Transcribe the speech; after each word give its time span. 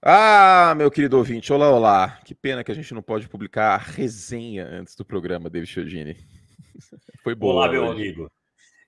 Ah, 0.00 0.74
meu 0.76 0.92
querido 0.92 1.18
ouvinte, 1.18 1.52
olá, 1.52 1.68
olá. 1.70 2.20
Que 2.24 2.32
pena 2.32 2.62
que 2.62 2.70
a 2.70 2.74
gente 2.74 2.94
não 2.94 3.02
pode 3.02 3.28
publicar 3.28 3.74
a 3.74 3.76
resenha 3.76 4.64
antes 4.64 4.94
do 4.94 5.04
programa, 5.04 5.50
David 5.50 5.68
Chiodini. 5.68 6.16
Foi 7.24 7.34
bom. 7.34 7.48
Olá, 7.48 7.68
meu 7.68 7.82
hoje. 7.82 8.02
amigo. 8.02 8.30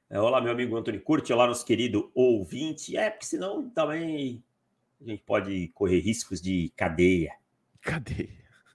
É, 0.08 0.20
olá, 0.20 0.40
meu 0.40 0.52
amigo 0.52 0.76
Antônio 0.76 1.00
Curti. 1.00 1.32
Olá, 1.32 1.48
nosso 1.48 1.66
querido 1.66 2.12
ouvinte. 2.14 2.96
É, 2.96 3.10
porque 3.10 3.26
senão 3.26 3.68
também 3.70 4.40
a 5.00 5.10
gente 5.10 5.24
pode 5.24 5.68
correr 5.74 5.98
riscos 5.98 6.40
de 6.40 6.72
cadeia. 6.76 7.32
Cadeia. 7.80 8.28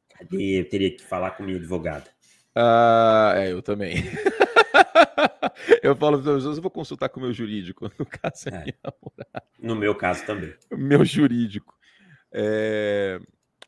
Cadeia, 0.10 0.60
eu 0.60 0.70
teria 0.70 0.92
que 0.92 1.04
falar 1.04 1.32
com 1.32 1.44
minha 1.44 1.58
advogada. 1.58 2.10
Ah, 2.54 3.34
é, 3.38 3.54
eu 3.54 3.62
também. 3.62 3.96
eu 5.82 5.96
falo 5.96 6.22
para 6.22 6.32
eu 6.34 6.62
vou 6.62 6.72
consultar 6.72 7.08
com 7.08 7.22
o 7.22 7.24
meu 7.24 7.32
jurídico. 7.32 7.90
No 7.98 8.06
caso, 8.06 8.50
é, 8.50 8.72
é. 8.72 9.42
No 9.58 9.74
meu 9.74 9.96
caso 9.96 10.26
também. 10.26 10.54
Meu 10.70 11.06
jurídico. 11.06 11.74
É... 12.38 13.18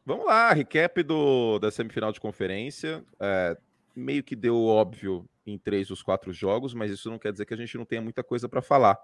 Vamos 0.06 0.26
lá, 0.26 0.52
recap 0.52 1.02
do, 1.04 1.58
da 1.60 1.72
semifinal 1.72 2.12
de 2.12 2.20
conferência. 2.20 3.04
É, 3.20 3.58
meio 3.96 4.24
que 4.24 4.36
deu 4.36 4.64
óbvio 4.64 5.26
em 5.46 5.58
três 5.58 5.88
dos 5.88 6.02
quatro 6.02 6.32
jogos, 6.32 6.74
mas 6.74 6.92
isso 6.92 7.10
não 7.10 7.20
quer 7.20 7.32
dizer 7.32 7.46
que 7.46 7.54
a 7.54 7.58
gente 7.58 7.78
não 7.78 7.86
tenha 7.86 8.02
muita 8.02 8.24
coisa 8.24 8.48
para 8.48 8.62
falar. 8.62 8.98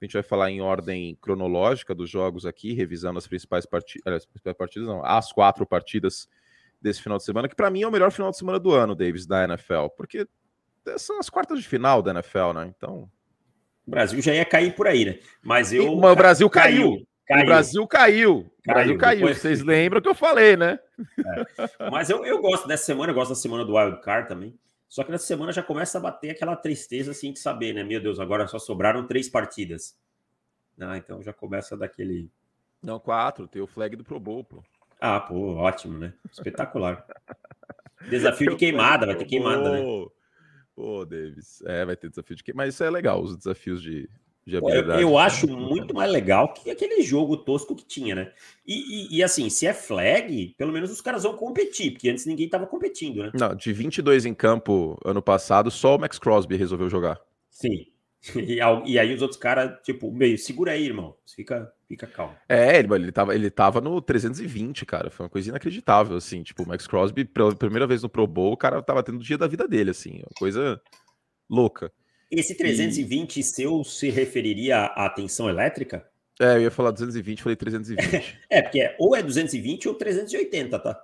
A 0.00 0.04
gente 0.04 0.12
vai 0.12 0.22
falar 0.22 0.50
em 0.50 0.60
ordem 0.60 1.16
cronológica 1.20 1.94
dos 1.94 2.10
jogos 2.10 2.44
aqui, 2.46 2.72
revisando 2.72 3.18
as 3.18 3.26
principais 3.26 3.66
partidas, 3.66 4.14
as 4.14 4.26
principais 4.26 4.56
partidas, 4.56 4.88
não, 4.88 5.04
as 5.04 5.32
quatro 5.32 5.66
partidas 5.66 6.28
desse 6.80 7.02
final 7.02 7.18
de 7.18 7.24
semana, 7.24 7.48
que 7.48 7.56
para 7.56 7.70
mim 7.70 7.82
é 7.82 7.88
o 7.88 7.92
melhor 7.92 8.12
final 8.12 8.30
de 8.30 8.36
semana 8.36 8.58
do 8.58 8.72
ano, 8.72 8.94
Davis, 8.94 9.26
da 9.26 9.44
NFL, 9.44 9.86
porque 9.96 10.26
são 10.98 11.18
as 11.18 11.30
quartas 11.30 11.60
de 11.60 11.66
final 11.66 12.02
da 12.02 12.10
NFL, 12.10 12.52
né? 12.54 12.72
Então. 12.76 13.10
O 13.86 13.90
Brasil 13.90 14.20
já 14.20 14.34
ia 14.34 14.44
cair 14.44 14.74
por 14.74 14.86
aí, 14.86 15.04
né? 15.04 15.18
Mas 15.42 15.72
eu. 15.72 15.98
o 15.98 16.14
Brasil 16.14 16.48
caiu. 16.50 16.92
caiu. 16.92 17.06
Caiu. 17.26 17.42
O 17.42 17.46
Brasil 17.46 17.86
caiu. 17.86 18.38
O 18.38 18.72
Brasil 18.72 18.98
caiu. 18.98 19.20
Depois... 19.20 19.38
Vocês 19.38 19.60
lembram 19.64 20.00
que 20.00 20.08
eu 20.08 20.14
falei, 20.14 20.56
né? 20.56 20.78
É. 21.18 21.90
Mas 21.90 22.10
eu, 22.10 22.24
eu 22.24 22.40
gosto 22.40 22.68
dessa 22.68 22.84
semana, 22.84 23.10
eu 23.10 23.14
gosto 23.14 23.30
da 23.30 23.36
semana 23.36 23.64
do 23.64 23.76
Wild 23.76 24.00
Card 24.02 24.28
também. 24.28 24.58
Só 24.88 25.02
que 25.02 25.10
nessa 25.10 25.26
semana 25.26 25.50
já 25.50 25.62
começa 25.62 25.98
a 25.98 26.00
bater 26.00 26.30
aquela 26.30 26.54
tristeza 26.54 27.10
assim 27.10 27.32
de 27.32 27.40
saber, 27.40 27.72
né? 27.72 27.82
Meu 27.82 28.00
Deus, 28.00 28.20
agora 28.20 28.46
só 28.46 28.58
sobraram 28.58 29.06
três 29.06 29.28
partidas. 29.28 29.96
Ah, 30.78 30.96
então 30.96 31.22
já 31.22 31.32
começa 31.32 31.76
daquele. 31.76 32.30
Não, 32.82 33.00
quatro, 33.00 33.48
tem 33.48 33.62
o 33.62 33.66
flag 33.66 33.96
do 33.96 34.04
Pro 34.04 34.20
Bowl, 34.20 34.44
pô. 34.44 34.62
Ah, 35.00 35.18
pô, 35.18 35.56
ótimo, 35.56 35.98
né? 35.98 36.12
Espetacular. 36.30 37.04
Desafio 38.08 38.50
de 38.50 38.56
queimada, 38.56 39.06
vai 39.06 39.16
ter 39.16 39.24
queimada, 39.24 39.72
né? 39.72 39.82
Pô, 40.74 41.04
Davis. 41.04 41.62
É, 41.66 41.84
vai 41.84 41.96
ter 41.96 42.10
desafio 42.10 42.36
de 42.36 42.44
queimada. 42.44 42.66
Mas 42.66 42.74
isso 42.74 42.84
é 42.84 42.90
legal, 42.90 43.22
os 43.22 43.36
desafios 43.36 43.80
de, 43.80 44.08
de 44.46 44.56
habilidade. 44.56 45.02
Eu, 45.02 45.10
eu, 45.10 45.18
acho 45.18 45.48
muito 45.48 45.94
mais 45.94 46.10
legal 46.10 46.52
que 46.52 46.70
aquele 46.70 47.02
jogo 47.02 47.36
tosco 47.36 47.74
que 47.74 47.84
tinha, 47.84 48.14
né? 48.14 48.32
E, 48.66 48.74
e, 48.74 49.18
e, 49.18 49.22
assim, 49.22 49.48
se 49.48 49.66
é 49.66 49.72
flag, 49.72 50.54
pelo 50.56 50.72
menos 50.72 50.90
os 50.90 51.00
caras 51.00 51.22
vão 51.22 51.34
competir, 51.36 51.92
porque 51.92 52.08
antes 52.08 52.26
ninguém 52.26 52.48
tava 52.48 52.66
competindo, 52.66 53.22
né? 53.22 53.30
Não, 53.34 53.54
de 53.54 53.72
22 53.72 54.26
em 54.26 54.34
campo 54.34 54.98
ano 55.04 55.22
passado, 55.22 55.70
só 55.70 55.96
o 55.96 55.98
Max 55.98 56.18
Crosby 56.18 56.56
resolveu 56.56 56.88
jogar. 56.90 57.20
Sim. 57.50 57.86
E, 58.36 58.58
e 58.86 58.98
aí 58.98 59.14
os 59.14 59.20
outros 59.20 59.38
caras, 59.38 59.78
tipo, 59.82 60.10
meio, 60.10 60.38
segura 60.38 60.72
aí, 60.72 60.86
irmão. 60.86 61.14
Fica, 61.26 61.70
fica 61.86 62.06
calmo. 62.06 62.34
É, 62.48 62.78
ele, 62.78 62.94
ele, 62.94 63.12
tava, 63.12 63.34
ele 63.34 63.50
tava 63.50 63.82
no 63.82 64.00
320, 64.00 64.86
cara. 64.86 65.10
Foi 65.10 65.24
uma 65.24 65.30
coisa 65.30 65.50
inacreditável, 65.50 66.16
assim. 66.16 66.42
Tipo, 66.42 66.62
o 66.62 66.68
Max 66.68 66.86
Crosby, 66.86 67.26
pela 67.26 67.54
primeira 67.54 67.86
vez 67.86 68.02
no 68.02 68.08
Pro 68.08 68.26
Bowl, 68.26 68.54
o 68.54 68.56
cara 68.56 68.82
tava 68.82 69.02
tendo 69.02 69.16
o 69.16 69.22
dia 69.22 69.36
da 69.36 69.46
vida 69.46 69.68
dele, 69.68 69.90
assim. 69.90 70.20
Uma 70.20 70.32
coisa 70.38 70.80
louca. 71.50 71.92
Esse 72.38 72.54
320 72.54 73.38
e... 73.38 73.42
seu 73.42 73.84
se 73.84 74.10
referiria 74.10 74.84
à 74.84 75.08
tensão 75.08 75.48
elétrica? 75.48 76.06
É, 76.40 76.56
eu 76.56 76.62
ia 76.62 76.70
falar 76.70 76.90
220, 76.90 77.42
falei 77.42 77.56
320. 77.56 78.38
é, 78.50 78.62
porque 78.62 78.80
é, 78.80 78.96
ou 78.98 79.14
é 79.14 79.22
220 79.22 79.88
ou 79.88 79.94
380, 79.94 80.78
tá? 80.78 81.00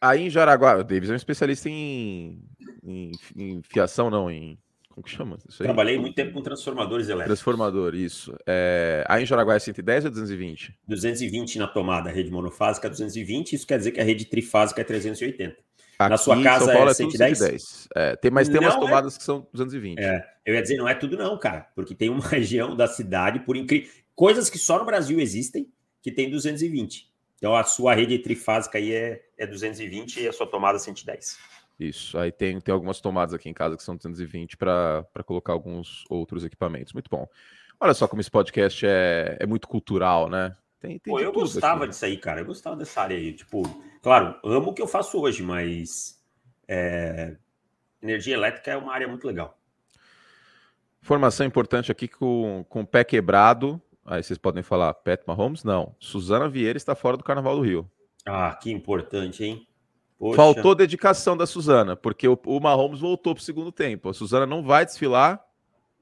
Aí 0.00 0.26
em 0.26 0.30
Jaraguá, 0.30 0.76
o 0.76 0.84
Davis 0.84 1.08
é 1.08 1.12
um 1.12 1.16
especialista 1.16 1.68
em, 1.68 2.38
em, 2.84 3.12
em 3.36 3.62
fiação, 3.62 4.10
não, 4.10 4.30
em. 4.30 4.58
Como 4.90 5.04
que 5.04 5.10
chama? 5.10 5.36
Trabalhei 5.58 5.98
muito 5.98 6.14
tempo 6.14 6.32
com 6.32 6.40
transformadores 6.40 7.08
elétricos. 7.08 7.38
Transformador, 7.38 7.94
isso. 7.94 8.34
É... 8.46 9.04
Aí 9.06 9.22
em 9.22 9.26
Jaraguá 9.26 9.54
é 9.54 9.58
110 9.58 10.06
ou 10.06 10.10
220? 10.10 10.74
220 10.88 11.58
na 11.58 11.66
tomada, 11.66 12.08
a 12.08 12.12
rede 12.12 12.30
monofásica 12.30 12.86
é 12.86 12.90
220, 12.90 13.52
isso 13.52 13.66
quer 13.66 13.76
dizer 13.76 13.92
que 13.92 14.00
a 14.00 14.04
rede 14.04 14.24
trifásica 14.24 14.80
é 14.80 14.84
380. 14.84 15.54
Aqui, 15.98 16.10
na 16.10 16.16
sua 16.16 16.42
casa 16.42 16.72
é 16.72 16.94
110? 16.94 17.32
É 17.32 17.34
110. 17.34 17.88
É, 17.94 18.16
tem, 18.16 18.30
mas 18.30 18.48
tem 18.48 18.60
não 18.60 18.64
umas 18.64 18.76
é 18.76 18.80
tomadas 18.80 19.14
é... 19.14 19.18
que 19.18 19.24
são 19.24 19.48
220. 19.52 19.98
É, 19.98 20.26
eu 20.44 20.54
ia 20.54 20.62
dizer, 20.62 20.76
não 20.76 20.88
é 20.88 20.94
tudo 20.94 21.16
não, 21.16 21.38
cara, 21.38 21.68
porque 21.74 21.94
tem 21.94 22.10
uma 22.10 22.20
região 22.26 22.76
da 22.76 22.86
cidade, 22.86 23.40
por 23.40 23.56
incrível... 23.56 23.88
Coisas 24.14 24.48
que 24.48 24.58
só 24.58 24.78
no 24.78 24.84
Brasil 24.86 25.20
existem, 25.20 25.70
que 26.02 26.10
tem 26.10 26.30
220. 26.30 27.10
Então 27.36 27.54
a 27.54 27.64
sua 27.64 27.94
rede 27.94 28.18
trifásica 28.18 28.78
aí 28.78 28.92
é, 28.92 29.22
é 29.36 29.46
220 29.46 30.20
e 30.20 30.28
a 30.28 30.32
sua 30.32 30.46
tomada 30.46 30.78
110. 30.78 31.38
Isso, 31.78 32.18
aí 32.18 32.32
tem, 32.32 32.58
tem 32.58 32.72
algumas 32.72 33.00
tomadas 33.00 33.34
aqui 33.34 33.50
em 33.50 33.54
casa 33.54 33.76
que 33.76 33.82
são 33.82 33.96
220 33.96 34.56
para 34.56 35.04
colocar 35.26 35.52
alguns 35.52 36.04
outros 36.08 36.44
equipamentos. 36.44 36.94
Muito 36.94 37.10
bom. 37.10 37.28
Olha 37.78 37.92
só 37.92 38.08
como 38.08 38.20
esse 38.22 38.30
podcast 38.30 38.86
é, 38.86 39.36
é 39.38 39.46
muito 39.46 39.68
cultural, 39.68 40.30
né? 40.30 40.56
Tem, 40.80 40.98
tem 40.98 41.12
Pô, 41.12 41.20
eu 41.20 41.32
gostava 41.32 41.84
aqui. 41.84 41.90
disso 41.90 42.04
aí, 42.04 42.16
cara. 42.16 42.40
Eu 42.40 42.46
gostava 42.46 42.76
dessa 42.76 43.00
área 43.00 43.16
aí. 43.16 43.32
Tipo, 43.32 43.62
claro, 44.02 44.38
amo 44.44 44.70
o 44.70 44.74
que 44.74 44.82
eu 44.82 44.86
faço 44.86 45.20
hoje, 45.20 45.42
mas 45.42 46.22
é, 46.68 47.36
energia 48.02 48.34
elétrica 48.34 48.70
é 48.70 48.76
uma 48.76 48.92
área 48.92 49.08
muito 49.08 49.26
legal. 49.26 49.58
Informação 51.02 51.46
importante 51.46 51.92
aqui 51.92 52.08
com, 52.08 52.64
com 52.68 52.80
o 52.80 52.86
pé 52.86 53.04
quebrado. 53.04 53.80
Aí 54.04 54.22
vocês 54.22 54.38
podem 54.38 54.62
falar, 54.62 54.92
Pat 54.94 55.20
Mahomes? 55.26 55.64
Não. 55.64 55.94
Suzana 55.98 56.48
Vieira 56.48 56.76
está 56.76 56.94
fora 56.94 57.16
do 57.16 57.24
Carnaval 57.24 57.56
do 57.56 57.62
Rio. 57.62 57.90
Ah, 58.24 58.54
que 58.60 58.70
importante, 58.70 59.44
hein? 59.44 59.66
Poxa. 60.18 60.36
Faltou 60.36 60.74
dedicação 60.74 61.36
da 61.36 61.46
Suzana, 61.46 61.94
porque 61.94 62.26
o, 62.26 62.38
o 62.46 62.60
Mahomes 62.60 63.00
voltou 63.00 63.34
para 63.34 63.40
o 63.40 63.44
segundo 63.44 63.70
tempo. 63.70 64.08
A 64.08 64.14
Suzana 64.14 64.46
não 64.46 64.62
vai 64.62 64.84
desfilar, 64.84 65.44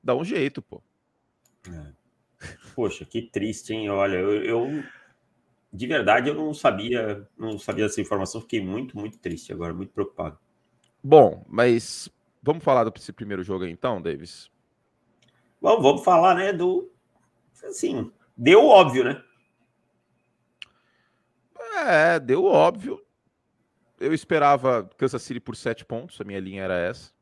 dá 0.02 0.14
um 0.14 0.24
jeito, 0.24 0.62
pô. 0.62 0.82
É. 1.68 2.03
Poxa, 2.74 3.04
que 3.04 3.22
triste, 3.22 3.72
hein? 3.72 3.88
Olha, 3.88 4.16
eu, 4.16 4.44
eu, 4.44 4.84
de 5.72 5.86
verdade 5.86 6.28
eu 6.28 6.34
não 6.34 6.52
sabia, 6.54 7.26
não 7.36 7.58
sabia 7.58 7.86
dessa 7.86 8.00
informação, 8.00 8.40
fiquei 8.40 8.60
muito, 8.60 8.96
muito 8.96 9.18
triste 9.18 9.52
agora, 9.52 9.74
muito 9.74 9.92
preocupado. 9.92 10.38
Bom, 11.02 11.44
mas 11.48 12.08
vamos 12.42 12.64
falar 12.64 12.88
desse 12.88 13.12
primeiro 13.12 13.42
jogo 13.42 13.64
aí 13.64 13.70
então, 13.70 14.00
Davis? 14.00 14.50
Bom, 15.60 15.80
vamos 15.80 16.04
falar, 16.04 16.34
né, 16.34 16.52
do 16.52 16.90
assim, 17.64 18.12
deu 18.36 18.66
óbvio, 18.66 19.04
né? 19.04 19.22
É, 21.86 22.20
deu 22.20 22.44
óbvio. 22.44 23.00
Eu 23.98 24.12
esperava 24.12 24.88
Kansas 24.96 25.22
City 25.22 25.40
por 25.40 25.56
sete 25.56 25.84
pontos, 25.84 26.20
a 26.20 26.24
minha 26.24 26.40
linha 26.40 26.62
era 26.62 26.76
essa 26.76 27.14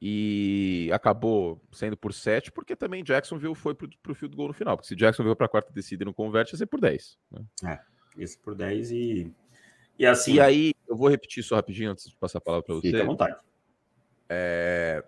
e 0.00 0.88
acabou 0.94 1.60
sendo 1.70 1.94
por 1.96 2.14
7, 2.14 2.50
porque 2.50 2.74
também 2.74 3.04
Jacksonville 3.04 3.54
foi 3.54 3.74
para 3.74 4.12
o 4.12 4.14
field 4.14 4.34
goal 4.34 4.48
no 4.48 4.54
final. 4.54 4.76
Porque 4.76 4.88
se 4.88 4.96
Jacksonville 4.96 5.36
para 5.36 5.44
a 5.44 5.48
quarta 5.48 5.70
descida 5.72 6.04
e 6.04 6.06
não 6.06 6.12
converte, 6.12 6.54
ia 6.54 6.58
ser 6.58 6.66
por 6.66 6.80
10. 6.80 7.18
Né? 7.30 7.44
É, 7.66 7.80
esse 8.16 8.38
por 8.38 8.54
10 8.54 8.90
e. 8.92 9.34
E 9.98 10.06
assim. 10.06 10.34
E 10.34 10.40
aí, 10.40 10.72
eu 10.88 10.96
vou 10.96 11.08
repetir 11.08 11.44
só 11.44 11.56
rapidinho 11.56 11.90
antes 11.90 12.08
de 12.08 12.16
passar 12.16 12.38
a 12.38 12.40
palavra 12.40 12.64
para 12.64 12.74
você. 12.76 12.90
Fica 12.90 13.02
à 13.02 13.06
vontade. 13.06 13.36
É... 14.26 15.04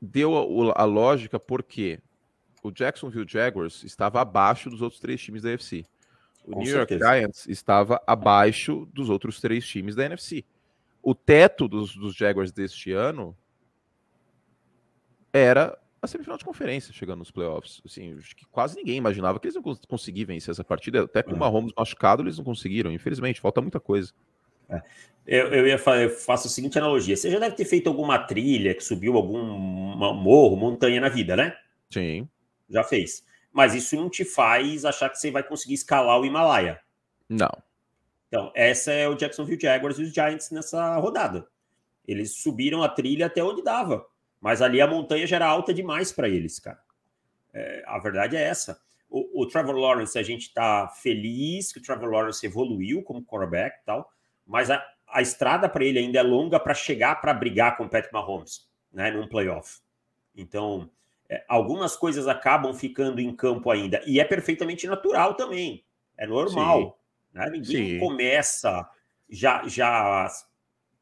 Deu 0.00 0.36
a, 0.36 0.82
a, 0.82 0.84
lógica 0.84 1.40
porque 1.40 1.98
o 2.62 2.70
Jacksonville 2.70 3.26
Jaguars 3.28 3.82
estava 3.82 4.20
abaixo 4.20 4.70
dos 4.70 4.80
outros 4.80 5.00
três 5.00 5.20
times 5.20 5.42
da 5.42 5.48
NFC. 5.50 5.84
O 6.44 6.52
Com 6.52 6.60
New 6.60 6.70
certeza. 6.70 7.04
York 7.04 7.18
Giants 7.18 7.48
estava 7.48 8.00
abaixo 8.06 8.86
dos 8.92 9.10
outros 9.10 9.40
três 9.40 9.66
times 9.66 9.96
da 9.96 10.04
NFC 10.04 10.44
o 11.02 11.14
teto 11.14 11.68
dos, 11.68 11.96
dos 11.96 12.14
Jaguars 12.14 12.52
deste 12.52 12.92
ano 12.92 13.36
era 15.32 15.78
a 16.00 16.06
semifinal 16.06 16.38
de 16.38 16.44
conferência 16.44 16.92
chegando 16.92 17.18
nos 17.18 17.30
playoffs. 17.30 17.80
Assim, 17.84 18.16
que 18.36 18.46
quase 18.46 18.76
ninguém 18.76 18.96
imaginava 18.96 19.38
que 19.38 19.46
eles 19.46 19.54
iam 19.54 19.62
conseguir 19.88 20.24
vencer 20.24 20.52
essa 20.52 20.64
partida. 20.64 21.02
Até 21.02 21.22
com 21.22 21.32
o 21.32 21.36
é. 21.36 21.38
Mahomes 21.38 21.72
machucado, 21.76 22.22
eles 22.22 22.38
não 22.38 22.44
conseguiram. 22.44 22.92
Infelizmente, 22.92 23.40
falta 23.40 23.60
muita 23.60 23.80
coisa. 23.80 24.12
É. 24.68 24.82
Eu, 25.26 25.48
eu, 25.48 25.66
ia 25.66 25.78
falar, 25.78 26.02
eu 26.02 26.10
faço 26.10 26.46
a 26.46 26.50
seguinte 26.50 26.78
analogia: 26.78 27.16
você 27.16 27.30
já 27.30 27.38
deve 27.38 27.54
ter 27.54 27.64
feito 27.64 27.88
alguma 27.88 28.18
trilha 28.18 28.74
que 28.74 28.82
subiu 28.82 29.16
algum 29.16 29.42
morro, 30.14 30.56
montanha 30.56 31.00
na 31.00 31.08
vida, 31.08 31.36
né? 31.36 31.56
Sim. 31.90 32.28
Já 32.68 32.82
fez. 32.82 33.24
Mas 33.52 33.74
isso 33.74 33.96
não 33.96 34.08
te 34.08 34.24
faz 34.24 34.84
achar 34.84 35.10
que 35.10 35.18
você 35.18 35.30
vai 35.30 35.42
conseguir 35.42 35.74
escalar 35.74 36.18
o 36.20 36.24
Himalaia. 36.24 36.80
Não. 37.28 37.50
Então, 38.28 38.52
essa 38.54 38.92
é 38.92 39.08
o 39.08 39.14
Jacksonville 39.14 39.60
Jaguars 39.60 39.98
e 39.98 40.02
os 40.02 40.12
Giants 40.12 40.50
nessa 40.50 40.96
rodada. 40.98 41.48
Eles 42.06 42.36
subiram 42.36 42.82
a 42.82 42.88
trilha 42.88 43.26
até 43.26 43.42
onde 43.42 43.62
dava, 43.62 44.06
mas 44.40 44.62
ali 44.62 44.80
a 44.80 44.86
montanha 44.86 45.26
já 45.26 45.36
era 45.36 45.46
alta 45.46 45.74
demais 45.74 46.12
para 46.12 46.28
eles, 46.28 46.58
cara. 46.58 46.78
É, 47.52 47.82
a 47.86 47.98
verdade 47.98 48.36
é 48.36 48.42
essa. 48.42 48.80
O, 49.10 49.42
o, 49.42 49.46
Trevor 49.46 49.74
Lawrence, 49.74 50.18
a 50.18 50.22
gente 50.22 50.48
está 50.48 50.86
feliz 50.88 51.72
que 51.72 51.78
o 51.78 51.82
Trevor 51.82 52.10
Lawrence 52.10 52.44
evoluiu 52.44 53.02
como 53.02 53.24
quarterback 53.24 53.78
e 53.80 53.84
tal, 53.86 54.10
mas 54.46 54.70
a, 54.70 54.84
a 55.08 55.22
estrada 55.22 55.68
para 55.68 55.84
ele 55.84 55.98
ainda 55.98 56.18
é 56.18 56.22
longa 56.22 56.60
para 56.60 56.74
chegar 56.74 57.18
para 57.20 57.32
brigar 57.32 57.76
com 57.76 57.84
o 57.84 57.88
Pat 57.88 58.10
Mahomes, 58.12 58.68
né, 58.92 59.10
num 59.10 59.26
playoff. 59.26 59.80
Então, 60.36 60.90
é, 61.28 61.42
algumas 61.48 61.96
coisas 61.96 62.28
acabam 62.28 62.74
ficando 62.74 63.20
em 63.20 63.34
campo 63.34 63.70
ainda, 63.70 64.02
e 64.06 64.20
é 64.20 64.24
perfeitamente 64.24 64.86
natural 64.86 65.34
também. 65.34 65.84
É 66.16 66.26
normal. 66.26 66.97
Né? 67.38 67.50
Ninguém 67.50 67.90
Sim. 67.92 67.98
começa 67.98 68.88
já, 69.30 69.66
já 69.66 70.28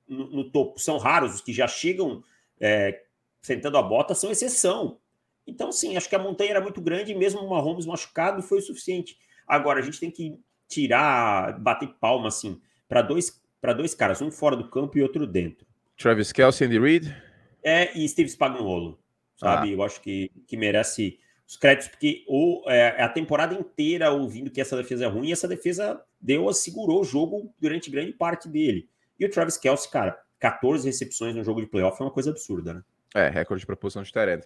no, 0.07 0.31
no, 0.31 0.51
topo. 0.51 0.79
São 0.79 0.99
raros 0.99 1.35
os 1.37 1.41
que 1.41 1.53
já 1.53 1.67
chegam 1.67 2.23
é, 2.61 3.03
sentando 3.41 3.79
a 3.79 3.83
bota, 3.83 4.15
são 4.15 4.31
exceção. 4.31 4.99
Então, 5.47 5.71
sim, 5.71 5.97
acho 5.97 6.09
que 6.09 6.17
a 6.17 6.19
montanha 6.19 6.51
era 6.51 6.61
muito 6.61 6.81
grande 6.81 7.13
e 7.13 7.15
mesmo 7.15 7.41
o 7.41 7.51
Mahomes 7.51 7.87
machucado 7.87 8.43
foi 8.43 8.59
o 8.59 8.63
suficiente. 8.63 9.17
Agora, 9.47 9.79
a 9.79 9.83
gente 9.83 10.01
tem 10.01 10.11
que 10.11 10.39
tirar, 10.69 11.59
bater 11.61 11.89
palma, 12.01 12.29
assim, 12.29 12.61
para 12.89 13.01
dois, 13.01 13.41
dois 13.77 13.95
caras, 13.95 14.21
um 14.21 14.31
fora 14.31 14.57
do 14.57 14.69
campo 14.69 14.99
e 14.99 15.03
outro 15.03 15.27
dentro. 15.27 15.65
Travis 15.97 16.33
Kelsey, 16.33 16.67
Andy 16.67 16.79
Reid? 16.79 17.17
É, 17.63 17.97
e 17.97 18.09
Steve 18.09 18.29
Spagnuolo, 18.29 18.99
sabe? 19.37 19.71
Ah. 19.71 19.73
Eu 19.73 19.83
acho 19.83 20.01
que, 20.01 20.31
que 20.47 20.57
merece 20.57 21.19
os 21.47 21.57
créditos, 21.57 21.89
porque 21.89 22.25
ou, 22.27 22.69
é, 22.69 23.01
a 23.03 23.09
temporada 23.09 23.55
inteira 23.55 24.11
ouvindo 24.11 24.51
que 24.51 24.61
essa 24.61 24.77
defesa 24.77 25.05
é 25.05 25.09
ruim, 25.09 25.29
e 25.29 25.33
essa 25.33 25.47
defesa 25.47 26.03
deu, 26.21 26.53
segurou 26.53 27.03
o 27.03 27.05
jogo 27.05 27.55
durante 27.61 27.91
grande 27.91 28.13
parte 28.13 28.49
dele. 28.49 28.89
E 29.19 29.25
o 29.25 29.31
Travis 29.31 29.57
Kelsey, 29.57 29.91
cara, 29.91 30.19
14 30.41 30.87
recepções 30.87 31.35
no 31.35 31.45
jogo 31.45 31.61
de 31.61 31.69
playoff 31.69 32.01
é 32.01 32.05
uma 32.05 32.11
coisa 32.11 32.31
absurda, 32.31 32.75
né? 32.75 32.83
É, 33.15 33.29
recorde 33.29 33.61
de 33.61 33.67
proporção 33.67 34.03
de 34.03 34.13
Tyrant. 34.13 34.43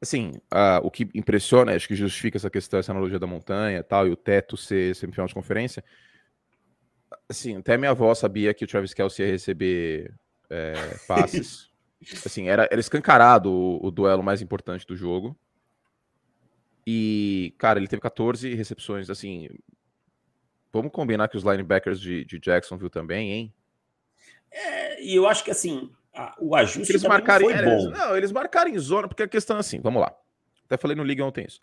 Assim, 0.00 0.32
uh, 0.52 0.84
o 0.84 0.90
que 0.90 1.08
impressiona, 1.14 1.74
acho 1.74 1.88
que 1.88 1.94
justifica 1.94 2.36
essa 2.36 2.50
questão, 2.50 2.78
essa 2.78 2.92
analogia 2.92 3.18
da 3.18 3.26
montanha 3.26 3.78
e 3.78 3.82
tal, 3.82 4.06
e 4.06 4.10
o 4.10 4.16
teto 4.16 4.56
ser 4.56 4.94
semifinal 4.94 5.26
de 5.26 5.34
conferência. 5.34 5.82
Assim, 7.28 7.56
até 7.56 7.78
minha 7.78 7.92
avó 7.92 8.14
sabia 8.14 8.52
que 8.52 8.64
o 8.64 8.68
Travis 8.68 8.92
Kelsey 8.92 9.24
ia 9.24 9.32
receber 9.32 10.12
é, 10.50 10.74
passes. 11.08 11.70
assim, 12.26 12.48
era, 12.48 12.68
era 12.70 12.80
escancarado 12.80 13.50
o, 13.50 13.86
o 13.86 13.90
duelo 13.90 14.22
mais 14.22 14.42
importante 14.42 14.86
do 14.86 14.96
jogo. 14.96 15.36
E, 16.86 17.54
cara, 17.58 17.78
ele 17.78 17.88
teve 17.88 18.02
14 18.02 18.54
recepções, 18.54 19.08
assim. 19.08 19.48
Vamos 20.72 20.90
combinar 20.90 21.28
que 21.28 21.36
os 21.36 21.44
linebackers 21.44 22.00
de, 22.00 22.24
de 22.24 22.38
Jacksonville 22.38 22.90
também, 22.90 23.30
hein? 23.30 23.54
É, 24.50 25.02
e 25.02 25.14
eu 25.14 25.26
acho 25.26 25.44
que, 25.44 25.50
assim, 25.50 25.90
a, 26.14 26.34
o 26.38 26.54
ajuste 26.54 26.92
eles 26.92 27.02
marcaram, 27.04 27.44
foi 27.44 27.62
bom. 27.62 27.90
Não, 27.90 28.16
eles 28.16 28.32
marcaram 28.32 28.70
em 28.70 28.78
zona, 28.78 29.08
porque 29.08 29.22
a 29.22 29.28
questão 29.28 29.56
é 29.56 29.60
assim, 29.60 29.80
vamos 29.80 30.00
lá. 30.00 30.14
Até 30.66 30.76
falei 30.76 30.96
no 30.96 31.04
Liga 31.04 31.24
ontem 31.24 31.44
isso. 31.46 31.60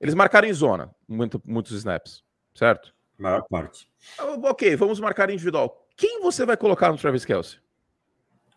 Eles 0.00 0.14
marcaram 0.14 0.48
em 0.48 0.52
zona, 0.52 0.94
muito, 1.06 1.40
muitos 1.44 1.72
snaps, 1.72 2.24
certo? 2.54 2.94
Maior 3.16 3.42
parte. 3.48 3.88
Ah, 4.18 4.24
ok, 4.24 4.74
vamos 4.76 4.98
marcar 4.98 5.30
individual. 5.30 5.86
Quem 5.96 6.20
você 6.20 6.44
vai 6.44 6.56
colocar 6.56 6.90
no 6.90 6.98
Travis 6.98 7.24
Kelsey? 7.24 7.58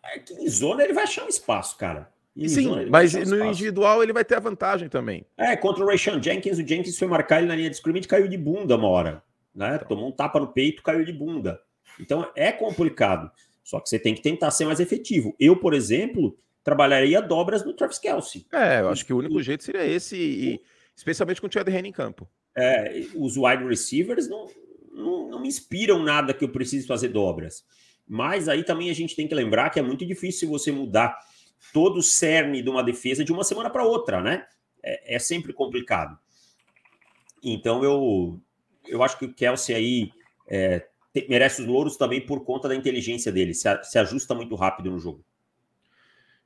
É 0.04 0.22
em 0.32 0.48
zona 0.48 0.82
ele 0.82 0.92
vai 0.92 1.04
achar 1.04 1.24
um 1.24 1.28
espaço, 1.28 1.76
cara. 1.76 2.12
Sim, 2.46 2.90
mas 2.90 3.14
no 3.14 3.44
individual 3.46 4.02
ele 4.02 4.12
vai 4.12 4.24
ter 4.24 4.36
a 4.36 4.40
vantagem 4.40 4.88
também. 4.88 5.24
É, 5.38 5.56
contra 5.56 5.82
o 5.82 5.86
Rayshon 5.86 6.22
Jenkins, 6.22 6.58
o 6.58 6.66
Jenkins 6.66 6.98
foi 6.98 7.08
marcar 7.08 7.38
ele 7.38 7.46
na 7.46 7.56
linha 7.56 7.70
de 7.70 7.76
scrimmage 7.76 8.04
e 8.04 8.08
caiu 8.08 8.28
de 8.28 8.36
bunda 8.36 8.76
uma 8.76 8.88
hora. 8.88 9.22
Né? 9.54 9.76
Então. 9.76 9.88
Tomou 9.88 10.08
um 10.08 10.12
tapa 10.12 10.38
no 10.38 10.48
peito, 10.48 10.82
caiu 10.82 11.02
de 11.04 11.12
bunda. 11.12 11.58
Então 11.98 12.30
é 12.36 12.52
complicado. 12.52 13.30
Só 13.64 13.80
que 13.80 13.88
você 13.88 13.98
tem 13.98 14.14
que 14.14 14.20
tentar 14.20 14.50
ser 14.50 14.66
mais 14.66 14.80
efetivo. 14.80 15.34
Eu, 15.40 15.56
por 15.56 15.72
exemplo, 15.72 16.38
trabalharia 16.62 17.22
dobras 17.22 17.64
no 17.64 17.72
Travis 17.72 17.98
Kelsey. 17.98 18.46
É, 18.52 18.80
eu 18.80 18.90
acho 18.90 19.06
que 19.06 19.12
o 19.12 19.18
único 19.18 19.42
jeito 19.42 19.64
seria 19.64 19.86
esse, 19.86 20.16
e, 20.16 20.60
especialmente 20.94 21.40
com 21.40 21.46
o 21.46 21.52
Chad 21.52 21.66
Henne 21.68 21.88
em 21.88 21.92
campo. 21.92 22.28
É, 22.56 23.02
os 23.14 23.36
wide 23.36 23.64
receivers 23.64 24.28
não, 24.28 24.46
não, 24.92 25.28
não 25.30 25.40
me 25.40 25.48
inspiram 25.48 26.02
nada 26.02 26.34
que 26.34 26.44
eu 26.44 26.48
precise 26.48 26.86
fazer 26.86 27.08
dobras. 27.08 27.64
Mas 28.06 28.48
aí 28.48 28.62
também 28.62 28.90
a 28.90 28.94
gente 28.94 29.16
tem 29.16 29.26
que 29.26 29.34
lembrar 29.34 29.70
que 29.70 29.80
é 29.80 29.82
muito 29.82 30.06
difícil 30.06 30.48
você 30.48 30.70
mudar 30.70 31.18
todo 31.72 31.98
o 31.98 32.02
cerne 32.02 32.62
de 32.62 32.70
uma 32.70 32.82
defesa 32.82 33.24
de 33.24 33.32
uma 33.32 33.44
semana 33.44 33.70
para 33.70 33.84
outra, 33.84 34.20
né? 34.22 34.46
É, 34.82 35.16
é, 35.16 35.18
sempre 35.18 35.52
complicado. 35.52 36.18
Então 37.42 37.84
eu, 37.84 38.40
eu 38.86 39.02
acho 39.02 39.18
que 39.18 39.26
o 39.26 39.34
Kelsey 39.34 39.74
aí 39.74 40.10
é, 40.48 40.86
te, 41.12 41.26
merece 41.28 41.62
os 41.62 41.68
louros 41.68 41.96
também 41.96 42.24
por 42.24 42.44
conta 42.44 42.68
da 42.68 42.74
inteligência 42.74 43.32
dele, 43.32 43.54
se, 43.54 43.68
a, 43.68 43.82
se 43.82 43.98
ajusta 43.98 44.34
muito 44.34 44.54
rápido 44.54 44.90
no 44.90 44.98
jogo. 44.98 45.24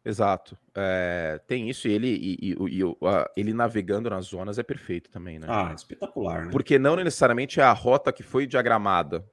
Exato. 0.05 0.57
É, 0.75 1.41
tem 1.47 1.69
isso 1.69 1.87
e 1.87 1.93
ele, 1.93 2.09
e, 2.09 2.53
e, 2.53 2.81
e, 2.81 2.97
ele 3.37 3.53
navegando 3.53 4.09
nas 4.09 4.27
zonas 4.27 4.59
é 4.59 4.63
perfeito 4.63 5.11
também, 5.11 5.39
né? 5.39 5.47
Ah, 5.49 5.73
espetacular, 5.77 6.47
né? 6.47 6.53
Porque 6.53 6.79
não 6.79 6.97
necessariamente 6.97 7.61
é 7.61 7.63
a 7.63 7.73
rota 7.73 8.13
que 8.13 8.23
foi 8.23 8.47
diagramada. 8.47 9.25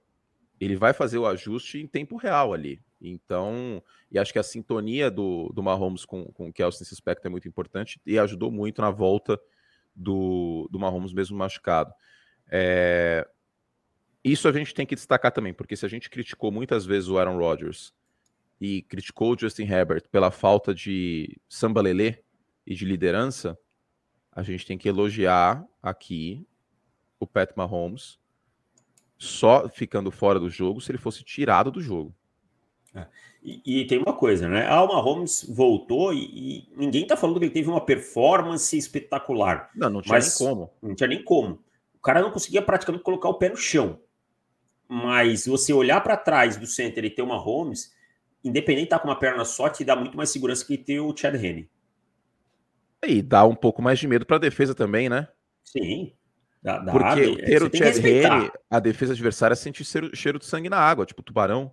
Ele 0.60 0.76
vai 0.76 0.92
fazer 0.92 1.18
o 1.18 1.26
ajuste 1.26 1.80
em 1.80 1.88
tempo 1.88 2.18
real 2.18 2.54
ali. 2.54 2.82
Então, 3.00 3.82
e 4.12 4.18
acho 4.18 4.34
que 4.34 4.40
a 4.40 4.44
sintonia 4.44 5.12
do, 5.12 5.52
do 5.54 5.62
Mahomes 5.62 6.06
com, 6.06 6.26
com 6.26 6.50
o 6.50 6.54
Kelsey 6.54 6.82
nesse 6.82 6.94
aspecto 6.94 7.26
é 7.26 7.30
muito 7.30 7.48
importante 7.48 8.02
e 8.06 8.18
ajudou 8.18 8.52
muito 8.52 8.82
na 8.82 8.90
volta 8.90 9.40
do, 9.96 10.68
do 10.72 10.80
Mahomes 10.80 11.14
mesmo 11.14 11.38
machucado. 11.38 11.94
É, 12.50 13.28
isso 14.24 14.48
a 14.48 14.52
gente 14.52 14.74
tem 14.74 14.86
que 14.86 14.96
destacar 14.96 15.32
também, 15.32 15.54
porque 15.54 15.76
se 15.76 15.86
a 15.86 15.90
gente 15.90 16.10
criticou 16.10 16.52
muitas 16.52 16.86
vezes 16.86 17.10
o 17.10 17.18
Aaron 17.18 17.38
Rodgers 17.38 17.94
e 18.60 18.82
criticou 18.84 19.34
o 19.34 19.40
Justin 19.40 19.64
Herbert 19.64 20.10
pela 20.12 20.32
falta 20.32 20.74
de 20.74 21.40
sambalelê 21.48 22.24
e 22.66 22.74
de 22.74 22.86
liderança, 22.86 23.58
a 24.32 24.44
gente 24.44 24.66
tem 24.66 24.78
que 24.78 24.90
elogiar 24.90 25.66
aqui 25.82 26.46
o 27.20 27.26
Pat 27.26 27.52
Mahomes 27.56 28.20
só 29.18 29.68
ficando 29.68 30.12
fora 30.12 30.40
do 30.40 30.50
jogo 30.50 30.80
se 30.80 30.92
ele 30.92 30.98
fosse 30.98 31.24
tirado 31.24 31.72
do 31.72 31.82
jogo. 31.82 32.16
É. 32.98 33.08
E, 33.44 33.82
e, 33.82 33.88
tem 33.88 34.00
uma 34.00 34.14
coisa, 34.14 34.50
né? 34.50 34.66
A 34.66 34.76
Alma 34.76 35.00
Holmes 35.00 35.46
voltou 35.48 36.14
e, 36.14 36.18
e 36.18 36.70
ninguém 36.76 37.06
tá 37.06 37.16
falando 37.16 37.40
que 37.40 37.46
ele 37.46 37.54
teve 37.54 37.70
uma 37.70 37.80
performance 37.80 38.76
espetacular. 38.78 39.70
Não, 39.76 39.90
não 39.90 40.02
tinha 40.02 40.16
mas, 40.16 40.38
nem 40.40 40.48
como. 40.48 40.72
Não 40.82 40.96
tinha 40.96 41.08
nem 41.08 41.24
como. 41.24 41.64
O 41.96 42.00
cara 42.02 42.22
não 42.22 42.32
conseguia 42.32 42.62
praticamente 42.62 43.04
colocar 43.04 43.30
o 43.30 43.36
pé 43.36 43.50
no 43.50 43.56
chão. 43.56 44.00
Mas 44.88 45.46
você 45.46 45.72
olhar 45.72 46.02
para 46.02 46.18
trás 46.18 46.58
do 46.58 46.66
center 46.66 47.06
e 47.06 47.10
ter 47.10 47.22
uma 47.22 47.38
Holmes, 47.38 47.94
independente 48.44 48.82
de 48.82 48.86
estar 48.88 48.98
tá 48.98 49.04
com 49.04 49.10
uma 49.10 49.20
perna 49.20 49.46
só, 49.46 49.70
te 49.70 49.84
dá 49.84 49.96
muito 49.96 50.18
mais 50.18 50.30
segurança 50.30 50.66
que 50.66 50.78
ter 50.78 51.00
o 51.00 51.16
Chad 51.16 51.36
Henne. 51.36 51.70
E 53.06 53.22
dá 53.22 53.46
um 53.46 53.56
pouco 53.56 53.82
mais 53.82 54.00
de 54.00 54.08
medo 54.08 54.26
para 54.26 54.38
a 54.38 54.40
defesa 54.40 54.74
também, 54.74 55.10
né? 55.10 55.28
Sim. 55.64 56.14
Dá, 56.62 56.80
dá, 56.80 56.92
Porque 56.92 57.36
ter 57.36 57.62
o 57.62 57.70
Chad 57.74 57.98
Henne, 57.98 58.52
a 58.70 58.80
defesa 58.80 59.14
adversária 59.14 59.56
sente 59.56 59.86
cheiro, 59.86 60.16
cheiro 60.16 60.40
de 60.40 60.46
sangue 60.46 60.70
na 60.70 60.80
água, 60.80 61.06
tipo 61.06 61.22
tubarão. 61.22 61.72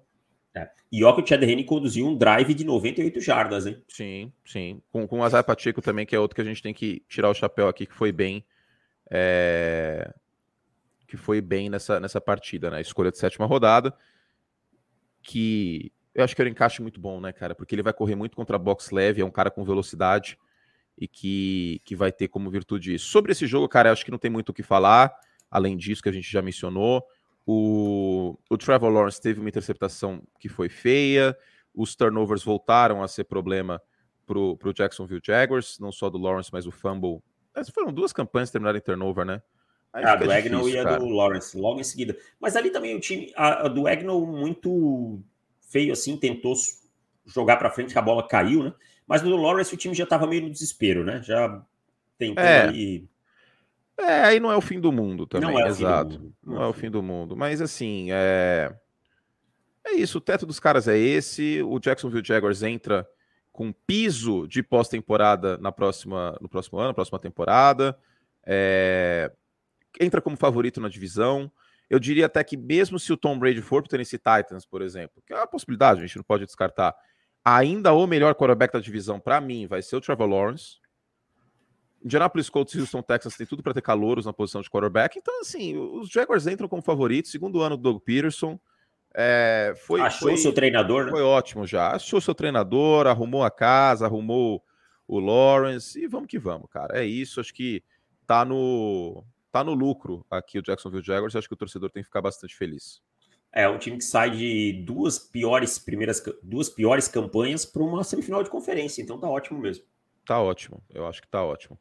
É. 0.54 0.70
E 0.90 1.02
ó 1.02 1.12
que 1.12 1.22
o 1.22 1.26
Chad 1.26 1.42
Henne 1.42 1.64
conduziu 1.64 2.06
um 2.06 2.16
drive 2.16 2.54
de 2.54 2.64
98 2.64 3.20
jardas, 3.20 3.66
hein? 3.66 3.82
Sim, 3.88 4.32
sim. 4.44 4.80
Com, 4.92 5.06
com 5.06 5.18
o 5.18 5.24
Azar 5.24 5.44
Pacheco 5.44 5.82
também, 5.82 6.06
que 6.06 6.14
é 6.14 6.18
outro 6.18 6.36
que 6.36 6.40
a 6.40 6.44
gente 6.44 6.62
tem 6.62 6.72
que 6.72 7.02
tirar 7.08 7.28
o 7.28 7.34
chapéu 7.34 7.68
aqui, 7.68 7.86
que 7.86 7.94
foi 7.94 8.12
bem. 8.12 8.44
É... 9.10 10.12
Que 11.08 11.16
foi 11.16 11.40
bem 11.40 11.68
nessa, 11.68 11.98
nessa 11.98 12.20
partida, 12.20 12.70
né? 12.70 12.80
Escolha 12.80 13.10
de 13.10 13.18
sétima 13.18 13.46
rodada. 13.46 13.92
Que 15.22 15.92
eu 16.14 16.22
acho 16.22 16.36
que 16.36 16.40
era 16.40 16.48
um 16.48 16.52
encaixe 16.52 16.80
muito 16.80 17.00
bom, 17.00 17.20
né, 17.20 17.32
cara? 17.32 17.54
Porque 17.54 17.74
ele 17.74 17.82
vai 17.82 17.92
correr 17.92 18.14
muito 18.14 18.36
contra 18.36 18.56
box 18.56 18.90
leve, 18.92 19.20
é 19.20 19.24
um 19.24 19.30
cara 19.30 19.50
com 19.50 19.64
velocidade 19.64 20.38
e 20.96 21.08
que, 21.08 21.80
que 21.84 21.96
vai 21.96 22.12
ter 22.12 22.28
como 22.28 22.50
virtude 22.50 22.94
isso. 22.94 23.06
Sobre 23.06 23.32
esse 23.32 23.46
jogo, 23.46 23.68
cara, 23.68 23.88
eu 23.88 23.92
acho 23.92 24.04
que 24.04 24.12
não 24.12 24.18
tem 24.18 24.30
muito 24.30 24.50
o 24.50 24.54
que 24.54 24.62
falar, 24.62 25.12
além 25.50 25.76
disso 25.76 26.02
que 26.02 26.08
a 26.08 26.12
gente 26.12 26.30
já 26.30 26.40
mencionou. 26.40 27.04
O, 27.46 28.38
o 28.48 28.56
Trevor 28.56 28.90
Lawrence 28.90 29.20
teve 29.20 29.40
uma 29.40 29.48
interceptação 29.48 30.22
que 30.40 30.48
foi 30.48 30.68
feia, 30.68 31.36
os 31.74 31.94
turnovers 31.94 32.42
voltaram 32.42 33.02
a 33.02 33.08
ser 33.08 33.24
problema 33.24 33.80
para 34.26 34.38
o 34.38 34.72
Jacksonville 34.74 35.20
Jaguars, 35.22 35.78
não 35.78 35.92
só 35.92 36.08
do 36.08 36.18
Lawrence, 36.18 36.50
mas 36.52 36.66
o 36.66 36.70
fumble. 36.70 37.22
Essas 37.54 37.72
foram 37.72 37.92
duas 37.92 38.12
campanhas 38.12 38.48
que 38.48 38.52
terminaram 38.52 38.78
em 38.78 38.82
turnover, 38.82 39.24
né? 39.24 39.42
Aí 39.92 40.04
a 40.04 40.16
do 40.16 40.30
Agnew 40.30 40.68
e 40.68 40.78
a 40.78 40.82
cara. 40.82 40.98
do 40.98 41.08
Lawrence, 41.08 41.56
logo 41.56 41.78
em 41.78 41.84
seguida. 41.84 42.16
Mas 42.40 42.56
ali 42.56 42.70
também 42.70 42.96
o 42.96 43.00
time, 43.00 43.32
a, 43.36 43.66
a 43.66 43.68
do 43.68 43.86
Agnew 43.86 44.26
muito 44.26 45.22
feio 45.68 45.92
assim, 45.92 46.16
tentou 46.16 46.54
jogar 47.26 47.58
para 47.58 47.70
frente, 47.70 47.92
que 47.92 47.98
a 47.98 48.02
bola 48.02 48.26
caiu, 48.26 48.64
né? 48.64 48.74
Mas 49.06 49.22
no 49.22 49.36
Lawrence 49.36 49.72
o 49.72 49.76
time 49.76 49.94
já 49.94 50.04
estava 50.04 50.26
meio 50.26 50.42
no 50.42 50.50
desespero, 50.50 51.04
né? 51.04 51.22
Já 51.22 51.62
tentando 52.18 52.44
é. 52.44 52.62
ali 52.62 53.08
é, 53.98 54.22
aí 54.24 54.40
não 54.40 54.50
é 54.50 54.56
o 54.56 54.60
fim 54.60 54.80
do 54.80 54.90
mundo 54.90 55.26
também, 55.26 55.50
não 55.50 55.58
é 55.58 55.68
exato. 55.68 56.18
Mundo. 56.18 56.34
Não, 56.42 56.54
não 56.54 56.62
é, 56.62 56.66
é 56.66 56.68
o 56.68 56.72
fim 56.72 56.90
do 56.90 57.02
mundo. 57.02 57.36
Mas 57.36 57.60
assim, 57.60 58.08
é... 58.10 58.74
é 59.84 59.92
isso. 59.94 60.18
O 60.18 60.20
teto 60.20 60.44
dos 60.44 60.58
caras 60.58 60.88
é 60.88 60.98
esse. 60.98 61.62
O 61.62 61.78
Jacksonville 61.78 62.26
Jaguars 62.26 62.62
entra 62.62 63.06
com 63.52 63.72
piso 63.72 64.48
de 64.48 64.62
pós-temporada 64.62 65.56
na 65.58 65.70
próxima, 65.70 66.36
no 66.40 66.48
próximo 66.48 66.78
ano, 66.78 66.88
na 66.88 66.94
próxima 66.94 67.18
temporada. 67.18 67.96
É... 68.44 69.30
Entra 70.00 70.20
como 70.20 70.36
favorito 70.36 70.80
na 70.80 70.88
divisão. 70.88 71.50
Eu 71.88 72.00
diria 72.00 72.26
até 72.26 72.42
que 72.42 72.56
mesmo 72.56 72.98
se 72.98 73.12
o 73.12 73.16
Tom 73.16 73.38
Brady 73.38 73.62
for 73.62 73.80
para 73.80 73.86
o 73.86 73.90
Tennessee 73.90 74.18
Titans, 74.18 74.66
por 74.66 74.82
exemplo, 74.82 75.22
que 75.24 75.32
é 75.32 75.36
uma 75.36 75.46
possibilidade, 75.46 76.00
a 76.00 76.06
gente 76.06 76.16
não 76.16 76.24
pode 76.24 76.44
descartar, 76.44 76.96
ainda 77.44 77.92
o 77.92 78.06
melhor 78.06 78.34
quarterback 78.34 78.72
da 78.72 78.80
divisão 78.80 79.20
para 79.20 79.40
mim 79.40 79.66
vai 79.66 79.82
ser 79.82 79.94
o 79.94 80.00
Trevor 80.00 80.26
Lawrence. 80.26 80.78
Indianapolis 82.04 82.50
Colts 82.50 82.74
e 82.74 82.80
Houston 82.80 83.02
Texas 83.02 83.36
tem 83.36 83.46
tudo 83.46 83.62
para 83.62 83.72
ter 83.72 83.80
calouros 83.80 84.26
na 84.26 84.32
posição 84.32 84.60
de 84.60 84.68
quarterback. 84.68 85.18
Então, 85.18 85.40
assim, 85.40 85.76
os 85.76 86.10
Jaguars 86.10 86.46
entram 86.46 86.68
como 86.68 86.82
favoritos. 86.82 87.30
Segundo 87.30 87.62
ano 87.62 87.76
do 87.76 87.82
Doug 87.82 88.02
Peterson. 88.02 88.58
É, 89.16 89.72
foi, 89.86 90.00
Achou 90.00 90.28
foi, 90.28 90.36
seu 90.36 90.52
treinador, 90.52 91.06
né? 91.06 91.10
Foi 91.10 91.22
ótimo 91.22 91.66
já. 91.66 91.92
Achou 91.92 92.20
seu 92.20 92.34
treinador, 92.34 93.06
arrumou 93.06 93.44
a 93.44 93.50
casa, 93.50 94.04
arrumou 94.04 94.62
o 95.06 95.18
Lawrence. 95.18 95.98
E 95.98 96.06
vamos 96.06 96.28
que 96.28 96.38
vamos, 96.38 96.68
cara. 96.68 96.98
É 97.00 97.04
isso. 97.04 97.40
Acho 97.40 97.54
que 97.54 97.82
tá 98.26 98.44
no, 98.44 99.24
tá 99.52 99.62
no 99.62 99.72
lucro 99.72 100.26
aqui 100.30 100.58
o 100.58 100.62
Jacksonville 100.62 101.04
Jaguars, 101.04 101.36
acho 101.36 101.48
que 101.48 101.54
o 101.54 101.56
torcedor 101.56 101.90
tem 101.90 102.02
que 102.02 102.08
ficar 102.08 102.20
bastante 102.20 102.56
feliz. 102.56 103.00
É 103.52 103.68
um 103.68 103.78
time 103.78 103.98
que 103.98 104.04
sai 104.04 104.30
de 104.30 104.82
duas 104.84 105.16
piores 105.18 105.78
primeiras 105.78 106.20
duas 106.42 106.68
piores 106.68 107.06
campanhas 107.06 107.64
para 107.64 107.82
uma 107.82 108.02
semifinal 108.02 108.42
de 108.42 108.50
conferência, 108.50 109.00
então 109.00 109.18
tá 109.18 109.28
ótimo 109.28 109.60
mesmo. 109.60 109.84
Tá 110.26 110.40
ótimo, 110.40 110.82
eu 110.92 111.06
acho 111.06 111.22
que 111.22 111.28
tá 111.28 111.44
ótimo. 111.44 111.78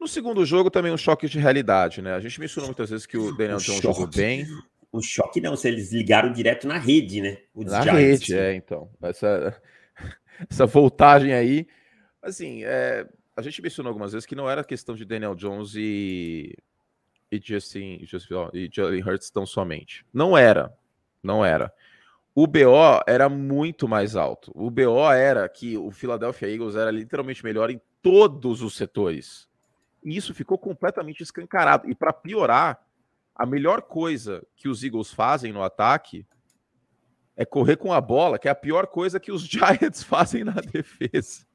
No 0.00 0.08
segundo 0.08 0.44
jogo 0.46 0.70
também 0.70 0.90
um 0.90 0.96
choque 0.96 1.28
de 1.28 1.38
realidade, 1.38 2.00
né? 2.00 2.14
A 2.14 2.20
gente 2.20 2.40
mencionou 2.40 2.68
muitas 2.68 2.88
vezes 2.88 3.04
que 3.04 3.18
o 3.18 3.36
Daniel 3.36 3.58
Jones 3.58 3.82
jogou 3.82 4.06
bem. 4.06 4.46
Um 4.92 5.02
choque 5.02 5.40
não, 5.40 5.54
se 5.54 5.68
eles 5.68 5.92
ligaram 5.92 6.32
direto 6.32 6.66
na 6.66 6.78
rede, 6.78 7.20
né? 7.20 7.38
na 7.54 7.82
Giants, 7.82 8.20
rede, 8.20 8.34
é, 8.36 8.54
então. 8.54 8.90
Essa, 9.02 9.60
essa 10.50 10.66
voltagem 10.66 11.32
aí, 11.32 11.66
assim, 12.22 12.64
é, 12.64 13.06
a 13.36 13.42
gente 13.42 13.60
mencionou 13.60 13.90
algumas 13.90 14.12
vezes 14.12 14.26
que 14.26 14.34
não 14.34 14.48
era 14.48 14.64
questão 14.64 14.96
de 14.96 15.04
Daniel 15.04 15.34
Jones 15.34 15.74
e 15.76 16.56
e 17.30 17.40
Justin, 17.42 18.00
Justin 18.04 18.48
e 18.52 18.68
Jalen 18.72 19.02
Hurts 19.02 19.30
tão 19.30 19.46
somente. 19.46 20.04
Não 20.12 20.36
era, 20.36 20.72
não 21.22 21.44
era. 21.44 21.72
O 22.34 22.46
BO 22.46 23.02
era 23.06 23.28
muito 23.28 23.86
mais 23.86 24.16
alto. 24.16 24.50
O 24.54 24.70
BO 24.70 25.10
era 25.12 25.48
que 25.48 25.76
o 25.76 25.90
Philadelphia 25.90 26.48
Eagles 26.48 26.74
era 26.74 26.90
literalmente 26.90 27.44
melhor 27.44 27.70
em 27.70 27.80
todos 28.02 28.62
os 28.62 28.74
setores. 28.76 29.48
E 30.02 30.16
isso 30.16 30.34
ficou 30.34 30.58
completamente 30.58 31.22
escancarado. 31.22 31.88
E 31.88 31.94
para 31.94 32.12
piorar, 32.12 32.80
a 33.34 33.46
melhor 33.46 33.82
coisa 33.82 34.46
que 34.56 34.68
os 34.68 34.82
Eagles 34.82 35.12
fazem 35.12 35.52
no 35.52 35.62
ataque 35.62 36.26
é 37.36 37.44
correr 37.44 37.76
com 37.76 37.92
a 37.92 38.00
bola, 38.00 38.38
que 38.38 38.48
é 38.48 38.50
a 38.50 38.54
pior 38.54 38.86
coisa 38.86 39.18
que 39.18 39.32
os 39.32 39.42
Giants 39.48 40.02
fazem 40.02 40.44
na 40.44 40.52
defesa. 40.52 41.46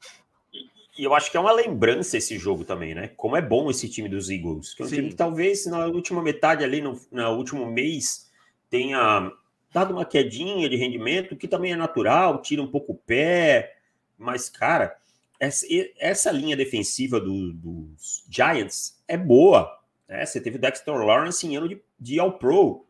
E 0.97 1.03
eu 1.03 1.13
acho 1.13 1.29
que 1.29 1.35
é 1.35 1.39
uma 1.39 1.51
lembrança 1.51 2.17
esse 2.17 2.39
jogo 2.39 2.63
também, 2.63 2.95
né? 2.95 3.09
Como 3.09 3.35
é 3.35 3.41
bom 3.41 3.69
esse 3.69 3.89
time 3.89 4.07
dos 4.07 4.29
Eagles. 4.29 4.73
Que 4.73 4.81
é 4.81 4.85
um 4.85 4.89
Sim. 4.89 4.95
time 4.95 5.09
que 5.09 5.15
talvez 5.15 5.65
na 5.65 5.85
última 5.85 6.21
metade 6.21 6.63
ali, 6.63 6.81
no, 6.81 6.99
no 7.11 7.31
último 7.31 7.65
mês, 7.65 8.31
tenha 8.69 9.31
dado 9.73 9.93
uma 9.93 10.05
quedinha 10.05 10.69
de 10.69 10.77
rendimento, 10.77 11.35
que 11.35 11.49
também 11.49 11.73
é 11.73 11.75
natural, 11.75 12.41
tira 12.41 12.61
um 12.61 12.67
pouco 12.67 12.93
o 12.93 12.97
pé. 12.97 13.75
Mas, 14.17 14.49
cara, 14.49 14.97
essa, 15.39 15.65
essa 15.99 16.31
linha 16.31 16.55
defensiva 16.55 17.19
do, 17.19 17.53
dos 17.53 18.25
Giants 18.29 19.03
é 19.07 19.17
boa. 19.17 19.71
Né? 20.07 20.25
Você 20.25 20.41
teve 20.41 20.57
o 20.57 20.59
Dexter 20.59 20.95
Lawrence 20.95 21.45
em 21.45 21.55
ano 21.55 21.69
de, 21.69 21.79
de 21.99 22.19
All-Pro 22.19 22.85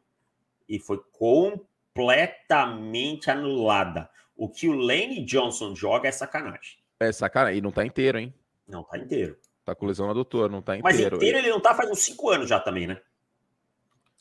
e 0.68 0.80
foi 0.80 1.00
completamente 1.12 3.30
anulada. 3.30 4.10
O 4.36 4.50
que 4.50 4.68
o 4.68 4.74
Lane 4.74 5.24
Johnson 5.24 5.76
joga 5.76 6.10
é 6.10 6.12
sacanagem. 6.12 6.78
É 7.00 7.12
sacanagem. 7.12 7.60
E 7.60 7.62
não 7.62 7.72
tá 7.72 7.86
inteiro, 7.86 8.20
hein? 8.20 8.34
Não 8.68 8.84
tá 8.84 8.98
inteiro. 8.98 9.38
Tá 9.64 9.74
com 9.74 9.86
lesão 9.86 10.08
na 10.08 10.14
doutora, 10.14 10.52
não 10.52 10.62
tá 10.62 10.78
inteiro. 10.78 10.84
Mas 10.84 11.00
inteiro 11.00 11.38
ele 11.38 11.50
não 11.50 11.60
tá 11.60 11.74
faz 11.74 11.90
uns 11.90 12.00
5 12.00 12.30
anos 12.30 12.50
já 12.50 12.60
também, 12.60 12.88
né? 12.88 13.02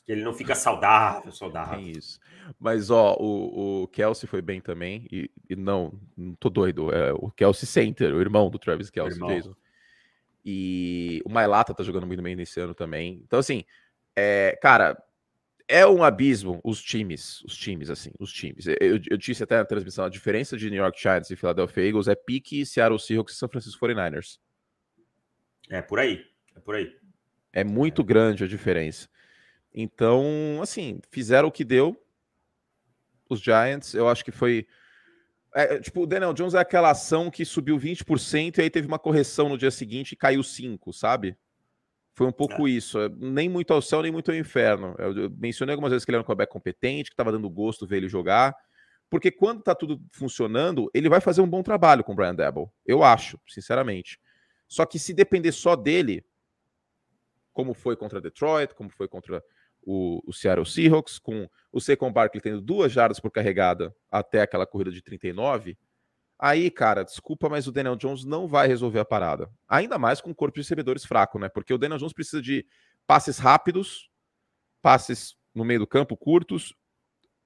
Que 0.05 0.11
ele 0.11 0.23
não 0.23 0.33
fica 0.33 0.53
saudável, 0.53 1.31
saudável. 1.31 1.77
Tem 1.77 1.91
isso. 1.91 2.19
Mas, 2.59 2.91
ó, 2.91 3.15
o, 3.19 3.83
o 3.83 3.87
Kelsey 3.87 4.29
foi 4.29 4.41
bem 4.41 4.61
também. 4.61 5.07
E, 5.11 5.31
e 5.49 5.55
não, 5.55 5.93
não 6.15 6.35
tô 6.35 6.49
doido. 6.49 6.93
É 6.93 7.11
o 7.13 7.31
Kelsey 7.31 7.67
Center, 7.67 8.13
o 8.13 8.21
irmão 8.21 8.49
do 8.49 8.59
Travis 8.59 8.89
Kelsey, 8.91 9.19
Jason. 9.27 9.55
E 10.45 11.23
o 11.25 11.29
Mailata 11.29 11.73
tá 11.73 11.83
jogando 11.83 12.05
muito 12.05 12.21
bem 12.21 12.35
nesse 12.35 12.59
ano 12.59 12.75
também. 12.75 13.19
Então, 13.25 13.39
assim, 13.39 13.65
é, 14.15 14.55
cara, 14.61 14.95
é 15.67 15.85
um 15.87 16.03
abismo 16.03 16.61
os 16.63 16.81
times, 16.81 17.41
os 17.41 17.57
times, 17.57 17.89
assim, 17.89 18.11
os 18.19 18.31
times. 18.31 18.67
Eu, 18.67 18.99
eu 19.09 19.17
disse 19.17 19.43
até 19.43 19.57
na 19.57 19.65
transmissão, 19.65 20.05
a 20.05 20.09
diferença 20.09 20.55
de 20.55 20.69
New 20.69 20.81
York 20.81 21.01
Giants 21.01 21.31
e 21.31 21.35
Philadelphia 21.35 21.87
Eagles 21.87 22.07
é 22.07 22.15
pique 22.15 22.63
Seattle 22.65 22.99
Seahawks 22.99 23.33
e 23.33 23.37
São 23.37 23.49
Francisco 23.49 23.83
49ers. 23.85 24.37
É 25.69 25.81
por 25.81 25.99
aí, 25.99 26.23
é 26.55 26.59
por 26.59 26.75
aí. 26.75 26.95
É 27.51 27.63
muito 27.63 28.03
é. 28.03 28.05
grande 28.05 28.43
a 28.43 28.47
diferença. 28.47 29.09
Então, 29.77 30.59
assim, 30.61 31.01
fizeram 31.11 31.49
o 31.49 31.51
que 31.51 31.65
deu. 31.65 32.01
Os 33.29 33.41
Giants, 33.41 33.93
eu 33.93 34.07
acho 34.07 34.23
que 34.23 34.31
foi. 34.31 34.65
É, 35.53 35.79
tipo, 35.79 36.03
o 36.03 36.07
Daniel 36.07 36.33
Jones 36.33 36.53
é 36.53 36.59
aquela 36.59 36.91
ação 36.91 37.29
que 37.29 37.43
subiu 37.43 37.77
20% 37.77 38.57
e 38.57 38.61
aí 38.61 38.69
teve 38.69 38.87
uma 38.87 38.99
correção 38.99 39.49
no 39.49 39.57
dia 39.57 39.71
seguinte 39.71 40.13
e 40.13 40.15
caiu 40.15 40.41
5%, 40.41 40.93
sabe? 40.93 41.37
Foi 42.13 42.25
um 42.25 42.31
pouco 42.31 42.67
é. 42.67 42.71
isso. 42.71 42.99
É, 42.99 43.09
nem 43.09 43.49
muito 43.49 43.73
ao 43.73 43.81
céu, 43.81 44.01
nem 44.01 44.11
muito 44.11 44.31
ao 44.31 44.37
inferno. 44.37 44.95
Eu, 44.97 45.17
eu 45.23 45.29
mencionei 45.29 45.73
algumas 45.73 45.91
vezes 45.91 46.05
que 46.05 46.11
ele 46.11 46.15
era 46.15 46.21
um 46.21 46.25
quarterback 46.25 46.51
competente, 46.51 47.09
que 47.09 47.13
estava 47.13 47.31
dando 47.31 47.49
gosto 47.49 47.85
ver 47.85 47.97
ele 47.97 48.07
jogar. 48.07 48.55
Porque 49.09 49.29
quando 49.29 49.61
tá 49.61 49.75
tudo 49.75 50.01
funcionando, 50.11 50.89
ele 50.93 51.09
vai 51.09 51.19
fazer 51.19 51.41
um 51.41 51.47
bom 51.47 51.61
trabalho 51.61 52.03
com 52.03 52.13
o 52.13 52.15
Brian 52.15 52.33
Dabble. 52.33 52.67
Eu 52.85 53.03
acho, 53.03 53.37
sinceramente. 53.47 54.19
Só 54.67 54.85
que 54.85 54.97
se 54.97 55.13
depender 55.13 55.51
só 55.51 55.75
dele, 55.75 56.25
como 57.51 57.73
foi 57.73 57.95
contra 57.97 58.21
Detroit, 58.21 58.73
como 58.73 58.89
foi 58.89 59.07
contra 59.07 59.43
o, 59.85 60.21
o 60.25 60.33
Seattle 60.33 60.65
Seahawks, 60.65 61.19
com 61.19 61.47
o 61.71 61.79
Saquon 61.79 62.11
Barkley 62.11 62.41
tendo 62.41 62.61
duas 62.61 62.91
jardas 62.91 63.19
por 63.19 63.31
carregada 63.31 63.95
até 64.11 64.41
aquela 64.41 64.65
corrida 64.65 64.91
de 64.91 65.01
39, 65.01 65.77
Aí, 66.37 66.69
cara, 66.69 67.03
desculpa, 67.03 67.47
mas 67.47 67.65
o 67.65 67.71
Daniel 67.71 67.95
Jones 67.95 68.25
não 68.25 68.47
vai 68.47 68.67
resolver 68.67 68.99
a 68.99 69.05
parada. 69.05 69.49
Ainda 69.67 69.97
mais 69.97 70.19
com 70.19 70.31
o 70.31 70.35
corpo 70.35 70.55
de 70.55 70.61
recebedores 70.61 71.05
fraco, 71.05 71.39
né? 71.39 71.47
Porque 71.47 71.73
o 71.73 71.77
Daniel 71.77 71.97
Jones 71.97 72.13
precisa 72.13 72.41
de 72.41 72.65
passes 73.07 73.37
rápidos, 73.37 74.09
passes 74.81 75.35
no 75.53 75.63
meio 75.63 75.79
do 75.79 75.87
campo 75.87 76.17
curtos, 76.17 76.75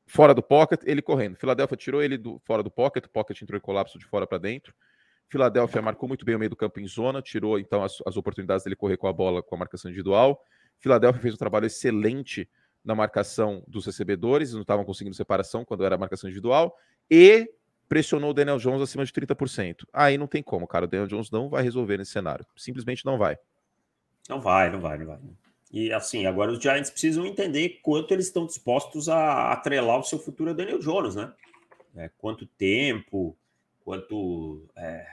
fora 0.07 0.33
do 0.33 0.41
pocket, 0.41 0.81
ele 0.85 1.03
correndo. 1.03 1.37
Filadélfia 1.37 1.77
tirou 1.77 2.01
ele 2.01 2.17
do, 2.17 2.39
fora 2.39 2.63
do 2.63 2.71
pocket, 2.71 3.05
o 3.05 3.09
pocket 3.09 3.39
entrou 3.39 3.57
em 3.57 3.61
colapso 3.61 3.99
de 3.99 4.05
fora 4.05 4.25
para 4.25 4.39
dentro. 4.39 4.73
Filadélfia 5.29 5.83
marcou 5.83 6.09
muito 6.09 6.25
bem 6.25 6.35
o 6.35 6.39
meio 6.39 6.49
do 6.49 6.55
campo 6.55 6.79
em 6.79 6.87
zona, 6.87 7.21
tirou 7.21 7.59
então 7.59 7.83
as, 7.83 7.99
as 8.07 8.17
oportunidades 8.17 8.63
dele 8.63 8.75
correr 8.75 8.97
com 8.97 9.07
a 9.07 9.13
bola 9.13 9.43
com 9.43 9.53
a 9.53 9.59
marcação 9.59 9.91
individual. 9.91 10.41
Filadélfia 10.79 11.21
fez 11.21 11.33
um 11.33 11.37
trabalho 11.37 11.65
excelente 11.65 12.49
na 12.83 12.95
marcação 12.95 13.63
dos 13.67 13.85
recebedores, 13.85 14.53
não 14.53 14.61
estavam 14.61 14.85
conseguindo 14.85 15.15
separação 15.15 15.65
quando 15.65 15.85
era 15.85 15.97
marcação 15.97 16.29
individual. 16.29 16.75
E 17.09 17.51
pressionou 17.87 18.29
o 18.29 18.33
Daniel 18.33 18.57
Jones 18.57 18.81
acima 18.81 19.03
de 19.03 19.11
30%. 19.11 19.85
Aí 19.91 20.17
não 20.17 20.27
tem 20.27 20.43
como, 20.43 20.67
cara. 20.67 20.85
O 20.85 20.87
Daniel 20.87 21.07
Jones 21.07 21.31
não 21.31 21.49
vai 21.49 21.63
resolver 21.63 21.97
nesse 21.97 22.11
cenário. 22.11 22.45
Simplesmente 22.55 23.05
não 23.05 23.17
vai. 23.17 23.37
Não 24.29 24.39
vai, 24.39 24.69
não 24.69 24.79
vai, 24.79 24.97
não 24.97 25.07
vai. 25.07 25.19
E 25.71 25.91
assim, 25.91 26.25
agora 26.25 26.51
os 26.51 26.59
Giants 26.59 26.89
precisam 26.89 27.25
entender 27.25 27.79
quanto 27.81 28.13
eles 28.13 28.27
estão 28.27 28.45
dispostos 28.45 29.09
a 29.09 29.51
atrelar 29.51 29.99
o 29.99 30.03
seu 30.03 30.19
futuro 30.19 30.51
a 30.51 30.53
Daniel 30.53 30.79
Jones, 30.79 31.15
né? 31.15 31.31
É, 31.95 32.09
quanto 32.17 32.45
tempo, 32.45 33.35
quanto. 33.83 34.67
É, 34.75 35.05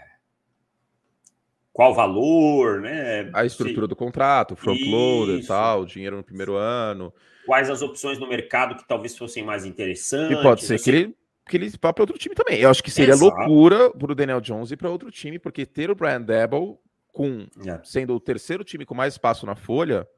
qual 1.77 1.93
valor, 1.93 2.81
né? 2.81 3.29
A 3.35 3.45
estrutura 3.45 3.87
do 3.87 3.95
contrato, 3.95 4.57
front 4.57 4.81
loader 4.81 5.41
e 5.41 5.47
tal, 5.47 5.85
dinheiro 5.85 6.17
no 6.17 6.25
primeiro 6.25 6.55
ano. 6.55 7.13
Quais 7.45 7.69
as 7.69 7.83
opções 7.83 8.19
no 8.19 8.27
mercado 8.27 8.77
que 8.77 8.89
talvez 8.89 9.15
fossem 9.15 9.45
mais 9.45 9.67
interessantes. 9.67 10.39
E 10.39 10.43
pode 10.43 10.65
ser 10.65 10.77
assim... 10.77 10.85
que 10.85 10.91
ele 10.91 11.17
que 11.47 11.57
ele 11.59 11.71
vá 11.81 11.93
para 11.93 12.03
outro 12.03 12.17
time 12.17 12.35
também. 12.35 12.61
Eu 12.61 12.71
acho 12.71 12.83
que 12.83 12.91
seria 12.91 13.13
Exato. 13.13 13.37
loucura 13.37 13.91
para 13.91 14.11
o 14.11 14.15
Daniel 14.15 14.41
Jones 14.41 14.71
ir 14.71 14.79
para 14.79 14.89
outro 14.89 15.11
time, 15.11 15.39
porque 15.39 15.67
ter 15.67 15.91
o 15.91 15.95
Brian 15.95 16.23
Debo 16.23 16.81
com 17.13 17.47
é. 17.67 17.79
sendo 17.85 18.15
o 18.15 18.21
terceiro 18.21 18.65
time 18.65 18.87
com 18.87 18.95
mais 18.95 19.13
espaço 19.13 19.45
na 19.45 19.55
folha 19.55 20.09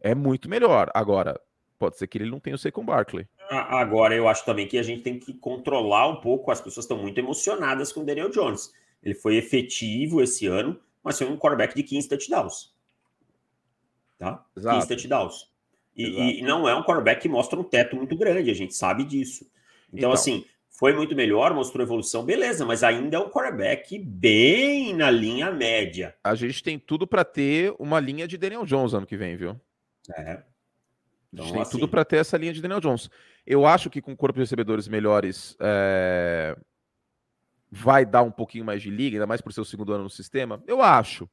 é 0.00 0.12
muito 0.12 0.50
melhor. 0.50 0.90
Agora, 0.92 1.40
pode 1.78 1.96
ser 1.96 2.08
que 2.08 2.18
ele 2.18 2.28
não 2.28 2.40
tenha 2.40 2.56
o 2.56 2.58
Saquon 2.58 2.84
Barkley. 2.84 3.28
Agora, 3.48 4.12
eu 4.12 4.26
acho 4.26 4.44
também 4.44 4.66
que 4.66 4.76
a 4.76 4.82
gente 4.82 5.02
tem 5.02 5.20
que 5.20 5.34
controlar 5.34 6.08
um 6.08 6.16
pouco. 6.16 6.50
As 6.50 6.60
pessoas 6.60 6.82
estão 6.82 6.98
muito 6.98 7.16
emocionadas 7.16 7.92
com 7.92 8.00
o 8.00 8.04
Daniel 8.04 8.28
Jones. 8.28 8.72
Ele 9.04 9.14
foi 9.14 9.36
efetivo 9.36 10.22
esse 10.22 10.46
ano, 10.46 10.80
mas 11.02 11.18
foi 11.18 11.28
um 11.28 11.36
quarterback 11.36 11.74
de 11.74 11.82
15 11.82 12.08
touchdowns. 12.08 12.74
Tá? 14.18 14.44
Exato. 14.56 14.76
15 14.76 14.88
touchdowns. 14.88 15.54
E, 15.94 16.40
e, 16.40 16.42
não 16.42 16.68
é 16.68 16.74
um 16.74 16.82
quarterback 16.82 17.22
que 17.22 17.28
mostra 17.28 17.60
um 17.60 17.62
teto 17.62 17.94
muito 17.94 18.16
grande, 18.16 18.50
a 18.50 18.54
gente 18.54 18.74
sabe 18.74 19.04
disso. 19.04 19.44
Então, 19.88 19.98
então, 19.98 20.12
assim, 20.12 20.44
foi 20.70 20.92
muito 20.92 21.14
melhor, 21.14 21.54
mostrou 21.54 21.84
evolução, 21.84 22.24
beleza, 22.24 22.64
mas 22.64 22.82
ainda 22.82 23.16
é 23.16 23.20
um 23.20 23.30
quarterback 23.30 23.96
bem 23.96 24.92
na 24.92 25.08
linha 25.08 25.52
média. 25.52 26.16
A 26.24 26.34
gente 26.34 26.62
tem 26.62 26.78
tudo 26.78 27.06
para 27.06 27.24
ter 27.24 27.72
uma 27.78 28.00
linha 28.00 28.26
de 28.26 28.36
Daniel 28.36 28.64
Jones 28.64 28.92
ano 28.92 29.06
que 29.06 29.16
vem, 29.16 29.36
viu? 29.36 29.60
É. 30.16 30.42
Então, 31.32 31.44
a 31.44 31.46
gente 31.46 31.52
tem 31.52 31.62
assim... 31.62 31.70
tudo 31.70 31.88
para 31.88 32.04
ter 32.04 32.16
essa 32.16 32.36
linha 32.36 32.52
de 32.52 32.60
Daniel 32.60 32.80
Jones. 32.80 33.08
Eu 33.46 33.66
acho 33.66 33.88
que 33.88 34.00
com 34.00 34.16
corpo 34.16 34.34
de 34.34 34.42
recebedores 34.42 34.88
melhores 34.88 35.56
é... 35.60 36.56
vai 37.74 38.06
dar 38.06 38.22
um 38.22 38.30
pouquinho 38.30 38.64
mais 38.64 38.80
de 38.80 38.88
liga, 38.88 39.16
ainda 39.16 39.26
mais 39.26 39.40
por 39.40 39.52
ser 39.52 39.60
o 39.60 39.64
segundo 39.64 39.92
ano 39.92 40.04
no 40.04 40.10
sistema. 40.10 40.62
Eu 40.64 40.80
acho. 40.80 41.28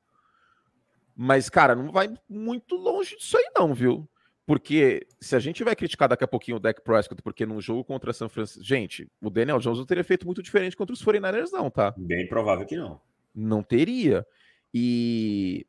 Mas, 1.16 1.50
cara, 1.50 1.76
não 1.76 1.92
vai 1.92 2.12
muito 2.28 2.76
longe 2.76 3.16
disso 3.16 3.38
aí, 3.38 3.52
não, 3.56 3.76
viu? 3.76 4.10
Porque 4.44 5.06
se 5.20 5.36
a 5.36 5.40
gente 5.40 5.64
vai 5.64 5.76
criticar 5.76 6.10
daqui 6.10 6.24
a 6.24 6.28
pouquinho 6.28 6.58
o 6.58 6.60
Dak 6.60 6.82
Prescott, 6.82 7.22
porque 7.22 7.46
num 7.46 7.62
jogo 7.62 7.84
contra 7.84 8.12
São 8.12 8.28
Francisco. 8.28 8.64
Gente, 8.64 9.08
o 9.22 9.30
Daniel 9.30 9.60
Jones 9.60 9.78
não 9.78 9.86
teria 9.86 10.04
feito 10.04 10.26
muito 10.26 10.42
diferente 10.42 10.76
contra 10.76 10.94
os 10.94 11.06
49ers, 11.06 11.52
não, 11.52 11.70
tá? 11.70 11.94
Bem 11.96 12.28
provável 12.28 12.66
que 12.66 12.76
não. 12.76 13.00
Não 13.36 13.62
teria. 13.62 14.26
E. 14.74 15.68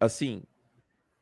Assim, 0.00 0.42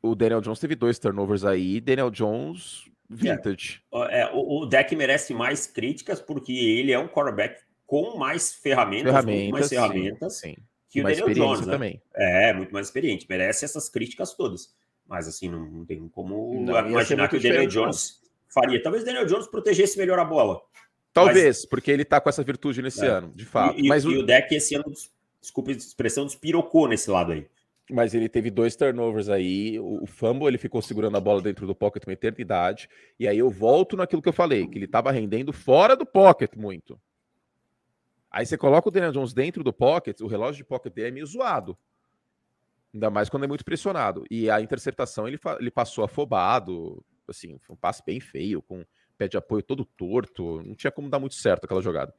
o 0.01 0.15
Daniel 0.15 0.39
Jones 0.39 0.59
teve 0.59 0.75
dois 0.75 0.97
turnovers 0.97 1.43
aí. 1.43 1.81
Daniel 1.81 2.09
Jones, 2.09 2.85
vintage. 3.09 3.83
É, 3.93 4.21
é 4.21 4.31
o, 4.33 4.61
o 4.61 4.65
Dak 4.65 4.95
merece 4.95 5.33
mais 5.33 5.67
críticas 5.67 6.21
porque 6.21 6.53
ele 6.53 6.93
é 6.93 6.97
um 6.97 7.07
quarterback 7.09 7.61
com 7.91 8.17
mais 8.17 8.53
ferramentas, 8.53 9.11
ferramentas 9.11 9.51
mais 9.51 9.67
ferramentas. 9.67 10.33
Sim, 10.35 10.55
sim. 10.55 10.63
Que 10.89 11.03
mais 11.03 11.19
o 11.19 11.25
Daniel 11.25 11.45
Jones, 11.45 11.67
né? 11.67 11.73
também. 11.73 12.01
É, 12.15 12.53
muito 12.53 12.71
mais 12.71 12.87
experiente. 12.87 13.25
Merece 13.29 13.65
essas 13.65 13.89
críticas 13.89 14.33
todas. 14.33 14.73
Mas 15.05 15.27
assim, 15.27 15.49
não, 15.49 15.65
não 15.69 15.85
tem 15.85 16.07
como 16.07 16.53
não, 16.61 16.87
imaginar 16.87 17.27
que 17.27 17.35
o 17.35 17.41
Daniel 17.41 17.67
Jones 17.67 18.21
faria. 18.47 18.81
Talvez 18.81 19.03
o 19.03 19.05
Daniel 19.05 19.25
Jones 19.25 19.45
protegesse 19.45 19.97
melhor 19.97 20.17
a 20.19 20.23
bola. 20.23 20.61
Talvez, 21.11 21.57
mas... 21.57 21.65
porque 21.65 21.91
ele 21.91 22.05
tá 22.05 22.21
com 22.21 22.29
essa 22.29 22.41
virtude 22.41 22.81
nesse 22.81 23.05
é. 23.05 23.09
ano, 23.09 23.33
de 23.35 23.43
fato. 23.43 23.77
E, 23.77 23.89
mas 23.89 24.05
e 24.05 24.07
o... 24.07 24.19
o 24.21 24.25
deck 24.25 24.55
esse 24.55 24.73
ano, 24.73 24.85
desculpa 25.41 25.71
a 25.71 25.73
expressão, 25.73 26.25
despirocou 26.25 26.87
nesse 26.87 27.11
lado 27.11 27.33
aí. 27.33 27.45
Mas 27.91 28.13
ele 28.13 28.29
teve 28.29 28.49
dois 28.49 28.73
turnovers 28.73 29.27
aí. 29.27 29.77
O, 29.81 30.03
o 30.03 30.07
fumble, 30.07 30.47
ele 30.47 30.57
ficou 30.57 30.81
segurando 30.81 31.17
a 31.17 31.19
bola 31.19 31.41
dentro 31.41 31.67
do 31.67 31.75
pocket 31.75 32.05
uma 32.07 32.13
eternidade. 32.13 32.87
E 33.19 33.27
aí 33.27 33.37
eu 33.37 33.49
volto 33.49 33.97
naquilo 33.97 34.21
que 34.21 34.29
eu 34.29 34.33
falei, 34.33 34.65
que 34.65 34.77
ele 34.77 34.85
estava 34.85 35.11
rendendo 35.11 35.51
fora 35.51 35.93
do 35.93 36.05
pocket 36.05 36.55
muito. 36.55 36.97
Aí 38.31 38.45
você 38.45 38.57
coloca 38.57 38.87
o 38.87 38.91
Daniel 38.91 39.11
Jones 39.11 39.33
dentro 39.33 39.63
do 39.63 39.73
pocket, 39.73 40.21
o 40.21 40.27
relógio 40.27 40.63
de 40.63 40.63
pocket 40.63 40.93
dele 40.93 41.09
é 41.09 41.11
meio 41.11 41.25
zoado. 41.25 41.77
Ainda 42.93 43.09
mais 43.09 43.29
quando 43.29 43.43
é 43.43 43.47
muito 43.47 43.65
pressionado. 43.65 44.23
E 44.31 44.49
a 44.49 44.61
interceptação 44.61 45.27
ele, 45.27 45.39
ele 45.59 45.71
passou 45.71 46.03
afobado, 46.03 47.03
assim, 47.27 47.57
foi 47.59 47.73
um 47.73 47.77
passe 47.77 48.01
bem 48.05 48.19
feio, 48.19 48.61
com 48.61 48.85
pé 49.17 49.27
de 49.27 49.37
apoio 49.37 49.61
todo 49.61 49.85
torto. 49.85 50.61
Não 50.63 50.75
tinha 50.75 50.91
como 50.91 51.09
dar 51.09 51.19
muito 51.19 51.35
certo 51.35 51.65
aquela 51.65 51.81
jogada. 51.81 52.13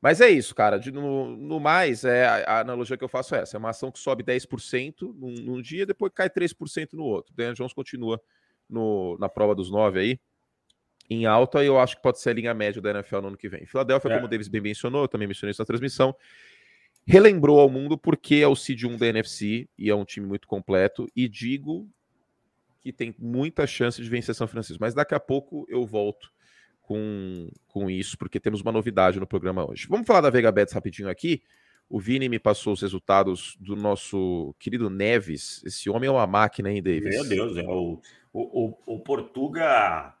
Mas 0.00 0.20
é 0.20 0.28
isso, 0.28 0.54
cara. 0.54 0.78
De, 0.78 0.92
no, 0.92 1.36
no, 1.36 1.58
mais, 1.58 2.04
é, 2.04 2.26
a, 2.26 2.60
analogia 2.60 2.96
que 2.96 3.04
eu 3.04 3.08
faço 3.08 3.34
é 3.34 3.40
essa: 3.40 3.56
é 3.56 3.58
uma 3.58 3.70
ação 3.70 3.90
que 3.90 3.98
sobe 3.98 4.22
10% 4.22 5.14
num, 5.14 5.32
num 5.32 5.62
dia, 5.62 5.84
depois 5.84 6.12
cai 6.14 6.30
3% 6.30 6.92
no 6.92 7.04
outro. 7.04 7.34
Daniel 7.34 7.54
Jones 7.54 7.72
continua 7.72 8.20
no, 8.68 9.16
na 9.18 9.28
prova 9.28 9.54
dos 9.54 9.70
nove 9.70 9.98
aí, 9.98 10.20
em 11.10 11.26
alta, 11.26 11.62
e 11.62 11.66
eu 11.66 11.78
acho 11.78 11.96
que 11.96 12.02
pode 12.02 12.20
ser 12.20 12.30
a 12.30 12.32
linha 12.34 12.54
média 12.54 12.82
da 12.82 12.90
NFL 12.90 13.20
no 13.20 13.28
ano 13.28 13.36
que 13.36 13.48
vem. 13.48 13.64
Filadélfia, 13.66 14.10
é. 14.10 14.14
como 14.14 14.26
o 14.26 14.28
Davis 14.28 14.48
bem 14.48 14.60
mencionou, 14.60 15.02
eu 15.02 15.08
também 15.08 15.26
mencionei 15.26 15.52
isso 15.52 15.62
na 15.62 15.66
transmissão, 15.66 16.14
relembrou 17.06 17.58
ao 17.58 17.70
mundo 17.70 17.96
porque 17.96 18.36
é 18.36 18.46
o 18.46 18.54
seed 18.54 18.84
1 18.84 18.96
da 18.98 19.06
NFC 19.06 19.68
e 19.78 19.88
é 19.88 19.94
um 19.94 20.04
time 20.04 20.26
muito 20.26 20.46
completo, 20.46 21.06
e 21.16 21.28
digo 21.28 21.88
que 22.80 22.92
tem 22.92 23.14
muita 23.18 23.66
chance 23.66 24.00
de 24.02 24.08
vencer 24.08 24.34
São 24.34 24.46
Francisco. 24.46 24.78
Mas 24.80 24.94
daqui 24.94 25.14
a 25.14 25.20
pouco 25.20 25.66
eu 25.68 25.84
volto 25.84 26.30
com, 26.82 27.50
com 27.66 27.90
isso, 27.90 28.16
porque 28.16 28.38
temos 28.38 28.60
uma 28.60 28.72
novidade 28.72 29.18
no 29.18 29.26
programa 29.26 29.68
hoje. 29.68 29.86
Vamos 29.88 30.06
falar 30.06 30.20
da 30.20 30.30
Vega 30.30 30.52
Bets 30.52 30.72
rapidinho 30.72 31.08
aqui. 31.08 31.42
O 31.88 31.98
Vini 31.98 32.28
me 32.28 32.38
passou 32.38 32.72
os 32.74 32.82
resultados 32.82 33.56
do 33.58 33.74
nosso 33.74 34.54
querido 34.58 34.90
Neves. 34.90 35.62
Esse 35.64 35.88
homem 35.88 36.08
é 36.08 36.10
uma 36.10 36.26
máquina, 36.26 36.70
hein, 36.70 36.82
Davis? 36.82 37.14
Meu 37.14 37.28
Deus, 37.28 37.56
é 37.56 37.66
o, 37.66 38.00
o, 38.32 38.64
o, 38.64 38.94
o 38.94 39.00
Portuga 39.00 40.14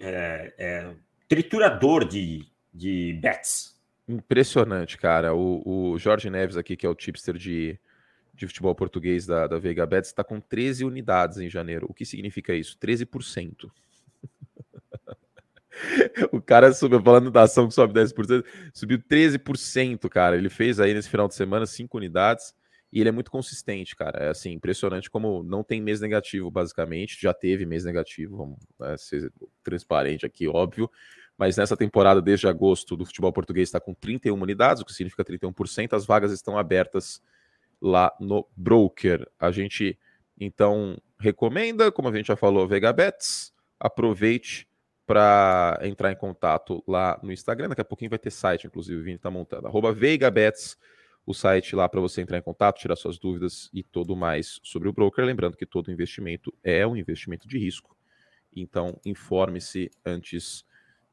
é, 0.00 0.54
é, 0.58 0.94
triturador 1.28 2.04
de, 2.04 2.46
de 2.72 3.18
bets. 3.20 3.78
Impressionante, 4.08 4.98
cara. 4.98 5.34
O, 5.34 5.92
o 5.92 5.98
Jorge 5.98 6.28
Neves 6.30 6.56
aqui, 6.56 6.76
que 6.76 6.86
é 6.86 6.88
o 6.88 6.94
tipster 6.94 7.36
de, 7.36 7.78
de 8.34 8.46
futebol 8.46 8.74
português 8.74 9.26
da, 9.26 9.46
da 9.46 9.58
Vega 9.58 9.86
Bets, 9.86 10.08
está 10.10 10.24
com 10.24 10.40
13 10.40 10.84
unidades 10.84 11.38
em 11.38 11.48
janeiro. 11.48 11.86
O 11.88 11.94
que 11.94 12.04
significa 12.04 12.54
isso? 12.54 12.76
13%. 12.78 13.70
o 16.32 16.40
cara 16.40 16.72
subiu, 16.72 17.00
falando 17.02 17.30
da 17.30 17.42
ação 17.42 17.68
que 17.68 17.74
sobe 17.74 17.94
10%, 17.94 18.44
subiu 18.72 18.98
13%, 18.98 20.08
cara. 20.08 20.36
Ele 20.36 20.48
fez 20.48 20.80
aí 20.80 20.92
nesse 20.92 21.08
final 21.08 21.28
de 21.28 21.34
semana 21.34 21.66
5 21.66 21.96
unidades 21.96 22.54
e 22.92 23.00
ele 23.00 23.08
é 23.08 23.12
muito 23.12 23.30
consistente, 23.30 23.94
cara. 23.94 24.24
É 24.24 24.28
assim, 24.30 24.52
impressionante 24.52 25.08
como 25.08 25.42
não 25.42 25.62
tem 25.62 25.80
mês 25.80 26.00
negativo, 26.00 26.50
basicamente. 26.50 27.20
Já 27.20 27.32
teve 27.32 27.64
mês 27.64 27.84
negativo, 27.84 28.36
vamos 28.36 28.58
né, 28.78 28.96
ser 28.96 29.32
transparente 29.62 30.26
aqui, 30.26 30.48
óbvio. 30.48 30.90
Mas 31.38 31.56
nessa 31.56 31.76
temporada, 31.76 32.20
desde 32.20 32.48
agosto, 32.48 32.96
do 32.96 33.06
futebol 33.06 33.32
português 33.32 33.68
está 33.68 33.80
com 33.80 33.94
31 33.94 34.40
unidades, 34.40 34.82
o 34.82 34.84
que 34.84 34.92
significa 34.92 35.24
31%. 35.24 35.94
As 35.94 36.04
vagas 36.04 36.32
estão 36.32 36.58
abertas 36.58 37.22
lá 37.80 38.12
no 38.20 38.46
broker. 38.56 39.26
A 39.38 39.50
gente 39.50 39.98
então 40.38 41.00
recomenda, 41.18 41.92
como 41.92 42.08
a 42.08 42.12
gente 42.12 42.26
já 42.26 42.36
falou, 42.36 42.66
Vega 42.66 42.92
Bets. 42.92 43.52
Aproveite 43.78 44.68
para 45.06 45.78
entrar 45.82 46.12
em 46.12 46.16
contato 46.16 46.82
lá 46.86 47.18
no 47.22 47.32
Instagram. 47.32 47.68
Daqui 47.68 47.80
a 47.80 47.84
pouquinho 47.84 48.10
vai 48.10 48.18
ter 48.18 48.30
site, 48.30 48.66
inclusive, 48.66 49.00
o 49.00 49.04
Vini 49.04 49.16
está 49.16 49.30
montando. 49.30 49.66
Arroba 49.66 49.92
o 51.26 51.34
site 51.34 51.76
lá 51.76 51.88
para 51.88 52.00
você 52.00 52.20
entrar 52.20 52.38
em 52.38 52.42
contato, 52.42 52.78
tirar 52.78 52.96
suas 52.96 53.18
dúvidas 53.18 53.70
e 53.72 53.82
tudo 53.82 54.16
mais 54.16 54.60
sobre 54.62 54.88
o 54.88 54.92
broker. 54.92 55.24
Lembrando 55.24 55.56
que 55.56 55.66
todo 55.66 55.90
investimento 55.90 56.52
é 56.62 56.86
um 56.86 56.96
investimento 56.96 57.46
de 57.46 57.58
risco. 57.58 57.96
Então, 58.54 58.98
informe-se 59.04 59.90
antes 60.04 60.64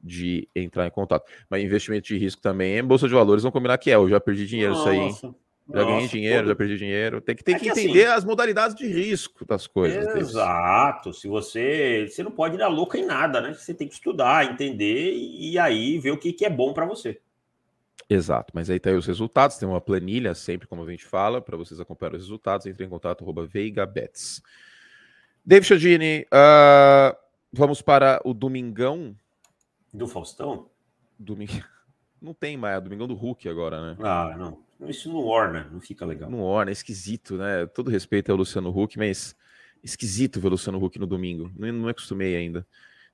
de 0.01 0.47
entrar 0.55 0.87
em 0.87 0.91
contato. 0.91 1.29
Mas 1.49 1.63
investimento 1.63 2.07
de 2.07 2.17
risco 2.17 2.41
também 2.41 2.77
é 2.77 2.81
bolsa 2.81 3.07
de 3.07 3.13
valores, 3.13 3.43
vamos 3.43 3.53
combinar 3.53 3.77
que 3.77 3.91
é. 3.91 3.95
Eu 3.95 4.09
já 4.09 4.19
perdi 4.19 4.45
dinheiro 4.45 4.73
Nossa. 4.73 4.93
isso 4.93 5.01
aí. 5.01 5.07
Hein? 5.07 5.35
Já 5.69 5.81
Nossa, 5.81 5.85
ganhei 5.91 6.07
dinheiro, 6.07 6.37
todo... 6.37 6.47
já 6.47 6.55
perdi 6.55 6.77
dinheiro. 6.77 7.21
Tem 7.21 7.35
que, 7.35 7.43
tem 7.43 7.55
é 7.55 7.59
que, 7.59 7.65
que 7.65 7.71
entender 7.71 8.05
assim, 8.05 8.17
as 8.17 8.23
modalidades 8.23 8.75
de 8.75 8.87
risco 8.87 9.45
das 9.45 9.67
coisas. 9.67 10.15
Exato. 10.15 11.13
Se 11.13 11.27
você. 11.27 12.07
Você 12.09 12.23
não 12.23 12.31
pode 12.31 12.57
dar 12.57 12.69
louca 12.69 12.97
em 12.97 13.05
nada, 13.05 13.41
né? 13.41 13.53
Você 13.53 13.73
tem 13.73 13.87
que 13.87 13.93
estudar, 13.93 14.49
entender 14.49 15.13
e 15.13 15.59
aí 15.59 15.99
ver 15.99 16.11
o 16.11 16.17
que, 16.17 16.31
que 16.31 16.45
é 16.45 16.49
bom 16.49 16.73
para 16.73 16.85
você. 16.85 17.19
Exato, 18.09 18.53
mas 18.55 18.69
aí 18.69 18.79
tá 18.79 18.89
aí 18.89 18.95
os 18.95 19.05
resultados, 19.05 19.57
tem 19.57 19.67
uma 19.67 19.81
planilha 19.81 20.33
sempre, 20.33 20.65
como 20.65 20.81
a 20.83 20.89
gente 20.89 21.03
fala, 21.03 21.41
para 21.41 21.57
vocês 21.57 21.79
acompanhar 21.79 22.13
os 22.13 22.21
resultados. 22.21 22.65
Entre 22.65 22.85
em 22.85 22.89
contato, 22.89 23.23
arroba 23.23 23.45
VeigaBets. 23.45 24.41
David 25.45 25.67
Chodini, 25.67 26.25
uh, 26.33 27.17
vamos 27.51 27.81
para 27.81 28.21
o 28.23 28.33
Domingão. 28.33 29.15
Do 29.93 30.07
Faustão? 30.07 30.69
Domingo. 31.19 31.51
Não 32.21 32.33
tem 32.33 32.57
mais, 32.57 32.77
é 32.77 32.81
Domingão 32.81 33.07
do 33.07 33.13
Hulk 33.13 33.47
agora, 33.47 33.91
né? 33.91 33.97
Ah, 34.01 34.35
não. 34.37 34.89
Isso 34.89 35.07
não 35.11 35.23
orna, 35.23 35.69
não 35.71 35.79
fica 35.79 36.03
legal. 36.05 36.29
Não 36.29 36.41
orna, 36.41 36.71
é 36.71 36.73
esquisito, 36.73 37.35
né? 37.35 37.65
Todo 37.67 37.91
respeito 37.91 38.31
ao 38.31 38.37
Luciano 38.37 38.69
Huck, 38.69 38.97
mas 38.97 39.35
esquisito 39.83 40.39
ver 40.39 40.47
o 40.47 40.51
Luciano 40.51 40.83
Huck 40.83 40.99
no 40.99 41.07
domingo. 41.07 41.51
Não, 41.55 41.71
não 41.71 41.87
acostumei 41.87 42.35
ainda. 42.35 42.65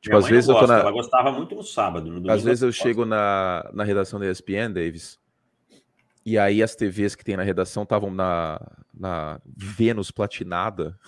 Tipo, 0.04 0.18
às 0.18 0.28
vezes 0.28 0.48
gosta, 0.48 0.64
eu 0.64 0.68
tô 0.68 0.74
na... 0.74 0.80
Ela 0.82 0.92
gostava 0.92 1.32
muito 1.32 1.56
no 1.56 1.64
sábado. 1.64 2.12
No 2.12 2.30
às 2.30 2.44
vezes 2.44 2.62
eu 2.62 2.74
chego 2.74 3.06
na, 3.06 3.70
na 3.74 3.86
redação 3.86 4.20
da 4.20 4.30
ESPN, 4.30 4.74
Davis, 4.74 5.18
e 6.26 6.38
aí 6.38 6.62
as 6.62 6.76
TVs 6.76 7.16
que 7.16 7.24
tem 7.24 7.38
na 7.38 7.44
redação 7.44 7.84
estavam 7.84 8.12
na, 8.12 8.60
na 8.94 9.40
Vênus 9.46 10.12
platinada. 10.12 11.00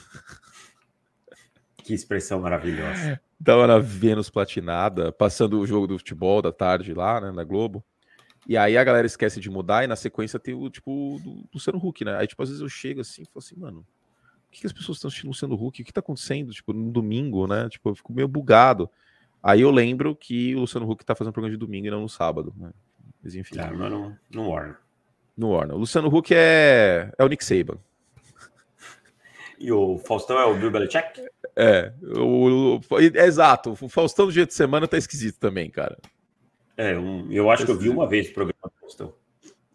Que 1.84 1.93
expressão 1.93 2.39
maravilhosa. 2.39 3.19
Tava 3.43 3.67
na 3.67 3.79
Vênus 3.79 4.29
platinada, 4.29 5.12
passando 5.12 5.60
o 5.60 5.67
jogo 5.67 5.88
do 5.88 5.97
futebol 5.97 6.41
da 6.41 6.53
tarde 6.53 6.93
lá, 6.93 7.19
né, 7.19 7.34
na 7.34 7.43
Globo. 7.43 7.84
E 8.47 8.55
aí 8.55 8.77
a 8.77 8.84
galera 8.84 9.05
esquece 9.05 9.41
de 9.41 9.49
mudar 9.49 9.84
e 9.84 9.88
na 9.88 9.97
sequência 9.97 10.39
tem 10.39 10.53
o 10.53 10.69
tipo 10.69 11.19
do 11.21 11.43
Luciano 11.53 11.79
Huck, 11.86 12.05
né? 12.05 12.15
Aí, 12.17 12.27
tipo, 12.27 12.41
às 12.41 12.47
vezes 12.47 12.62
eu 12.62 12.69
chego 12.69 13.01
assim 13.01 13.23
e 13.23 13.25
falo 13.25 13.39
assim, 13.39 13.55
mano, 13.60 13.86
que, 14.56 14.62
que 14.62 14.68
as 14.68 14.74
pessoas 14.74 14.98
estão 14.98 15.10
assistindo 15.10 15.30
Luciano 15.30 15.56
Huck? 15.56 15.82
O 15.82 15.86
que 15.86 15.94
tá 15.94 16.00
acontecendo? 16.00 16.52
Tipo, 16.52 16.74
no 16.74 16.91
domingo, 16.91 17.46
né? 17.46 17.68
Tipo, 17.70 17.89
eu 17.89 17.96
fico 17.96 18.13
meio 18.13 18.28
bugado. 18.28 18.89
Aí 19.44 19.62
eu 19.62 19.70
lembro 19.70 20.15
que 20.15 20.56
o 20.56 20.62
Luciano 20.62 20.89
Huck 20.89 21.06
tá 21.06 21.13
fazendo 21.13 21.34
programa 21.34 21.56
de 21.56 21.60
domingo 21.60 21.88
e 21.88 21.91
não 21.91 22.02
no 22.02 22.10
sábado, 22.10 22.54
né? 22.58 22.72
Mas 23.22 23.36
enfim. 23.36 23.60
Ah, 23.60 23.72
mas 23.72 23.91
não, 23.91 24.18
não 24.32 24.50
Warner. 24.50 24.78
No 25.38 25.50
Warner. 25.52 25.76
O 25.76 25.80
Luciano 25.80 26.08
Huck 26.08 26.34
é, 26.34 27.12
é 27.18 27.24
o 27.24 27.28
Nick 27.28 27.44
Saban. 27.44 27.78
E 29.60 29.72
o 29.72 29.98
Faustão 30.00 30.38
é 30.38 30.46
o 30.46 30.56
Bill 30.56 30.72
Belichick? 30.72 31.22
É, 31.56 31.94
o, 32.02 32.78
o, 32.78 33.00
exato. 33.00 33.72
O 33.72 33.89
Faustão 33.89 34.26
do 34.26 34.32
dia 34.32 34.46
de 34.46 34.54
semana 34.54 34.88
tá 34.88 34.98
esquisito 34.98 35.39
também, 35.39 35.70
cara. 35.70 35.98
É, 36.76 36.98
um, 36.98 37.32
eu 37.32 37.50
acho 37.50 37.65
que 37.65 37.72
eu 37.72 37.78
vi 37.78 37.89
uma 37.89 38.08
vez 38.08 38.30
o 38.30 38.34
programa 38.34 38.63
do 38.63 38.80
Faustão. 38.82 39.13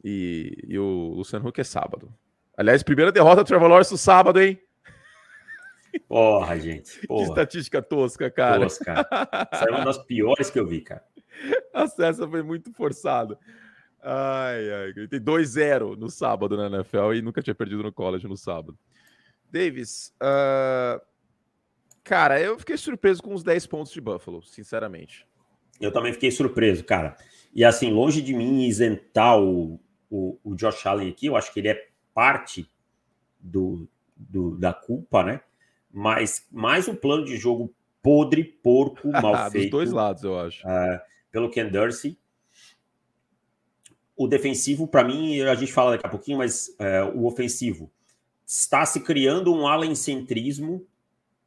E, 0.05 0.55
e 0.69 0.79
o 0.79 1.14
Luciano 1.16 1.49
Huck 1.49 1.61
é 1.61 1.64
sábado. 1.64 2.12
Aliás, 2.57 2.83
primeira 2.83 3.11
derrota 3.11 3.43
do 3.43 3.47
Trevor 3.47 3.69
Lawrence 3.69 3.93
no 3.93 3.99
sábado, 3.99 4.40
hein? 4.40 4.61
Porra, 6.09 6.59
gente. 6.59 7.07
Porra. 7.07 7.24
Que 7.24 7.31
estatística 7.31 7.83
tosca, 7.83 8.31
cara. 8.31 8.62
Tosca. 8.62 9.09
Essa 9.50 9.64
é 9.64 9.70
uma 9.70 9.85
das 9.85 9.98
piores 9.98 10.50
que 10.50 10.59
eu 10.59 10.66
vi, 10.66 10.81
cara. 10.81 11.05
Essa 11.72 12.29
foi 12.29 12.42
muito 12.42 12.72
forçada. 12.72 13.38
Ai, 14.03 14.72
ai. 14.72 14.92
Ele 14.96 15.09
tem 15.09 15.20
2-0 15.20 15.96
no 15.96 16.09
sábado 16.09 16.57
na 16.57 16.66
NFL 16.66 17.14
e 17.14 17.22
nunca 17.22 17.42
tinha 17.42 17.55
perdido 17.55 17.83
no 17.83 17.92
college 17.92 18.26
no 18.26 18.37
sábado. 18.37 18.79
Davis, 19.50 20.14
uh... 20.22 21.00
cara, 22.05 22.40
eu 22.40 22.59
fiquei 22.59 22.76
surpreso 22.76 23.22
com 23.22 23.35
os 23.35 23.42
10 23.42 23.66
pontos 23.66 23.92
de 23.92 24.00
Buffalo, 24.00 24.42
sinceramente. 24.42 25.26
Eu 25.81 25.92
também 25.92 26.12
fiquei 26.12 26.31
surpreso, 26.31 26.85
cara. 26.85 27.16
E 27.55 27.64
assim, 27.64 27.90
longe 27.90 28.22
de 28.22 28.35
mim 28.35 28.64
isentar 28.64 29.38
o, 29.40 29.81
o, 30.09 30.38
o 30.44 30.55
Josh 30.55 30.87
Allen 30.87 31.11
aqui, 31.11 31.26
eu 31.26 31.37
acho 31.37 31.53
que 31.53 31.61
ele 31.61 31.68
é 31.68 31.88
parte 32.14 32.70
do, 33.40 33.88
do, 34.16 34.57
da 34.57 34.72
culpa, 34.72 35.24
né? 35.24 35.40
Mas 35.92 36.46
mais 36.50 36.88
um 36.88 36.94
plano 36.94 37.24
de 37.24 37.37
jogo 37.37 37.72
podre, 38.03 38.44
porco, 38.44 39.09
mal 39.11 39.50
feito. 39.50 39.70
Dos 39.70 39.70
dois 39.70 39.92
lados, 39.92 40.22
eu 40.22 40.38
acho. 40.38 40.66
Uh, 40.66 41.00
pelo 41.31 41.50
Ken 41.50 41.68
Dorsey. 41.68 42.18
O 44.16 44.29
defensivo, 44.29 44.87
para 44.87 45.03
mim, 45.03 45.40
a 45.40 45.55
gente 45.55 45.72
fala 45.72 45.92
daqui 45.92 46.07
a 46.07 46.11
pouquinho, 46.11 46.38
mas 46.38 46.68
uh, 46.79 47.16
o 47.16 47.26
ofensivo 47.26 47.90
está 48.46 48.85
se 48.85 49.00
criando 49.00 49.55
um 49.55 49.66
Allen-centrismo, 49.66 50.87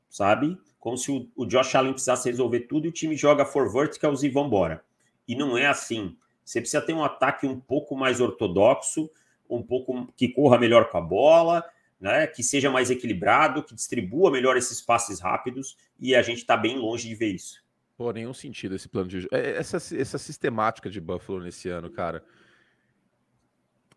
sabe? 0.10 0.58
como 0.84 0.98
se 0.98 1.10
o, 1.10 1.30
o 1.34 1.46
Josh 1.46 1.76
Allen 1.76 1.94
precisasse 1.94 2.30
resolver 2.30 2.60
tudo 2.68 2.86
e 2.86 2.90
o 2.90 2.92
time 2.92 3.16
joga 3.16 3.46
for 3.46 3.72
verticals 3.72 4.22
e 4.22 4.28
vambora. 4.28 4.84
E 5.26 5.34
não 5.34 5.58
é 5.58 5.66
assim. 5.66 6.18
Você 6.44 6.60
precisa 6.60 6.82
ter 6.82 6.92
um 6.92 7.02
ataque 7.02 7.48
um 7.48 7.58
pouco 7.58 7.96
mais 7.96 8.20
ortodoxo, 8.20 9.10
um 9.50 9.64
pouco 9.64 10.06
que 10.18 10.28
corra 10.28 10.58
melhor 10.58 10.90
com 10.90 10.98
a 10.98 11.02
bola, 11.02 11.64
né, 12.04 12.28
que 12.28 12.44
seja 12.44 12.70
mais 12.70 12.92
equilibrado, 12.92 13.64
que 13.64 13.74
distribua 13.74 14.30
melhor 14.30 14.58
esses 14.58 14.82
passes 14.82 15.22
rápidos, 15.22 15.78
e 15.98 16.14
a 16.14 16.22
gente 16.22 16.40
está 16.40 16.58
bem 16.58 16.78
longe 16.78 17.08
de 17.08 17.16
ver 17.16 17.34
isso. 17.34 17.64
Pô, 17.96 18.12
nenhum 18.12 18.34
sentido 18.34 18.76
esse 18.76 18.90
plano 18.90 19.08
de 19.08 19.26
é, 19.32 19.52
essa, 19.56 19.78
essa 19.96 20.18
sistemática 20.18 20.90
de 20.90 21.00
Buffalo 21.00 21.40
nesse 21.40 21.70
ano, 21.70 21.90
cara. 21.90 22.22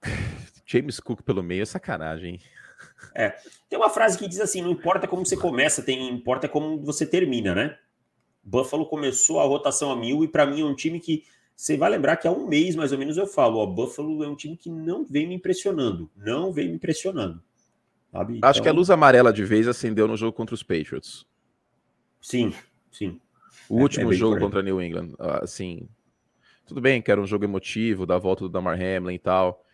James 0.65 1.01
Cook 1.01 1.23
pelo 1.23 1.43
meio 1.43 1.63
é 1.63 1.67
sacanagem, 1.67 2.35
hein? 2.35 2.41
É. 3.13 3.31
Tem 3.69 3.77
uma 3.77 3.91
frase 3.91 4.17
que 4.17 4.29
diz 4.29 4.39
assim: 4.39 4.63
não 4.63 4.71
importa 4.71 5.09
como 5.09 5.27
você 5.27 5.37
começa, 5.37 5.83
tem 5.83 6.09
importa 6.09 6.49
como 6.49 6.81
você 6.85 7.05
termina, 7.05 7.57
né? 7.57 7.77
Buffalo 8.41 8.87
começou 8.87 9.41
a 9.41 9.45
rotação 9.45 9.91
a 9.91 9.97
mil 9.97 10.23
e 10.23 10.29
para 10.29 10.47
mim 10.47 10.61
é 10.61 10.65
um 10.65 10.77
time 10.77 11.01
que 11.01 11.25
você 11.57 11.77
vai 11.77 11.91
lembrar 11.91 12.19
que 12.19 12.29
há 12.29 12.31
um 12.31 12.47
mês 12.47 12.77
mais 12.77 12.93
ou 12.93 12.99
menos 12.99 13.17
eu 13.17 13.27
falo: 13.27 13.59
ó, 13.59 13.67
Buffalo 13.67 14.23
é 14.23 14.29
um 14.29 14.37
time 14.37 14.57
que 14.57 14.71
não 14.71 15.05
vem 15.05 15.27
me 15.27 15.35
impressionando, 15.35 16.09
não 16.15 16.53
vem 16.53 16.69
me 16.69 16.77
impressionando. 16.77 17.43
Sabe? 18.13 18.41
Acho 18.43 18.63
que 18.63 18.69
a 18.69 18.71
então 18.71 18.79
luz 18.79 18.91
amarela 18.91 19.33
de 19.33 19.45
vez 19.45 19.69
acendeu 19.69 20.09
no 20.09 20.17
jogo 20.17 20.33
contra 20.33 20.55
os 20.55 20.63
Patriots. 20.63 21.27
Sim, 22.21 22.53
sim. 22.91 23.21
O 23.69 23.79
é, 23.79 23.83
último 23.83 24.13
é 24.13 24.17
jogo 24.17 24.39
contra 24.39 24.63
New 24.63 24.81
England, 24.81 25.11
assim, 25.19 25.89
tudo 26.67 26.81
bem 26.81 27.01
que 27.01 27.11
era 27.11 27.21
um 27.21 27.27
jogo 27.27 27.45
emotivo, 27.45 28.07
da 28.07 28.19
volta 28.19 28.45
do 28.45 28.49
Damar 28.49 28.79
Hamlin 28.81 29.15
e 29.15 29.19
tal, 29.19 29.65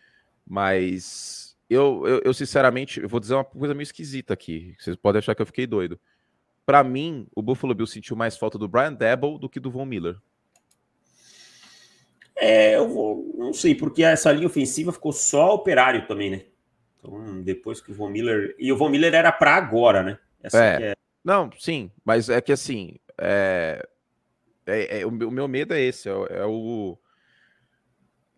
mas 0.47 1.55
eu, 1.69 2.03
eu, 2.05 2.21
eu, 2.25 2.33
sinceramente, 2.33 3.01
eu 3.01 3.09
vou 3.09 3.19
dizer 3.19 3.33
uma 3.35 3.43
coisa 3.43 3.73
meio 3.73 3.83
esquisita 3.83 4.33
aqui, 4.33 4.75
vocês 4.79 4.95
podem 4.95 5.19
achar 5.19 5.35
que 5.35 5.41
eu 5.41 5.45
fiquei 5.45 5.65
doido. 5.65 5.99
Para 6.65 6.83
mim, 6.83 7.27
o 7.35 7.41
Buffalo 7.41 7.73
Bill 7.73 7.87
sentiu 7.87 8.15
mais 8.15 8.37
falta 8.37 8.57
do 8.57 8.67
Brian 8.67 8.93
Debble 8.93 9.37
do 9.37 9.49
que 9.49 9.59
do 9.59 9.71
Von 9.71 9.85
Miller. 9.85 10.15
É, 12.35 12.75
eu 12.75 12.87
vou, 12.87 13.33
não 13.37 13.53
sei, 13.53 13.75
porque 13.75 14.03
essa 14.03 14.31
linha 14.31 14.47
ofensiva 14.47 14.91
ficou 14.91 15.11
só 15.11 15.53
operário 15.53 16.07
também, 16.07 16.29
né? 16.29 16.45
Então, 17.03 17.41
depois 17.41 17.81
que 17.81 17.91
o 17.91 17.93
Von 17.93 18.09
Miller. 18.09 18.55
E 18.57 18.71
o 18.71 18.77
Von 18.77 18.89
Miller 18.89 19.13
era 19.13 19.31
para 19.31 19.55
agora, 19.55 20.01
né? 20.01 20.17
É. 20.41 20.91
é. 20.91 20.95
Não, 21.23 21.49
sim, 21.57 21.91
mas 22.03 22.29
é 22.29 22.41
que 22.41 22.51
assim, 22.51 22.95
é, 23.17 23.85
é, 24.65 25.01
é 25.01 25.05
o, 25.05 25.11
meu 25.11 25.47
medo 25.47 25.73
é 25.73 25.81
esse, 25.81 26.09
é, 26.09 26.11
é 26.11 26.45
o 26.45 26.97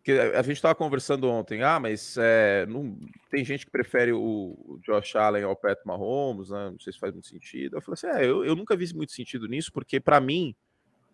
que 0.03 0.11
a 0.11 0.41
gente 0.43 0.57
estava 0.57 0.75
conversando 0.75 1.27
ontem, 1.27 1.63
ah, 1.63 1.79
mas 1.79 2.15
é, 2.19 2.67
não, 2.67 2.95
tem 3.31 3.43
gente 3.43 3.65
que 3.65 3.71
prefere 3.71 4.13
o, 4.13 4.19
o, 4.19 4.79
Josh 4.85 5.15
Allen 5.15 5.43
ao 5.43 5.55
Pat 5.55 5.79
Mahomes, 5.83 6.51
né? 6.51 6.69
não 6.69 6.79
sei 6.79 6.93
se 6.93 6.99
faz 6.99 7.11
muito 7.11 7.25
sentido. 7.25 7.75
Eu 7.75 7.81
falei 7.81 7.93
assim, 7.95 8.07
é, 8.07 8.23
eu, 8.23 8.45
eu 8.45 8.55
nunca 8.55 8.75
vi 8.75 8.93
muito 8.93 9.13
sentido 9.13 9.47
nisso, 9.47 9.71
porque 9.73 9.99
para 9.99 10.19
mim 10.19 10.55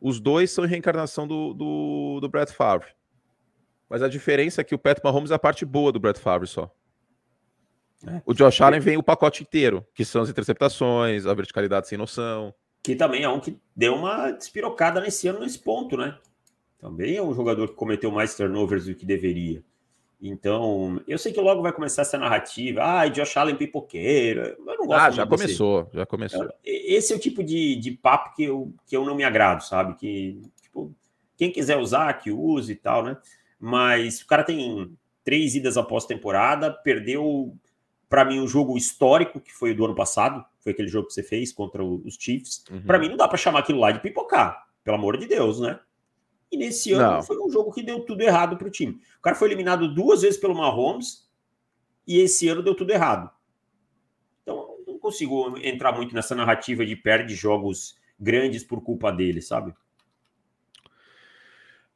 os 0.02 0.20
dois 0.20 0.52
são 0.52 0.66
reencarnação 0.66 1.26
do, 1.26 1.54
do, 1.54 2.20
do 2.20 2.28
Brett 2.28 2.52
Favre. 2.52 2.90
Mas 3.90 4.02
a 4.02 4.10
diferença 4.10 4.60
é 4.60 4.64
que 4.66 4.76
o 4.76 4.80
Pat 4.80 5.02
Mahomes 5.02 5.32
é 5.32 5.36
a 5.36 5.40
parte 5.40 5.64
boa 5.64 5.90
do 5.90 6.00
Brett 6.00 6.20
Favre 6.20 6.48
só. 6.48 6.70
É. 8.08 8.22
O 8.26 8.34
Josh 8.34 8.62
Allen 8.62 8.80
vem 8.80 8.98
o 8.98 9.04
pacote 9.04 9.44
inteiro, 9.44 9.86
que 9.94 10.04
são 10.04 10.22
as 10.22 10.30
interceptações, 10.30 11.26
a 11.26 11.34
verticalidade 11.34 11.88
sem 11.88 11.98
noção 11.98 12.54
que 12.84 12.96
também 12.96 13.24
é 13.24 13.30
um 13.30 13.40
que 13.40 13.58
deu 13.76 13.96
uma 13.96 14.32
despirocada 14.32 15.00
nesse 15.00 15.28
ano 15.28 15.40
nesse 15.40 15.60
ponto, 15.60 15.96
né? 15.96 16.18
Também 16.80 17.16
é 17.16 17.22
um 17.22 17.34
jogador 17.34 17.70
que 17.70 17.76
cometeu 17.76 18.12
mais 18.12 18.36
turnovers 18.36 18.86
do 18.86 18.96
que 18.96 19.06
deveria. 19.06 19.64
Então, 20.20 21.02
eu 21.08 21.18
sei 21.18 21.32
que 21.32 21.40
logo 21.40 21.62
vai 21.62 21.72
começar 21.72 22.04
essa 22.04 22.18
narrativa. 22.18 22.82
Ah, 22.84 23.08
Josh 23.08 23.38
Allen 23.38 23.56
pipoqueiro. 23.56 24.42
Eu 24.42 24.78
não 24.78 24.88
gosto 24.88 25.00
ah, 25.00 25.12
já 25.12 25.26
começou, 25.26 25.90
já 25.94 26.06
começou. 26.06 26.48
Esse 26.64 27.14
é 27.14 27.16
o 27.16 27.20
tipo 27.20 27.44
de, 27.44 27.76
de 27.76 27.92
papo 27.92 28.36
que 28.36 28.44
eu, 28.44 28.74
que 28.86 28.96
eu 28.96 29.06
não 29.06 29.16
me 29.16 29.24
agrado, 29.24 29.62
sabe? 29.62 29.96
Que, 29.96 30.42
tipo, 30.62 30.94
quem 31.38 31.52
quiser 31.52 31.78
usar, 31.78 32.14
que 32.14 32.32
use 32.32 32.72
e 32.72 32.76
tal, 32.76 33.04
né? 33.04 33.18
Mas 33.60 34.22
o 34.22 34.28
cara 34.28 34.44
tem 34.44 34.96
três 35.24 35.56
idas 35.56 35.78
após 35.78 36.06
temporada, 36.06 36.72
perdeu 36.72 37.56
para 38.12 38.26
mim, 38.26 38.42
um 38.42 38.48
jogo 38.48 38.78
histórico, 38.78 39.40
que 39.40 39.54
foi 39.54 39.72
o 39.72 39.76
do 39.76 39.86
ano 39.86 39.96
passado, 39.96 40.44
foi 40.60 40.74
aquele 40.74 40.90
jogo 40.90 41.08
que 41.08 41.14
você 41.14 41.24
fez 41.24 41.54
contra 41.54 41.82
os 41.82 42.16
Chiefs. 42.20 42.62
Uhum. 42.70 42.82
Para 42.82 43.00
mim, 43.00 43.08
não 43.08 43.16
dá 43.16 43.26
para 43.26 43.38
chamar 43.38 43.60
aquilo 43.60 43.80
lá 43.80 43.90
de 43.90 44.02
pipocar, 44.02 44.68
pelo 44.84 44.98
amor 44.98 45.16
de 45.16 45.26
Deus, 45.28 45.62
né? 45.62 45.80
E 46.52 46.58
nesse 46.58 46.92
ano 46.92 47.14
não. 47.14 47.24
foi 47.24 47.38
um 47.40 47.50
jogo 47.50 47.72
que 47.72 47.82
deu 47.82 48.02
tudo 48.02 48.22
errado 48.22 48.58
para 48.58 48.68
o 48.68 48.70
time. 48.70 49.00
O 49.18 49.22
cara 49.22 49.34
foi 49.34 49.48
eliminado 49.48 49.88
duas 49.88 50.24
vezes 50.24 50.38
pelo 50.38 50.54
Mahomes 50.54 51.26
e 52.06 52.20
esse 52.20 52.50
ano 52.50 52.62
deu 52.62 52.76
tudo 52.76 52.92
errado. 52.92 53.32
Então, 54.44 54.76
não 54.86 55.00
consigo 55.00 55.58
entrar 55.60 55.94
muito 55.94 56.14
nessa 56.14 56.36
narrativa 56.36 56.86
de 56.86 56.98
perde 56.98 57.34
jogos 57.34 57.98
grandes 58.20 58.62
por 58.62 58.84
culpa 58.84 59.10
dele, 59.10 59.42
sabe? 59.42 59.74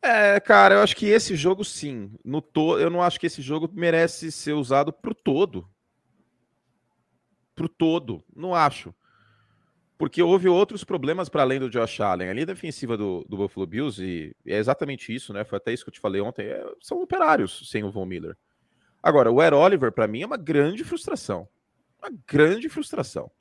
É, 0.01 0.39
cara, 0.39 0.75
eu 0.75 0.80
acho 0.80 0.95
que 0.95 1.08
esse 1.08 1.36
jogo 1.36 1.65
sim. 1.65 2.10
No 2.23 2.41
to... 2.41 2.80
Eu 2.80 2.89
não 2.89 3.01
acho 3.01 3.19
que 3.19 3.28
esse 3.28 3.41
jogo 3.41 3.69
merece 3.73 4.32
ser 4.32 4.54
usado 4.54 4.93
pro 4.93 5.13
todo 5.13 5.67
pro 7.55 7.69
todo. 7.69 8.23
Não 8.35 8.53
acho. 8.53 8.93
Porque 9.97 10.21
houve 10.21 10.49
outros 10.49 10.83
problemas 10.83 11.29
para 11.29 11.43
além 11.43 11.59
do 11.59 11.69
Josh 11.69 12.01
Allen. 12.01 12.29
A 12.29 12.33
linha 12.33 12.45
defensiva 12.45 12.97
do, 12.97 13.25
do 13.29 13.37
Buffalo 13.37 13.65
Bills, 13.65 14.03
e, 14.03 14.35
é 14.45 14.57
exatamente 14.57 15.13
isso, 15.13 15.31
né? 15.31 15.45
Foi 15.45 15.57
até 15.57 15.71
isso 15.71 15.85
que 15.85 15.89
eu 15.89 15.93
te 15.93 15.99
falei 16.01 16.19
ontem. 16.19 16.45
É, 16.45 16.65
são 16.81 17.01
operários 17.01 17.69
sem 17.69 17.83
o 17.83 17.91
Von 17.91 18.05
Miller. 18.05 18.37
Agora, 19.01 19.31
o 19.31 19.41
Ed 19.41 19.55
Oliver, 19.55 19.91
para 19.91 20.07
mim, 20.07 20.21
é 20.21 20.25
uma 20.25 20.37
grande 20.37 20.83
frustração. 20.83 21.47
Uma 22.01 22.11
grande 22.27 22.67
frustração. 22.67 23.31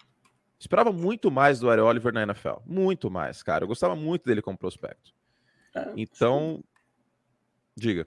Esperava 0.59 0.93
muito 0.93 1.31
mais 1.31 1.59
do 1.59 1.73
Ed 1.73 1.81
Oliver 1.81 2.13
na 2.13 2.23
NFL. 2.23 2.61
Muito 2.65 3.11
mais, 3.11 3.43
cara. 3.43 3.65
Eu 3.65 3.69
gostava 3.69 3.97
muito 3.97 4.25
dele 4.25 4.41
como 4.41 4.57
prospecto. 4.57 5.13
É, 5.75 5.93
então, 5.97 6.63
diga. 7.77 8.07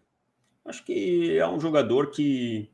Acho 0.64 0.86
que 0.86 1.38
é 1.38 1.48
um 1.48 1.60
jogador 1.60 2.12
que, 2.12 2.72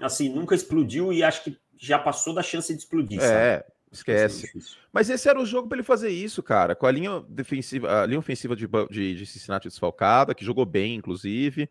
assim, 0.00 0.28
nunca 0.28 0.54
explodiu 0.54 1.12
e 1.12 1.22
acho 1.22 1.44
que 1.44 1.61
já 1.82 1.98
passou 1.98 2.32
da 2.32 2.42
chance 2.42 2.72
de 2.72 2.78
explodir. 2.78 3.20
É, 3.20 3.56
sabe? 3.58 3.72
esquece. 3.90 4.52
Mas 4.92 5.10
esse 5.10 5.28
era 5.28 5.40
o 5.40 5.44
jogo 5.44 5.68
para 5.68 5.78
ele 5.78 5.84
fazer 5.84 6.10
isso, 6.10 6.40
cara. 6.42 6.76
Com 6.76 6.86
a 6.86 6.92
linha 6.92 7.20
defensiva, 7.28 8.02
a 8.02 8.06
linha 8.06 8.20
ofensiva 8.20 8.54
de, 8.54 8.68
de, 8.88 9.16
de 9.16 9.26
Cincinnati 9.26 9.68
desfalcada, 9.68 10.34
que 10.34 10.44
jogou 10.44 10.64
bem, 10.64 10.94
inclusive. 10.94 11.68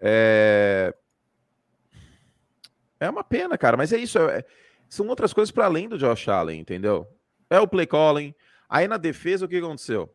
É... 0.00 0.94
é 2.98 3.10
uma 3.10 3.22
pena, 3.22 3.58
cara, 3.58 3.76
mas 3.76 3.92
é 3.92 3.98
isso. 3.98 4.18
É... 4.18 4.42
São 4.88 5.06
outras 5.08 5.34
coisas 5.34 5.52
para 5.52 5.66
além 5.66 5.90
do 5.90 5.98
Josh 5.98 6.26
Allen, 6.28 6.58
entendeu? 6.58 7.06
É 7.50 7.60
o 7.60 7.68
play 7.68 7.86
calling. 7.86 8.34
Aí 8.66 8.88
na 8.88 8.96
defesa, 8.96 9.44
o 9.44 9.48
que 9.48 9.58
aconteceu? 9.58 10.12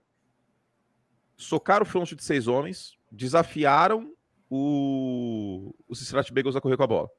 Socaram 1.38 1.84
o 1.84 1.88
front 1.88 2.14
de 2.14 2.24
seis 2.24 2.48
homens, 2.48 2.98
desafiaram 3.12 4.12
o, 4.50 5.76
o 5.88 5.96
Cincinnati 5.96 6.34
Bengals 6.34 6.56
a 6.56 6.62
correr 6.62 6.78
com 6.78 6.84
a 6.84 6.88
bola. 6.88 7.10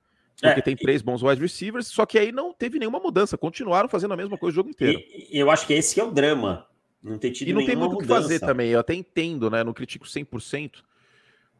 Porque 0.40 0.61
é, 0.61 0.62
tem 0.62 0.77
três 0.77 1.01
bons 1.01 1.23
wide 1.23 1.40
receivers, 1.40 1.87
só 1.87 2.05
que 2.05 2.18
aí 2.18 2.33
não 2.33 2.53
teve 2.53 2.79
nenhuma 2.79 2.99
mudança, 2.99 3.38
continuaram 3.38 3.88
fazendo 3.88 4.14
a 4.14 4.16
mesma 4.16 4.37
coisa 4.37 4.53
o 4.53 4.57
jogo 4.57 4.70
inteiro. 4.70 4.99
E, 4.99 5.38
eu 5.38 5.51
acho 5.51 5.66
que 5.66 5.73
esse 5.73 5.94
que 5.94 6.01
é 6.01 6.05
o 6.05 6.11
drama. 6.11 6.66
Não 7.03 7.18
ter 7.18 7.31
tido 7.31 7.49
E 7.49 7.53
não 7.53 7.64
tem 7.64 7.77
muito 7.77 7.97
o 7.97 7.99
que 7.99 8.07
fazer 8.07 8.40
também, 8.40 8.70
eu 8.70 8.81
até 8.81 8.94
entendo, 8.94 9.51
né? 9.51 9.62
Não 9.62 9.73
critico 9.73 10.07
100%. 10.07 10.83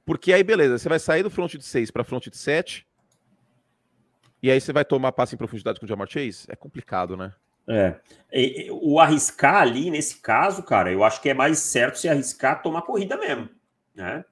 Porque 0.05 0.33
aí, 0.33 0.43
beleza, 0.43 0.79
você 0.79 0.89
vai 0.89 0.99
sair 0.99 1.23
do 1.23 1.31
front 1.31 1.55
de 1.55 1.65
6 1.65 1.91
para 1.91 2.05
front 2.05 2.29
de 2.29 2.37
7. 2.37 2.87
E 4.43 4.51
aí 4.51 4.61
você 4.61 4.73
vai 4.73 4.85
tomar 4.85 5.13
passe 5.13 5.35
em 5.35 5.39
profundidade 5.39 5.81
com 5.81 5.87
o 5.87 5.89
Jamar 5.89 6.09
Chase? 6.09 6.45
É 6.49 6.57
complicado, 6.57 7.17
né? 7.17 7.33
É. 7.67 7.97
E, 8.33 8.69
o 8.71 9.01
arriscar 9.01 9.63
ali, 9.63 9.91
nesse 9.91 10.17
caso, 10.17 10.63
cara, 10.63 10.93
eu 10.93 11.03
acho 11.03 11.23
que 11.23 11.31
é 11.31 11.35
mais 11.35 11.59
certo 11.59 11.99
se 11.99 12.09
arriscar 12.09 12.63
tomar 12.63 12.83
corrida 12.83 13.17
mesmo. 13.17 13.49
Né? 13.95 14.25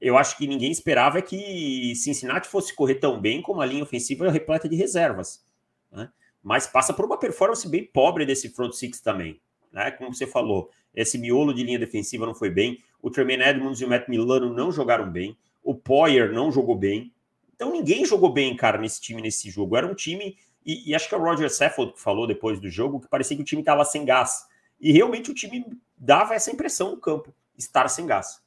Eu 0.00 0.16
acho 0.16 0.36
que 0.36 0.46
ninguém 0.46 0.70
esperava 0.70 1.20
que 1.20 1.94
Cincinnati 1.96 2.48
fosse 2.48 2.74
correr 2.74 2.96
tão 2.96 3.20
bem 3.20 3.42
como 3.42 3.60
a 3.60 3.66
linha 3.66 3.82
ofensiva 3.82 4.30
repleta 4.30 4.68
de 4.68 4.76
reservas. 4.76 5.44
Né? 5.90 6.08
Mas 6.42 6.66
passa 6.66 6.92
por 6.92 7.04
uma 7.04 7.18
performance 7.18 7.68
bem 7.68 7.84
pobre 7.84 8.24
desse 8.24 8.48
front 8.50 8.72
six 8.72 9.00
também. 9.00 9.40
Né? 9.72 9.90
Como 9.92 10.14
você 10.14 10.26
falou, 10.26 10.70
esse 10.94 11.18
miolo 11.18 11.52
de 11.52 11.64
linha 11.64 11.78
defensiva 11.78 12.26
não 12.26 12.34
foi 12.34 12.50
bem. 12.50 12.82
O 13.02 13.10
Tremaine 13.10 13.42
Edmonds 13.42 13.80
e 13.80 13.84
o 13.84 13.88
Matt 13.88 14.08
Milano 14.08 14.52
não 14.52 14.70
jogaram 14.70 15.10
bem. 15.10 15.36
O 15.62 15.74
Poyer 15.74 16.32
não 16.32 16.50
jogou 16.50 16.76
bem. 16.76 17.12
Então 17.54 17.72
ninguém 17.72 18.04
jogou 18.04 18.32
bem, 18.32 18.54
cara, 18.56 18.78
nesse 18.78 19.00
time, 19.00 19.20
nesse 19.20 19.50
jogo. 19.50 19.76
Era 19.76 19.86
um 19.86 19.94
time, 19.94 20.36
e, 20.64 20.90
e 20.90 20.94
acho 20.94 21.08
que 21.08 21.14
é 21.14 21.18
o 21.18 21.22
Roger 21.22 21.50
Saffold 21.50 21.94
que 21.94 22.00
falou 22.00 22.26
depois 22.26 22.60
do 22.60 22.68
jogo, 22.68 23.00
que 23.00 23.08
parecia 23.08 23.36
que 23.36 23.42
o 23.42 23.44
time 23.44 23.62
estava 23.62 23.84
sem 23.84 24.04
gás. 24.04 24.46
E 24.80 24.92
realmente 24.92 25.30
o 25.30 25.34
time 25.34 25.66
dava 25.96 26.34
essa 26.34 26.52
impressão 26.52 26.92
no 26.92 26.98
campo, 26.98 27.34
estar 27.56 27.88
sem 27.88 28.06
gás. 28.06 28.40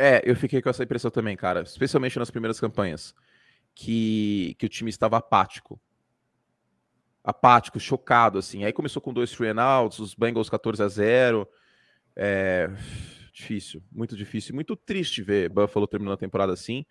É, 0.00 0.22
eu 0.24 0.36
fiquei 0.36 0.62
com 0.62 0.70
essa 0.70 0.84
impressão 0.84 1.10
também, 1.10 1.36
cara, 1.36 1.62
especialmente 1.62 2.16
nas 2.20 2.30
primeiras 2.30 2.60
campanhas, 2.60 3.12
que, 3.74 4.54
que 4.56 4.64
o 4.64 4.68
time 4.68 4.88
estava 4.88 5.16
apático. 5.16 5.80
Apático, 7.24 7.80
chocado, 7.80 8.38
assim. 8.38 8.62
Aí 8.62 8.72
começou 8.72 9.02
com 9.02 9.12
dois 9.12 9.32
three 9.32 9.48
and 9.48 9.60
outs, 9.60 9.98
os 9.98 10.14
Bengals 10.14 10.48
14 10.48 10.80
a 10.84 10.88
0. 10.88 11.48
É, 12.14 12.70
difícil, 13.32 13.82
muito 13.90 14.16
difícil. 14.16 14.54
Muito 14.54 14.76
triste 14.76 15.20
ver 15.20 15.48
Buffalo 15.48 15.88
terminando 15.88 16.14
a 16.14 16.18
temporada 16.18 16.52
assim, 16.52 16.86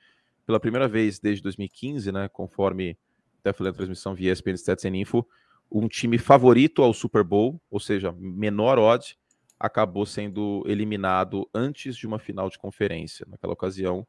pela 0.45 0.59
primeira 0.59 0.85
vez 0.85 1.17
desde 1.17 1.41
2015, 1.43 2.11
né? 2.11 2.27
Conforme 2.27 2.97
até 3.39 3.53
falei 3.53 3.71
na 3.71 3.77
transmissão 3.77 4.13
via 4.13 4.33
ESPN 4.33 4.57
Stats 4.57 4.83
and 4.83 4.97
Info, 4.97 5.25
um 5.71 5.87
time 5.87 6.17
favorito 6.17 6.83
ao 6.83 6.93
Super 6.93 7.23
Bowl, 7.23 7.61
ou 7.71 7.79
seja, 7.79 8.11
menor 8.11 8.77
odd, 8.77 9.17
acabou 9.59 10.05
sendo 10.05 10.63
eliminado 10.67 11.49
antes 11.53 11.95
de 11.95 12.05
uma 12.05 12.19
final 12.19 12.49
de 12.49 12.57
conferência. 12.57 13.25
Naquela 13.29 13.53
ocasião, 13.53 14.05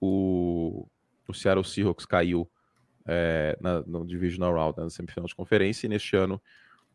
o, 0.00 0.86
o 1.26 1.34
Seattle 1.34 1.64
Seahawks 1.64 2.06
caiu 2.06 2.48
é, 3.06 3.56
na, 3.60 3.82
no 3.82 4.06
Divisional 4.06 4.54
Round, 4.54 4.78
né, 4.78 4.84
na 4.84 4.90
semifinal 4.90 5.26
de 5.26 5.34
conferência, 5.34 5.86
e 5.86 5.88
neste 5.88 6.16
ano 6.16 6.40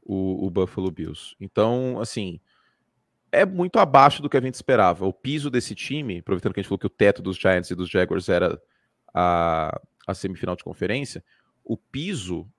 o, 0.02 0.46
o 0.46 0.50
Buffalo 0.50 0.92
Bills. 0.92 1.36
Então, 1.40 2.00
assim, 2.00 2.40
é 3.32 3.46
muito 3.46 3.80
abaixo 3.80 4.22
do 4.22 4.30
que 4.30 4.38
a 4.38 4.42
gente 4.42 4.56
esperava. 4.56 5.06
O 5.06 5.14
piso 5.14 5.50
desse 5.50 5.76
time, 5.76 6.20
aproveitando 6.20 6.54
que 6.54 6.60
a 6.60 6.64
gente 6.64 6.70
falou 6.70 6.80
que 6.80 6.88
o 6.88 6.90
teto 6.90 7.22
dos 7.22 7.38
Giants 7.38 7.70
e 7.70 7.76
dos 7.76 7.90
Jaguars 7.90 8.30
era 8.30 8.60
a, 9.14 9.80
a 10.08 10.14
semifinal 10.14 10.56
de 10.56 10.64
conferência, 10.64 11.24
o 11.64 11.78
piso, 11.78 12.50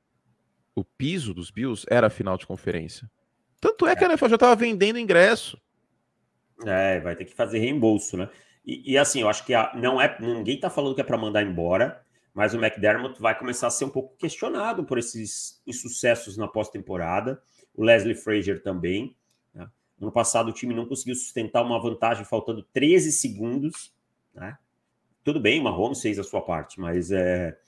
o 0.74 0.84
piso 0.84 1.34
dos 1.34 1.50
Bills 1.50 1.84
era 1.90 2.06
a 2.06 2.10
final 2.10 2.36
de 2.36 2.46
conferência. 2.46 3.10
Tanto 3.60 3.86
é 3.86 3.94
que 3.94 4.04
a 4.04 4.08
NFL 4.08 4.28
já 4.28 4.36
estava 4.36 4.56
vendendo 4.56 4.98
ingresso. 4.98 5.60
É, 6.64 7.00
vai 7.00 7.14
ter 7.14 7.24
que 7.24 7.34
fazer 7.34 7.58
reembolso, 7.58 8.16
né? 8.16 8.28
E, 8.64 8.92
e 8.92 8.98
assim, 8.98 9.20
eu 9.20 9.28
acho 9.28 9.44
que 9.44 9.54
a, 9.54 9.72
não 9.74 10.00
é, 10.00 10.16
ninguém 10.20 10.56
está 10.56 10.70
falando 10.70 10.94
que 10.94 11.00
é 11.00 11.04
para 11.04 11.16
mandar 11.16 11.42
embora, 11.42 12.02
mas 12.32 12.54
o 12.54 12.58
McDermott 12.58 13.20
vai 13.20 13.38
começar 13.38 13.66
a 13.66 13.70
ser 13.70 13.84
um 13.84 13.90
pouco 13.90 14.16
questionado 14.16 14.84
por 14.84 14.98
esses 14.98 15.60
insucessos 15.66 16.36
na 16.36 16.46
pós-temporada. 16.46 17.42
O 17.74 17.82
Leslie 17.82 18.14
Frazier 18.14 18.62
também. 18.62 19.16
Né? 19.54 19.68
No 19.98 20.12
passado, 20.12 20.48
o 20.48 20.52
time 20.52 20.74
não 20.74 20.86
conseguiu 20.86 21.14
sustentar 21.14 21.62
uma 21.62 21.80
vantagem 21.80 22.24
faltando 22.24 22.62
13 22.72 23.12
segundos. 23.12 23.92
Né? 24.34 24.56
Tudo 25.24 25.40
bem, 25.40 25.60
o 25.60 25.64
Mahomes 25.64 26.00
fez 26.00 26.18
a 26.18 26.24
sua 26.24 26.40
parte, 26.40 26.80
mas 26.80 27.10
é. 27.10 27.58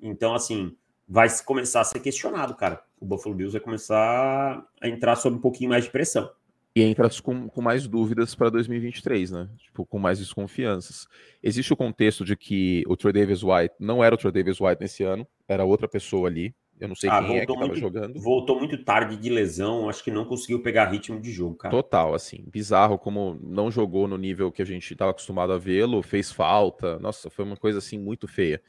Então, 0.00 0.34
assim, 0.34 0.76
vai 1.08 1.28
começar 1.44 1.80
a 1.80 1.84
ser 1.84 2.00
questionado, 2.00 2.54
cara. 2.54 2.82
O 3.00 3.06
Buffalo 3.06 3.34
Bills 3.34 3.52
vai 3.52 3.60
começar 3.60 4.64
a 4.80 4.88
entrar 4.88 5.16
sob 5.16 5.36
um 5.36 5.40
pouquinho 5.40 5.70
mais 5.70 5.84
de 5.84 5.90
pressão. 5.90 6.30
E 6.74 6.82
entra 6.82 7.08
com, 7.22 7.48
com 7.48 7.62
mais 7.62 7.86
dúvidas 7.86 8.34
para 8.34 8.50
2023, 8.50 9.30
né? 9.30 9.48
Tipo, 9.56 9.86
com 9.86 9.98
mais 9.98 10.18
desconfianças. 10.18 11.08
Existe 11.42 11.72
o 11.72 11.76
contexto 11.76 12.22
de 12.22 12.36
que 12.36 12.84
o 12.86 12.94
Troy 12.94 13.14
Davis 13.14 13.42
White 13.42 13.74
não 13.80 14.04
era 14.04 14.14
o 14.14 14.18
Troy 14.18 14.30
Davis 14.30 14.60
White 14.60 14.82
nesse 14.82 15.02
ano, 15.02 15.26
era 15.48 15.64
outra 15.64 15.88
pessoa 15.88 16.28
ali. 16.28 16.54
Eu 16.78 16.88
não 16.88 16.94
sei 16.94 17.08
ah, 17.08 17.22
quem 17.22 17.38
é 17.38 17.46
que 17.46 17.52
estava 17.52 17.74
jogando. 17.74 18.20
Voltou 18.20 18.58
muito 18.58 18.76
tarde 18.84 19.16
de 19.16 19.30
lesão, 19.30 19.88
acho 19.88 20.04
que 20.04 20.10
não 20.10 20.26
conseguiu 20.26 20.62
pegar 20.62 20.90
ritmo 20.90 21.18
de 21.18 21.32
jogo, 21.32 21.54
cara. 21.54 21.74
Total, 21.74 22.12
assim, 22.12 22.44
bizarro 22.46 22.98
como 22.98 23.40
não 23.42 23.70
jogou 23.70 24.06
no 24.06 24.18
nível 24.18 24.52
que 24.52 24.60
a 24.60 24.66
gente 24.66 24.92
estava 24.92 25.12
acostumado 25.12 25.54
a 25.54 25.58
vê-lo, 25.58 26.02
fez 26.02 26.30
falta. 26.30 26.98
Nossa, 26.98 27.30
foi 27.30 27.46
uma 27.46 27.56
coisa 27.56 27.78
assim 27.78 27.98
muito 27.98 28.28
feia. 28.28 28.60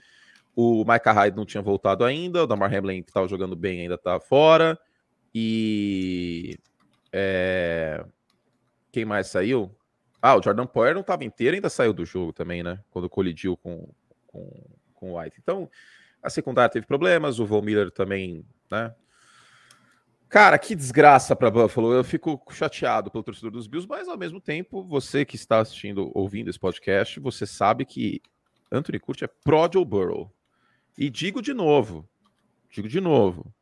O 0.60 0.84
Micah 0.84 1.12
Hyde 1.12 1.38
não 1.38 1.46
tinha 1.46 1.62
voltado 1.62 2.04
ainda, 2.04 2.44
o 2.44 2.48
Damar 2.48 2.74
Hamlin, 2.74 3.04
que 3.04 3.12
estava 3.12 3.28
jogando 3.28 3.56
bem, 3.56 3.82
ainda 3.82 3.94
está 3.94 4.20
fora. 4.20 4.76
E 5.32 6.58
é... 7.14 8.04
Quem 8.92 9.06
mais 9.06 9.28
saiu? 9.28 9.70
Ah, 10.20 10.36
o 10.36 10.42
Jordan 10.42 10.66
Poyer 10.66 10.96
não 10.96 11.02
estava 11.02 11.24
inteiro, 11.24 11.54
ainda 11.54 11.70
saiu 11.70 11.94
do 11.94 12.04
jogo 12.04 12.34
também, 12.34 12.64
né? 12.64 12.80
Quando 12.90 13.08
colidiu 13.08 13.56
com, 13.56 13.88
com, 14.26 14.52
com 14.96 15.12
o 15.12 15.20
White. 15.20 15.38
Então, 15.40 15.70
a 16.24 16.30
secundária 16.32 16.72
teve 16.72 16.88
problemas, 16.88 17.38
o 17.38 17.46
Von 17.46 17.62
Miller 17.62 17.92
também, 17.92 18.44
né? 18.72 18.96
Cara, 20.28 20.58
que 20.58 20.76
desgraça 20.76 21.36
para 21.36 21.52
Buffalo. 21.52 21.94
Eu 21.94 22.04
fico 22.04 22.42
chateado 22.50 23.12
pelo 23.12 23.24
torcedor 23.24 23.52
dos 23.52 23.68
Bills, 23.68 23.88
mas 23.88 24.08
ao 24.08 24.18
mesmo 24.18 24.42
tempo, 24.42 24.82
você 24.82 25.24
que 25.24 25.36
está 25.36 25.60
assistindo, 25.60 26.12
ouvindo 26.16 26.50
esse 26.50 26.60
podcast, 26.60 27.20
você 27.20 27.46
sabe 27.46 27.86
que 27.86 28.24
Anthony 28.72 29.00
Curti 29.00 29.24
é 29.24 29.28
pró 29.28 29.70
Joe 29.72 29.86
Burrow. 29.86 30.36
E 30.98 31.10
digo 31.10 31.42
de 31.42 31.54
novo, 31.54 32.08
digo 32.70 32.88
de 32.88 33.00
novo, 33.00 33.54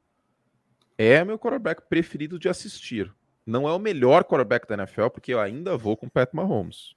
é 0.97 1.23
meu 1.23 1.37
quarterback 1.37 1.81
preferido 1.89 2.39
de 2.39 2.47
assistir 2.47 3.13
não 3.45 3.67
é 3.67 3.73
o 3.73 3.79
melhor 3.79 4.23
quarterback 4.23 4.67
da 4.67 4.75
NFL, 4.75 5.09
porque 5.09 5.33
eu 5.33 5.39
ainda 5.39 5.77
vou 5.77 5.95
com 5.95 6.07
o 6.07 6.09
Pat 6.09 6.33
Mahomes. 6.33 6.95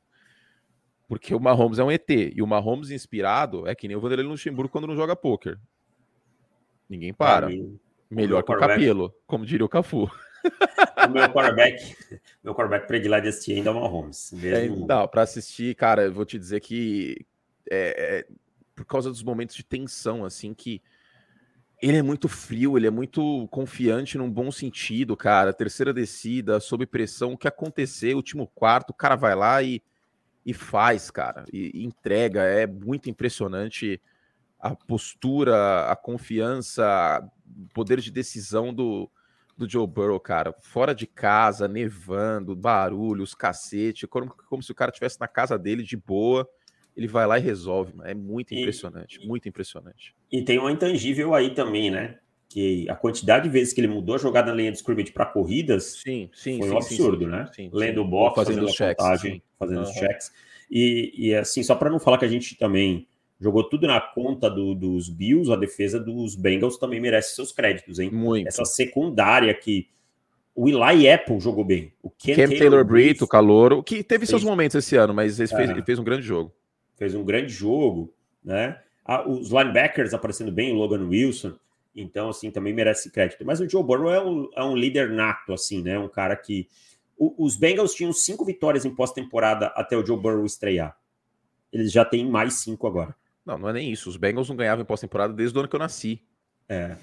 Porque 1.07 1.35
o 1.35 1.40
Mahomes 1.40 1.79
é 1.79 1.85
um 1.85 1.90
ET. 1.90 2.09
E 2.09 2.40
o 2.40 2.46
Mahomes 2.46 2.90
inspirado 2.90 3.66
é 3.66 3.74
que 3.74 3.87
nem 3.87 3.96
o 3.96 4.01
Vanderlei 4.01 4.27
Luxemburgo 4.27 4.70
quando 4.70 4.87
não 4.87 4.96
joga 4.96 5.14
poker. 5.14 5.59
Ninguém 6.88 7.12
para. 7.12 7.48
Mim, 7.48 7.79
melhor 8.11 8.42
que 8.42 8.53
o 8.53 8.59
Capelo, 8.59 9.14
como 9.27 9.44
diria 9.44 9.64
o 9.64 9.68
Cafu. 9.68 10.11
O 11.05 11.11
meu 11.11 11.29
quarterback, 11.31 11.96
meu 12.42 12.55
quarterback 12.55 12.87
predileto 12.87 13.22
de 13.22 13.29
assistir 13.29 13.55
ainda 13.55 13.70
é 13.70 13.72
o 13.72 13.81
Mahomes. 13.81 14.33
Mesmo... 14.33 14.85
É, 14.85 14.87
não, 14.87 15.09
para 15.09 15.22
assistir, 15.22 15.74
cara, 15.74 16.03
eu 16.03 16.12
vou 16.12 16.24
te 16.24 16.38
dizer 16.38 16.61
que 16.61 17.27
é, 17.70 18.27
é, 18.27 18.27
por 18.79 18.87
causa 18.87 19.11
dos 19.11 19.25
momentos 19.25 19.57
de 19.57 19.64
tensão, 19.64 20.25
assim, 20.25 20.55
que 20.55 20.81
ele 21.83 21.97
é 21.97 22.03
muito 22.03 22.29
frio, 22.29 22.77
ele 22.77 22.87
é 22.87 22.91
muito 22.91 23.49
confiante 23.51 24.17
num 24.17 24.31
bom 24.31 24.53
sentido, 24.53 25.17
cara. 25.17 25.53
Terceira 25.53 25.93
descida, 25.93 26.61
sob 26.61 26.87
pressão, 26.87 27.33
o 27.33 27.38
que 27.38 27.49
acontecer, 27.49 28.14
último 28.14 28.47
quarto, 28.47 28.91
o 28.91 28.95
cara 28.95 29.17
vai 29.17 29.35
lá 29.35 29.62
e, 29.62 29.83
e 30.47 30.55
faz, 30.55 31.11
cara, 31.11 31.45
e, 31.53 31.73
e 31.75 31.85
entrega. 31.85 32.43
É 32.43 32.67
muito 32.67 33.11
impressionante 33.11 34.01
a 34.61 34.75
postura, 34.75 35.91
a 35.91 35.97
confiança, 35.97 37.29
o 37.47 37.75
poder 37.75 38.01
de 38.01 38.12
decisão 38.12 38.73
do, 38.73 39.11
do 39.57 39.69
Joe 39.69 39.87
Burrow, 39.88 40.21
cara. 40.21 40.55
Fora 40.61 40.95
de 40.95 41.07
casa, 41.07 41.67
nevando, 41.67 42.55
barulhos, 42.55 43.35
cacete, 43.35 44.07
como, 44.07 44.33
como 44.49 44.62
se 44.62 44.71
o 44.71 44.75
cara 44.75 44.91
estivesse 44.91 45.19
na 45.19 45.27
casa 45.27 45.59
dele 45.59 45.83
de 45.83 45.97
boa 45.97 46.49
ele 46.99 47.07
vai 47.07 47.27
lá 47.29 47.39
e 47.39 47.41
resolve. 47.41 47.95
É 48.03 48.13
muito 48.13 48.53
impressionante, 48.53 49.21
e, 49.23 49.27
muito 49.27 49.49
impressionante. 49.49 50.15
E 50.33 50.43
tem 50.43 50.59
um 50.59 50.69
intangível 50.69 51.33
aí 51.33 51.55
também, 51.55 51.93
né? 51.93 52.19
Que 52.49 52.89
a 52.91 52.97
quantidade 52.97 53.45
de 53.45 53.51
vezes 53.51 53.73
que 53.73 53.81
ele 53.81 53.87
mudou 53.87 54.17
a 54.17 54.19
jogada 54.19 54.51
na 54.51 54.57
linha 54.57 54.73
de 54.73 54.79
scrimmage 54.79 55.13
para 55.13 55.27
corridas 55.27 56.01
sim, 56.03 56.29
sim, 56.33 56.59
foi 56.59 56.67
sim, 56.67 56.75
um 56.75 56.77
absurdo, 56.77 57.25
sim, 57.25 57.31
né? 57.31 57.51
Sim, 57.55 57.71
Lendo 57.73 58.03
o 58.03 58.05
box, 58.05 58.35
fazendo, 58.35 58.55
fazendo 58.57 58.69
os 58.69 58.75
checks, 58.75 59.05
contagem, 59.05 59.43
fazendo 59.57 59.77
uhum. 59.77 59.83
os 59.85 59.93
checks. 59.93 60.33
E, 60.69 61.13
e 61.17 61.35
assim, 61.35 61.63
só 61.63 61.77
para 61.77 61.89
não 61.89 62.01
falar 62.01 62.19
que 62.19 62.25
a 62.25 62.29
gente 62.29 62.57
também 62.57 63.07
jogou 63.41 63.63
tudo 63.63 63.87
na 63.87 64.01
conta 64.01 64.51
do, 64.51 64.75
dos 64.75 65.09
Bills, 65.09 65.53
a 65.53 65.57
defesa 65.57 66.01
dos 66.01 66.35
Bengals 66.35 66.79
também 66.79 67.01
merece 67.01 67.37
seus 67.37 67.53
créditos, 67.53 68.01
hein? 68.01 68.11
Muito. 68.11 68.49
Essa 68.49 68.65
secundária 68.65 69.55
que 69.55 69.87
o 70.53 70.69
Eli 70.69 71.09
Apple 71.09 71.39
jogou 71.39 71.65
bem. 71.65 71.93
O 72.03 72.11
Ken, 72.11 72.35
Ken 72.35 72.49
Taylor, 72.49 72.59
Taylor 72.59 72.85
Britt, 72.85 73.23
o 73.23 73.29
Calouro, 73.29 73.85
que 73.85 74.03
teve 74.03 74.21
fez... 74.21 74.31
seus 74.31 74.43
momentos 74.43 74.75
esse 74.75 74.97
ano, 74.97 75.15
mas 75.15 75.39
ele 75.39 75.49
fez, 75.49 75.71
ele 75.71 75.83
fez 75.83 75.99
um 76.01 76.05
grande 76.05 76.27
jogo 76.27 76.53
fez 76.99 77.15
um 77.15 77.25
grande 77.25 77.53
jogo, 77.53 78.13
né? 78.45 78.81
Ah, 79.05 79.27
os 79.27 79.51
linebackers 79.51 80.13
aparecendo 80.13 80.53
bem, 80.53 80.73
o 80.73 80.77
Logan 80.77 81.07
Wilson, 81.07 81.55
então, 81.95 82.29
assim, 82.29 82.51
também 82.51 82.73
merece 82.73 83.11
crédito. 83.11 83.45
Mas 83.45 83.61
o 83.61 83.69
Joe 83.69 83.83
Burrow 83.83 84.13
é 84.13 84.23
um, 84.23 84.49
é 84.55 84.63
um 84.63 84.77
líder 84.77 85.11
nato, 85.11 85.53
assim, 85.53 85.83
né? 85.83 85.99
Um 85.99 86.09
cara 86.09 86.37
que. 86.37 86.69
O, 87.17 87.45
os 87.45 87.57
Bengals 87.57 87.95
tinham 87.95 88.13
cinco 88.13 88.45
vitórias 88.45 88.85
em 88.85 88.95
pós-temporada 88.95 89.67
até 89.69 89.97
o 89.97 90.07
Joe 90.07 90.17
Burrow 90.17 90.45
estrear. 90.45 90.97
Eles 91.73 91.91
já 91.91 92.05
têm 92.05 92.25
mais 92.29 92.55
cinco 92.55 92.87
agora. 92.87 93.15
Não, 93.45 93.59
não 93.59 93.69
é 93.69 93.73
nem 93.73 93.91
isso. 93.91 94.09
Os 94.09 94.17
Bengals 94.17 94.49
não 94.49 94.57
ganhavam 94.57 94.83
em 94.83 94.87
pós-temporada 94.87 95.33
desde 95.33 95.57
o 95.57 95.61
ano 95.61 95.69
que 95.69 95.75
eu 95.75 95.81
nasci. 95.81 96.23
É. 96.69 96.97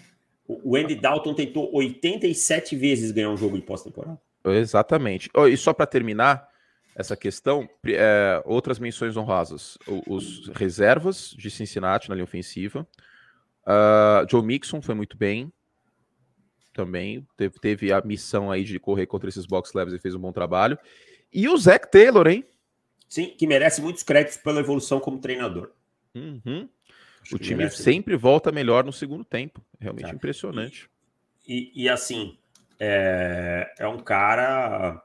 O 0.47 0.75
Andy 0.75 0.95
Dalton 0.95 1.33
tentou 1.33 1.73
87 1.75 2.75
vezes 2.75 3.11
ganhar 3.11 3.29
um 3.29 3.37
jogo 3.37 3.57
de 3.57 3.63
pós-temporada. 3.63 4.19
Exatamente. 4.45 5.29
E 5.49 5.57
só 5.57 5.73
para 5.73 5.87
terminar, 5.87 6.47
essa 6.95 7.15
questão. 7.17 7.69
É, 7.85 8.41
outras 8.45 8.79
menções 8.79 9.17
honrosas: 9.17 9.77
os 10.07 10.47
reservas 10.49 11.31
de 11.37 11.51
Cincinnati 11.51 12.09
na 12.09 12.15
linha 12.15 12.23
ofensiva. 12.23 12.87
Uh, 13.63 14.29
Joe 14.29 14.43
Mixon 14.43 14.81
foi 14.81 14.95
muito 14.95 15.17
bem. 15.17 15.51
Também 16.73 17.25
teve, 17.35 17.59
teve, 17.59 17.93
a 17.93 18.01
missão 18.01 18.51
aí 18.51 18.63
de 18.63 18.79
correr 18.79 19.07
contra 19.07 19.29
esses 19.29 19.45
box 19.45 19.73
levels 19.73 19.97
e 19.97 20.01
fez 20.01 20.13
um 20.13 20.19
bom 20.19 20.31
trabalho. 20.31 20.77
E 21.33 21.47
o 21.49 21.57
Zach 21.57 21.89
Taylor, 21.89 22.27
hein? 22.27 22.45
Sim, 23.07 23.33
que 23.37 23.47
merece 23.47 23.81
muitos 23.81 24.03
créditos 24.03 24.37
pela 24.37 24.59
evolução 24.59 24.99
como 24.99 25.19
treinador. 25.19 25.71
Uhum. 26.13 26.69
O 27.31 27.39
time 27.39 27.57
merece. 27.57 27.81
sempre 27.81 28.15
volta 28.15 28.51
melhor 28.51 28.83
no 28.83 28.93
segundo 28.93 29.23
tempo. 29.23 29.65
Realmente 29.79 30.09
tá. 30.09 30.13
impressionante. 30.13 30.89
E, 31.47 31.71
e, 31.73 31.83
e 31.83 31.89
assim, 31.89 32.37
é, 32.79 33.73
é 33.79 33.87
um 33.87 33.99
cara 33.99 35.01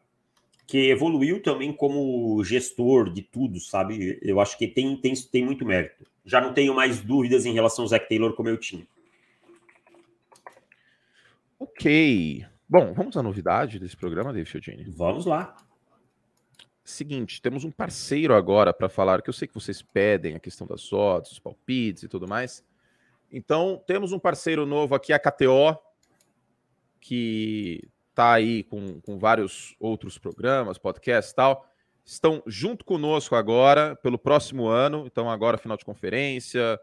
que 0.71 0.89
evoluiu 0.89 1.43
também 1.43 1.73
como 1.73 2.45
gestor 2.45 3.13
de 3.13 3.23
tudo, 3.23 3.59
sabe? 3.59 4.21
Eu 4.23 4.39
acho 4.39 4.57
que 4.57 4.69
tem, 4.69 4.97
tem, 4.97 5.13
tem 5.15 5.45
muito 5.45 5.67
mérito. 5.67 6.07
Já 6.25 6.41
não 6.41 6.55
tenho 6.55 6.73
mais 6.73 7.01
dúvidas 7.01 7.45
em 7.45 7.53
relação 7.53 7.83
ao 7.83 7.89
Zach 7.89 8.09
Taylor 8.09 8.35
como 8.35 8.49
eu 8.49 8.57
tinha. 8.57 8.87
Ok. 11.59 12.47
Bom, 12.69 12.93
vamos 12.95 13.17
à 13.17 13.23
novidade 13.23 13.81
desse 13.81 13.97
programa, 13.97 14.33
David 14.33 14.49
Chiodini? 14.49 14.85
Vamos 14.91 15.27
lá. 15.27 15.57
Seguinte, 16.85 17.43
temos 17.43 17.65
um 17.65 17.71
parceiro 17.73 18.33
agora 18.33 18.73
para 18.73 18.89
falar, 18.89 19.23
que 19.23 19.29
eu 19.29 19.35
sei 19.35 19.49
que 19.49 19.55
vocês 19.55 19.83
pedem 19.83 20.37
a 20.37 20.39
questão 20.39 20.69
das 20.69 20.93
odds, 20.93 21.33
os 21.33 21.41
palpites 21.41 22.05
e 22.05 22.09
tudo 22.09 22.29
mais. 22.29 22.65
Então, 23.33 23.83
temos 23.89 24.13
um 24.13 24.21
parceiro 24.21 24.65
novo 24.65 24.95
aqui, 24.95 25.13
a 25.13 25.19
KTO, 25.19 25.77
que 27.01 27.89
está 28.21 28.33
aí 28.33 28.65
com, 28.65 29.01
com 29.01 29.19
vários 29.19 29.75
outros 29.81 30.19
programas, 30.19 30.77
podcasts 30.77 31.33
e 31.33 31.35
tal, 31.35 31.67
estão 32.05 32.43
junto 32.47 32.85
conosco 32.85 33.35
agora 33.35 33.97
pelo 33.97 34.19
próximo 34.19 34.67
ano. 34.67 35.05
Então, 35.07 35.31
agora 35.31 35.57
final 35.57 35.77
de 35.77 35.87
conferência, 35.87 36.79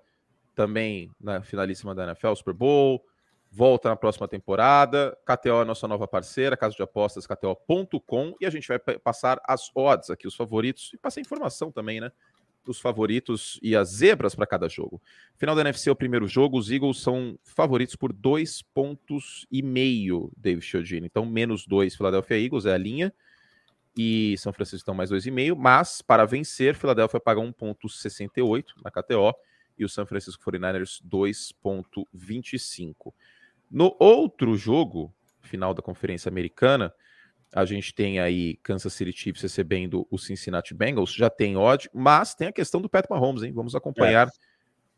também 0.55 1.11
na 1.21 1.43
finalíssima 1.43 1.93
da 1.93 2.05
NFL, 2.05 2.33
Super 2.33 2.55
Bowl, 2.55 3.05
volta 3.51 3.89
na 3.89 3.95
próxima 3.95 4.27
temporada. 4.27 5.15
KTO 5.25 5.61
é 5.61 5.65
nossa 5.65 5.87
nova 5.87 6.07
parceira, 6.07 6.57
casa 6.57 6.75
de 6.75 6.81
apostas, 6.81 7.27
KTO.com, 7.27 8.35
e 8.41 8.45
a 8.45 8.49
gente 8.49 8.67
vai 8.67 8.79
passar 8.79 9.39
as 9.47 9.69
odds 9.75 10.09
aqui, 10.09 10.27
os 10.27 10.35
favoritos, 10.35 10.91
e 10.93 10.97
passar 10.97 11.21
informação 11.21 11.71
também, 11.71 12.01
né? 12.01 12.11
Os 12.71 12.79
favoritos 12.79 13.59
e 13.61 13.75
as 13.75 13.89
zebras 13.89 14.35
para 14.35 14.47
cada 14.47 14.67
jogo. 14.67 15.01
Final 15.35 15.55
da 15.55 15.61
NFC 15.61 15.89
é 15.89 15.91
o 15.91 15.95
primeiro 15.95 16.27
jogo, 16.27 16.57
os 16.57 16.71
Eagles 16.71 16.99
são 16.99 17.37
favoritos 17.43 17.95
por 17.95 18.13
dois 18.13 18.61
pontos 18.61 19.45
e 19.51 19.61
meio, 19.61 20.31
David 20.37 20.65
Chiodini. 20.65 21.07
Então, 21.07 21.25
menos 21.25 21.65
dois, 21.65 21.95
Philadelphia 21.95 22.39
Eagles 22.39 22.65
é 22.65 22.73
a 22.73 22.77
linha, 22.77 23.13
e 23.97 24.37
São 24.37 24.53
Francisco 24.53 24.77
estão 24.77 24.93
mais 24.93 25.09
dois 25.09 25.25
e 25.25 25.31
meio, 25.31 25.55
mas 25.55 26.03
para 26.03 26.25
vencer, 26.25 26.75
Philadelphia 26.75 27.19
paga 27.19 27.41
1.68 27.41 28.65
na 28.83 28.91
KTO 28.91 29.33
e 29.77 29.83
o 29.83 29.89
São 29.89 30.05
Francisco 30.05 30.41
49ers 30.43 31.01
2.25. 31.03 33.11
No 33.69 33.93
outro 33.99 34.55
jogo, 34.55 35.13
final 35.41 35.73
da 35.73 35.81
Conferência 35.81 36.29
Americana, 36.29 36.93
a 37.53 37.65
gente 37.65 37.93
tem 37.93 38.19
aí 38.19 38.57
Kansas 38.63 38.93
City 38.93 39.11
Chiefs 39.11 39.41
recebendo 39.41 40.07
o 40.11 40.17
Cincinnati 40.17 40.73
Bengals, 40.73 41.13
já 41.13 41.29
tem 41.29 41.55
odd, 41.55 41.89
mas 41.93 42.35
tem 42.35 42.47
a 42.47 42.51
questão 42.51 42.81
do 42.81 42.89
Pat 42.89 43.05
Mahomes, 43.09 43.43
hein? 43.43 43.51
Vamos 43.53 43.75
acompanhar 43.75 44.27
é. 44.27 44.31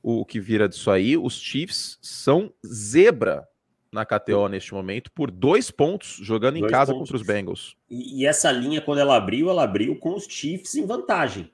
o 0.01 0.25
que 0.25 0.39
vira 0.39 0.67
disso 0.67 0.89
aí. 0.89 1.17
Os 1.17 1.39
Chiefs 1.39 1.99
são 2.01 2.51
zebra 2.65 3.47
na 3.91 4.05
KTO 4.05 4.47
neste 4.47 4.73
momento 4.73 5.11
por 5.11 5.31
dois 5.31 5.71
pontos 5.71 6.19
jogando 6.21 6.59
dois 6.59 6.65
em 6.65 6.73
casa 6.73 6.93
pontos. 6.93 7.09
contra 7.09 7.21
os 7.21 7.27
Bengals. 7.27 7.75
E, 7.89 8.21
e, 8.21 8.25
essa 8.25 8.51
linha, 8.51 8.81
quando 8.81 8.99
ela 8.99 9.15
abriu, 9.15 9.49
ela 9.49 9.63
abriu 9.63 9.97
com 9.97 10.15
os 10.15 10.25
Chiefs 10.25 10.75
em 10.75 10.85
vantagem, 10.85 11.51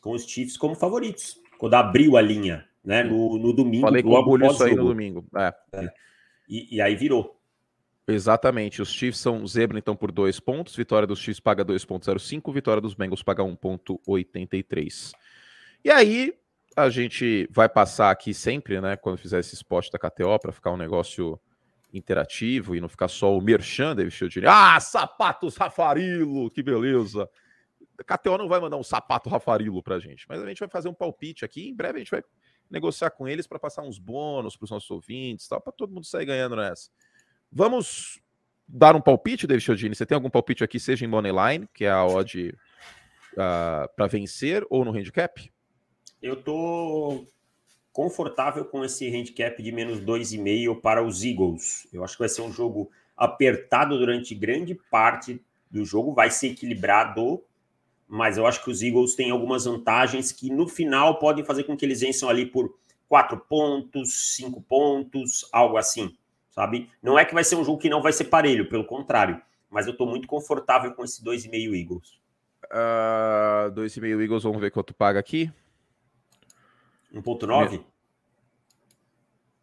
com 0.00 0.12
os 0.12 0.24
Chiefs 0.24 0.56
como 0.56 0.74
favoritos. 0.74 1.40
Quando 1.58 1.74
abriu 1.74 2.16
a 2.16 2.20
linha, 2.20 2.64
né? 2.84 3.02
No, 3.02 3.38
no 3.38 3.52
domingo. 3.52 3.86
Falei 3.86 4.02
com 4.02 4.10
o 4.10 4.50
isso 4.50 4.64
aí 4.64 4.74
no 4.74 4.86
domingo. 4.86 5.24
É. 5.36 5.54
É. 5.72 5.92
E, 6.48 6.76
e 6.76 6.80
aí 6.80 6.94
virou. 6.94 7.37
Exatamente. 8.08 8.80
Os 8.80 8.90
Chiefs 8.90 9.20
são 9.20 9.46
zebra, 9.46 9.78
então, 9.78 9.94
por 9.94 10.10
dois 10.10 10.40
pontos. 10.40 10.74
Vitória 10.74 11.06
dos 11.06 11.18
Chiefs 11.18 11.40
paga 11.40 11.62
2,05. 11.62 12.52
Vitória 12.52 12.80
dos 12.80 12.94
Bengals 12.94 13.22
paga 13.22 13.42
1,83. 13.42 15.12
E 15.84 15.90
aí, 15.90 16.34
a 16.74 16.88
gente 16.88 17.46
vai 17.50 17.68
passar 17.68 18.10
aqui 18.10 18.32
sempre, 18.32 18.80
né? 18.80 18.96
Quando 18.96 19.18
fizer 19.18 19.38
esse 19.38 19.54
spot 19.54 19.90
da 19.90 19.98
KTO, 19.98 20.38
para 20.40 20.52
ficar 20.52 20.72
um 20.72 20.76
negócio 20.76 21.38
interativo 21.92 22.74
e 22.74 22.80
não 22.80 22.88
ficar 22.88 23.08
só 23.08 23.36
o 23.36 23.40
merchan 23.40 23.94
David 23.94 24.14
Chiodini. 24.14 24.46
Ah, 24.46 24.78
sapatos 24.80 25.56
Rafarilo, 25.56 26.50
que 26.50 26.62
beleza. 26.62 27.28
A 27.98 28.16
KTO 28.16 28.38
não 28.38 28.48
vai 28.48 28.60
mandar 28.60 28.76
um 28.76 28.82
sapato 28.82 29.28
Rafarilo 29.28 29.82
pra 29.82 29.98
gente, 29.98 30.26
mas 30.28 30.40
a 30.40 30.46
gente 30.46 30.60
vai 30.60 30.68
fazer 30.68 30.88
um 30.88 30.94
palpite 30.94 31.44
aqui. 31.44 31.68
Em 31.68 31.74
breve 31.74 31.96
a 31.96 31.98
gente 31.98 32.10
vai 32.10 32.22
negociar 32.70 33.10
com 33.10 33.26
eles 33.26 33.46
para 33.46 33.58
passar 33.58 33.82
uns 33.82 33.98
bônus 33.98 34.56
para 34.56 34.64
os 34.64 34.70
nossos 34.70 34.90
ouvintes, 34.90 35.48
para 35.48 35.72
todo 35.72 35.92
mundo 35.92 36.06
sair 36.06 36.26
ganhando 36.26 36.56
nessa. 36.56 36.90
Vamos 37.50 38.20
dar 38.66 38.94
um 38.94 39.00
palpite, 39.00 39.46
David 39.46 39.64
Chiodini? 39.64 39.94
Você 39.94 40.04
tem 40.04 40.14
algum 40.14 40.30
palpite 40.30 40.62
aqui, 40.62 40.78
seja 40.78 41.04
em 41.04 41.08
Moneyline, 41.08 41.66
que 41.72 41.84
é 41.84 41.90
a 41.90 42.04
odd 42.04 42.50
uh, 42.50 42.54
ah, 43.38 43.90
para 43.96 44.06
vencer, 44.06 44.66
ou 44.68 44.84
no 44.84 44.92
handicap? 44.92 45.50
Eu 46.20 46.36
tô 46.42 47.26
confortável 47.92 48.64
com 48.64 48.84
esse 48.84 49.08
handicap 49.08 49.60
de 49.62 49.72
menos 49.72 50.00
2,5 50.00 50.80
para 50.80 51.02
os 51.02 51.24
Eagles. 51.24 51.88
Eu 51.92 52.04
acho 52.04 52.14
que 52.14 52.20
vai 52.20 52.28
ser 52.28 52.42
um 52.42 52.52
jogo 52.52 52.90
apertado 53.16 53.98
durante 53.98 54.34
grande 54.34 54.74
parte 54.90 55.42
do 55.70 55.84
jogo, 55.84 56.14
vai 56.14 56.30
ser 56.30 56.48
equilibrado, 56.48 57.42
mas 58.06 58.38
eu 58.38 58.46
acho 58.46 58.62
que 58.62 58.70
os 58.70 58.82
Eagles 58.82 59.14
têm 59.14 59.30
algumas 59.30 59.64
vantagens 59.64 60.32
que 60.32 60.50
no 60.50 60.68
final 60.68 61.18
podem 61.18 61.44
fazer 61.44 61.64
com 61.64 61.76
que 61.76 61.84
eles 61.84 62.00
vençam 62.00 62.28
ali 62.28 62.46
por 62.46 62.72
4 63.08 63.38
pontos, 63.48 64.36
5 64.36 64.60
pontos, 64.62 65.48
algo 65.52 65.76
assim, 65.76 66.16
sabe? 66.50 66.90
Não 67.02 67.18
é 67.18 67.24
que 67.24 67.34
vai 67.34 67.44
ser 67.44 67.56
um 67.56 67.64
jogo 67.64 67.78
que 67.78 67.90
não 67.90 68.02
vai 68.02 68.12
ser 68.12 68.24
parelho, 68.24 68.68
pelo 68.68 68.84
contrário, 68.84 69.40
mas 69.70 69.86
eu 69.86 69.92
estou 69.92 70.06
muito 70.06 70.26
confortável 70.26 70.92
com 70.92 71.04
esse 71.04 71.22
2,5 71.24 71.80
Eagles. 71.80 72.08
Uh, 72.64 73.68
ah, 73.68 73.72
2,5 73.74 74.22
Eagles, 74.22 74.42
vamos 74.42 74.60
ver 74.60 74.70
quanto 74.70 74.94
paga 74.94 75.18
aqui. 75.18 75.50
1.9? 77.14 77.84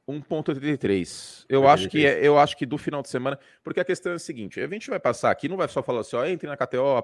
1.83. 0.08 1.46
Eu 1.50 1.68
acho 1.68 1.90
que 1.90 2.06
é, 2.06 2.26
eu 2.26 2.38
acho 2.38 2.56
que 2.56 2.66
do 2.66 2.78
final 2.78 3.02
de 3.02 3.10
semana, 3.10 3.40
porque 3.64 3.80
a 3.80 3.86
questão 3.86 4.12
é 4.12 4.16
a 4.16 4.20
seguinte, 4.20 4.62
a 4.62 4.68
gente 4.68 4.90
vai 4.90 5.00
passar 5.00 5.32
aqui, 5.32 5.50
não 5.50 5.58
vai 5.58 5.68
só 5.68 5.82
falar 5.82 6.02
assim, 6.02 6.16
ó, 6.16 6.26
entre 6.26 6.48
na 6.48 6.56
KTO, 6.56 7.04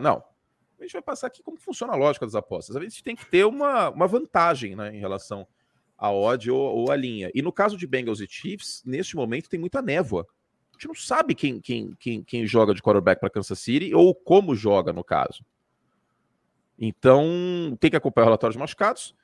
não. 0.00 0.22
A 0.78 0.82
gente 0.82 0.92
vai 0.92 1.02
passar 1.02 1.28
aqui 1.28 1.42
como 1.42 1.56
funciona 1.56 1.94
a 1.94 1.96
lógica 1.96 2.26
das 2.26 2.34
apostas. 2.34 2.76
A 2.76 2.80
gente 2.80 3.02
tem 3.02 3.16
que 3.16 3.24
ter 3.24 3.44
uma, 3.44 3.88
uma 3.88 4.06
vantagem, 4.06 4.76
né, 4.76 4.94
em 4.94 4.98
relação 4.98 5.46
à 5.96 6.12
odd 6.12 6.50
ou, 6.50 6.60
ou 6.60 6.90
à 6.90 6.96
linha. 6.96 7.30
E 7.34 7.42
no 7.42 7.52
caso 7.52 7.76
de 7.76 7.86
Bengals 7.86 8.20
e 8.20 8.26
Chiefs, 8.28 8.82
neste 8.84 9.16
momento 9.16 9.48
tem 9.48 9.58
muita 9.58 9.80
névoa. 9.80 10.26
A 10.70 10.72
gente 10.74 10.88
não 10.88 10.94
sabe 10.94 11.34
quem, 11.34 11.60
quem, 11.60 11.94
quem, 11.98 12.22
quem 12.22 12.46
joga 12.46 12.74
de 12.74 12.82
quarterback 12.82 13.20
para 13.20 13.30
Kansas 13.30 13.58
City 13.58 13.94
ou 13.94 14.14
como 14.14 14.54
joga, 14.54 14.92
no 14.92 15.04
caso. 15.04 15.44
Então, 16.78 17.76
tem 17.78 17.90
que 17.90 17.96
acompanhar 17.96 18.24
o 18.24 18.28
relatório 18.28 18.52
de 18.52 18.58
machucados. 18.58 19.14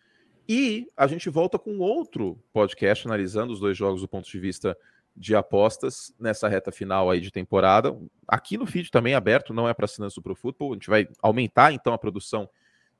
E 0.48 0.88
a 0.96 1.06
gente 1.06 1.28
volta 1.28 1.58
com 1.58 1.78
outro 1.78 2.38
podcast 2.52 3.06
analisando 3.06 3.52
os 3.52 3.60
dois 3.60 3.76
jogos 3.76 4.00
do 4.00 4.08
ponto 4.08 4.28
de 4.28 4.38
vista 4.38 4.76
de 5.16 5.34
apostas 5.34 6.14
nessa 6.18 6.48
reta 6.48 6.72
final 6.72 7.10
aí 7.10 7.20
de 7.20 7.30
temporada. 7.30 7.96
Aqui 8.26 8.56
no 8.56 8.66
feed 8.66 8.90
também 8.90 9.14
aberto, 9.14 9.52
não 9.52 9.68
é 9.68 9.74
para 9.74 9.84
assinantes 9.84 10.14
do 10.14 10.22
Pro 10.22 10.34
Football. 10.34 10.72
A 10.72 10.74
gente 10.74 10.88
vai 10.88 11.08
aumentar 11.20 11.72
então 11.72 11.92
a 11.92 11.98
produção 11.98 12.48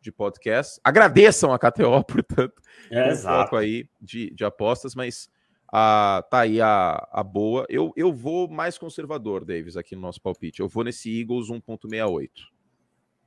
de 0.00 0.10
podcast. 0.10 0.80
Agradeçam 0.82 1.52
a 1.52 1.58
KTO, 1.58 2.02
portanto, 2.04 2.60
é, 2.90 3.14
foco 3.14 3.56
aí 3.56 3.88
de, 4.00 4.30
de 4.30 4.44
apostas, 4.44 4.94
mas 4.94 5.28
a, 5.72 6.24
tá 6.30 6.40
aí 6.40 6.60
a, 6.60 7.06
a 7.12 7.22
boa. 7.22 7.66
Eu, 7.68 7.92
eu 7.96 8.12
vou 8.12 8.48
mais 8.48 8.78
conservador, 8.78 9.44
Davis, 9.44 9.76
aqui 9.76 9.94
no 9.94 10.02
nosso 10.02 10.20
palpite. 10.20 10.60
Eu 10.60 10.68
vou 10.68 10.84
nesse 10.84 11.20
Eagles 11.20 11.48
1.68. 11.48 12.30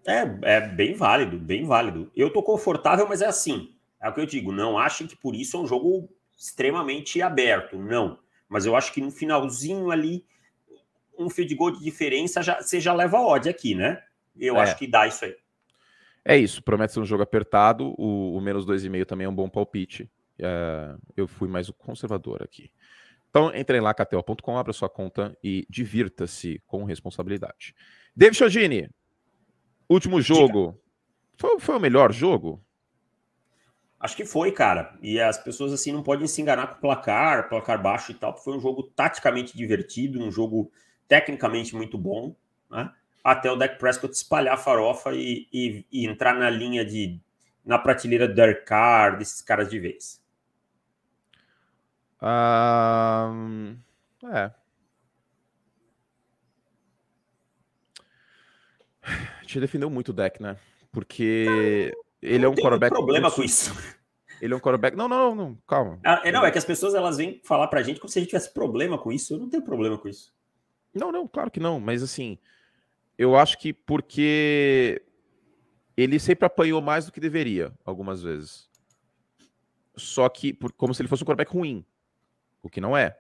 É, 0.06 0.56
é 0.56 0.62
bem 0.62 0.94
válido, 0.94 1.38
bem 1.38 1.66
válido. 1.66 2.12
Eu 2.16 2.32
tô 2.32 2.44
confortável, 2.44 3.08
mas 3.08 3.22
é 3.22 3.28
assim. 3.28 3.74
É 4.02 4.10
o 4.10 4.14
que 4.14 4.20
eu 4.20 4.26
digo, 4.26 4.52
não 4.52 4.78
achem 4.78 5.08
que 5.08 5.16
por 5.16 5.34
isso 5.34 5.56
é 5.56 5.60
um 5.62 5.68
jogo 5.68 6.10
extremamente 6.38 7.22
aberto, 7.22 7.78
não. 7.78 8.20
Mas 8.50 8.66
eu 8.66 8.76
acho 8.76 8.92
que 8.92 9.00
no 9.00 9.10
finalzinho 9.10 9.90
ali, 9.90 10.26
um 11.18 11.30
field 11.30 11.56
goal 11.56 11.72
de 11.72 11.82
diferença, 11.82 12.42
já, 12.42 12.62
você 12.62 12.82
já 12.82 12.94
leva 12.94 13.18
a 13.18 13.26
odd 13.26 13.48
aqui, 13.48 13.74
né? 13.74 14.04
Eu 14.38 14.58
é. 14.58 14.62
acho 14.62 14.78
que 14.78 14.86
dá 14.86 15.08
isso 15.08 15.24
aí. 15.24 15.36
É 16.26 16.38
isso, 16.38 16.64
promete 16.64 16.94
ser 16.94 17.00
um 17.00 17.06
jogo 17.06 17.24
apertado, 17.24 17.94
o, 17.98 18.38
o 18.38 18.42
menos 18.42 18.66
2,5 18.66 19.06
também 19.06 19.26
é 19.26 19.30
um 19.30 19.36
bom 19.36 19.50
palpite. 19.50 20.10
É, 20.40 20.96
eu 21.16 21.28
fui 21.28 21.48
mais 21.48 21.70
o 21.70 21.74
conservador 21.74 22.42
aqui. 22.42 22.72
Então, 23.30 23.54
entrem 23.56 23.82
lá, 23.82 23.94
KTO.com, 23.94 24.58
abra 24.58 24.72
sua 24.74 24.90
conta 24.90 25.38
e 25.44 25.66
divirta-se 25.70 26.62
com 26.68 26.84
responsabilidade. 26.84 27.76
David 28.16 28.38
Chodini, 28.38 28.90
último 29.90 30.22
jogo. 30.22 30.80
Foi, 31.36 31.60
foi 31.60 31.76
o 31.76 31.80
melhor 31.80 32.14
jogo? 32.14 32.64
Acho 34.00 34.16
que 34.16 34.26
foi, 34.26 34.52
cara. 34.52 34.98
E 35.02 35.20
as 35.20 35.38
pessoas 35.38 35.74
assim 35.74 35.92
não 35.92 36.04
podem 36.04 36.28
se 36.28 36.42
enganar 36.42 36.68
com 36.68 36.76
o 36.76 36.82
placar, 36.82 37.50
placar 37.50 37.82
baixo 37.82 38.12
e 38.12 38.16
tal. 38.16 38.38
Foi 38.38 38.56
um 38.56 38.60
jogo 38.60 38.84
taticamente 38.84 39.58
divertido, 39.58 40.22
um 40.22 40.32
jogo 40.32 40.72
tecnicamente 41.08 41.76
muito 41.76 41.98
bom, 41.98 42.36
né? 42.70 42.92
Até 43.24 43.50
o 43.52 43.56
Dak 43.56 43.80
Prescott 43.80 44.14
espalhar 44.14 44.56
a 44.56 44.58
farofa 44.58 45.14
e, 45.14 45.48
e, 45.52 45.86
e 45.92 46.06
entrar 46.06 46.36
na 46.36 46.50
linha 46.50 46.84
de 46.84 47.22
na 47.66 47.80
prateleira 47.80 48.28
do 48.28 48.34
Derek 48.34 48.66
Carr, 48.66 49.18
desses 49.18 49.42
caras 49.42 49.70
de 49.70 49.80
vez. 49.80 50.22
Um, 52.22 53.78
é. 54.32 54.52
Te 59.46 59.60
defendeu 59.60 59.90
muito 59.90 60.10
o 60.10 60.14
deck, 60.14 60.42
né? 60.42 60.58
Porque 60.92 61.94
ele 62.22 62.46
é 62.46 62.50
um 62.50 62.56
quarterback. 62.56 62.94
problema 62.94 63.32
com 63.32 63.44
isso. 63.44 63.74
Ele 64.42 64.54
é 64.54 64.58
um 64.58 64.60
quarterback. 64.60 64.96
Não, 64.96 65.08
não, 65.08 65.36
não, 65.36 65.58
calma. 65.68 66.00
Ah, 66.04 66.22
é, 66.24 66.32
não, 66.32 66.46
é 66.46 66.52
que 66.52 66.58
as 66.58 66.66
pessoas 66.66 66.94
elas 66.94 67.18
vêm 67.18 67.42
falar 67.44 67.68
pra 67.68 67.82
gente 67.82 68.00
como 68.00 68.10
se 68.10 68.20
a 68.20 68.22
gente 68.22 68.30
tivesse 68.30 68.54
problema 68.54 68.98
com 68.98 69.12
isso. 69.12 69.34
Eu 69.34 69.40
não 69.40 69.50
tenho 69.50 69.64
problema 69.64 69.98
com 69.98 70.08
isso. 70.08 70.34
Não, 70.94 71.12
não, 71.12 71.28
claro 71.28 71.52
que 71.52 71.60
não. 71.60 71.80
Mas 71.80 72.04
assim, 72.04 72.38
eu 73.18 73.36
acho 73.38 73.58
que 73.58 73.74
porque 73.74 75.02
ele 75.96 76.20
sempre 76.20 76.46
apanhou 76.46 76.82
mais 76.82 77.06
do 77.06 77.12
que 77.12 77.20
deveria, 77.20 77.74
algumas 77.86 78.22
vezes. 78.22 78.70
Só 79.96 80.28
que, 80.28 80.54
por, 80.54 80.72
como 80.74 80.94
se 80.94 81.02
ele 81.02 81.10
fosse 81.10 81.24
um 81.24 81.26
quarterback 81.26 81.52
ruim. 81.52 81.86
O 82.62 82.70
que 82.70 82.82
não 82.82 82.98
é. 82.98 83.20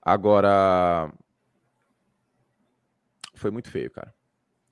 Agora. 0.00 1.12
Foi 3.34 3.50
muito 3.50 3.70
feio, 3.70 3.90
cara. 3.90 4.14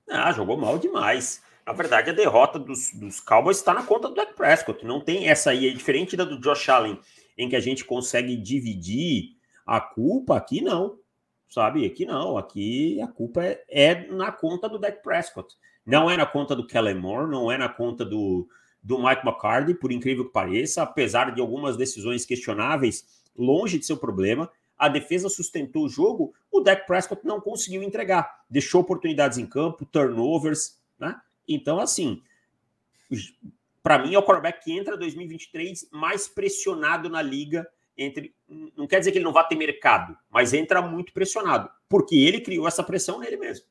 Ah, 0.09 0.31
jogou 0.31 0.57
mal 0.57 0.77
demais. 0.77 1.41
Na 1.65 1.73
verdade, 1.73 2.09
a 2.09 2.13
derrota 2.13 2.59
dos, 2.59 2.91
dos 2.93 3.19
Cowboys 3.19 3.57
está 3.57 3.73
na 3.73 3.83
conta 3.83 4.09
do 4.09 4.15
Dak 4.15 4.33
Prescott. 4.33 4.85
Não 4.85 4.99
tem 4.99 5.29
essa 5.29 5.51
aí, 5.51 5.67
é 5.67 5.73
diferente 5.73 6.17
da 6.17 6.25
do 6.25 6.39
Josh 6.39 6.69
Allen, 6.69 6.99
em 7.37 7.49
que 7.49 7.55
a 7.55 7.59
gente 7.59 7.85
consegue 7.85 8.35
dividir 8.35 9.37
a 9.65 9.79
culpa, 9.79 10.37
aqui 10.37 10.61
não. 10.61 10.99
Sabe? 11.51 11.85
Aqui 11.85 12.05
não. 12.05 12.37
Aqui 12.37 13.01
a 13.01 13.07
culpa 13.07 13.43
é, 13.43 13.61
é 13.67 14.07
na 14.07 14.31
conta 14.31 14.69
do 14.69 14.79
Dak 14.79 15.03
Prescott. 15.03 15.53
Não 15.85 16.09
é 16.09 16.15
na 16.15 16.25
conta 16.25 16.55
do 16.55 16.65
Kellen 16.65 16.95
Moore, 16.95 17.29
não 17.29 17.51
é 17.51 17.57
na 17.57 17.67
conta 17.67 18.05
do, 18.05 18.47
do 18.81 18.97
Mike 18.97 19.27
McCarthy, 19.27 19.73
por 19.73 19.91
incrível 19.91 20.25
que 20.25 20.31
pareça, 20.31 20.81
apesar 20.81 21.35
de 21.35 21.41
algumas 21.41 21.75
decisões 21.75 22.25
questionáveis, 22.25 23.21
longe 23.37 23.77
de 23.77 23.85
ser 23.85 23.93
o 23.93 23.97
problema. 23.97 24.49
A 24.77 24.87
defesa 24.87 25.27
sustentou 25.27 25.85
o 25.85 25.89
jogo, 25.89 26.33
o 26.49 26.61
Dak 26.61 26.87
Prescott 26.87 27.25
não 27.25 27.41
conseguiu 27.41 27.83
entregar. 27.83 28.43
Deixou 28.49 28.79
oportunidades 28.79 29.37
em 29.37 29.45
campo, 29.45 29.85
turnovers, 29.85 30.79
né? 30.97 31.19
Então, 31.47 31.79
assim, 31.79 32.21
para 33.83 33.99
mim, 33.99 34.13
é 34.13 34.17
o 34.17 34.23
quarterback 34.23 34.63
que 34.63 34.71
entra 34.71 34.95
2023 34.95 35.89
mais 35.91 36.29
pressionado 36.29 37.09
na 37.09 37.21
liga. 37.21 37.67
Entre, 37.97 38.33
não 38.75 38.87
quer 38.87 38.99
dizer 38.99 39.11
que 39.11 39.17
ele 39.17 39.25
não 39.25 39.33
vá 39.33 39.43
ter 39.43 39.55
mercado, 39.55 40.17
mas 40.29 40.53
entra 40.53 40.81
muito 40.81 41.13
pressionado, 41.13 41.69
porque 41.89 42.15
ele 42.15 42.41
criou 42.41 42.67
essa 42.67 42.83
pressão 42.83 43.19
nele 43.19 43.37
mesmo. 43.37 43.65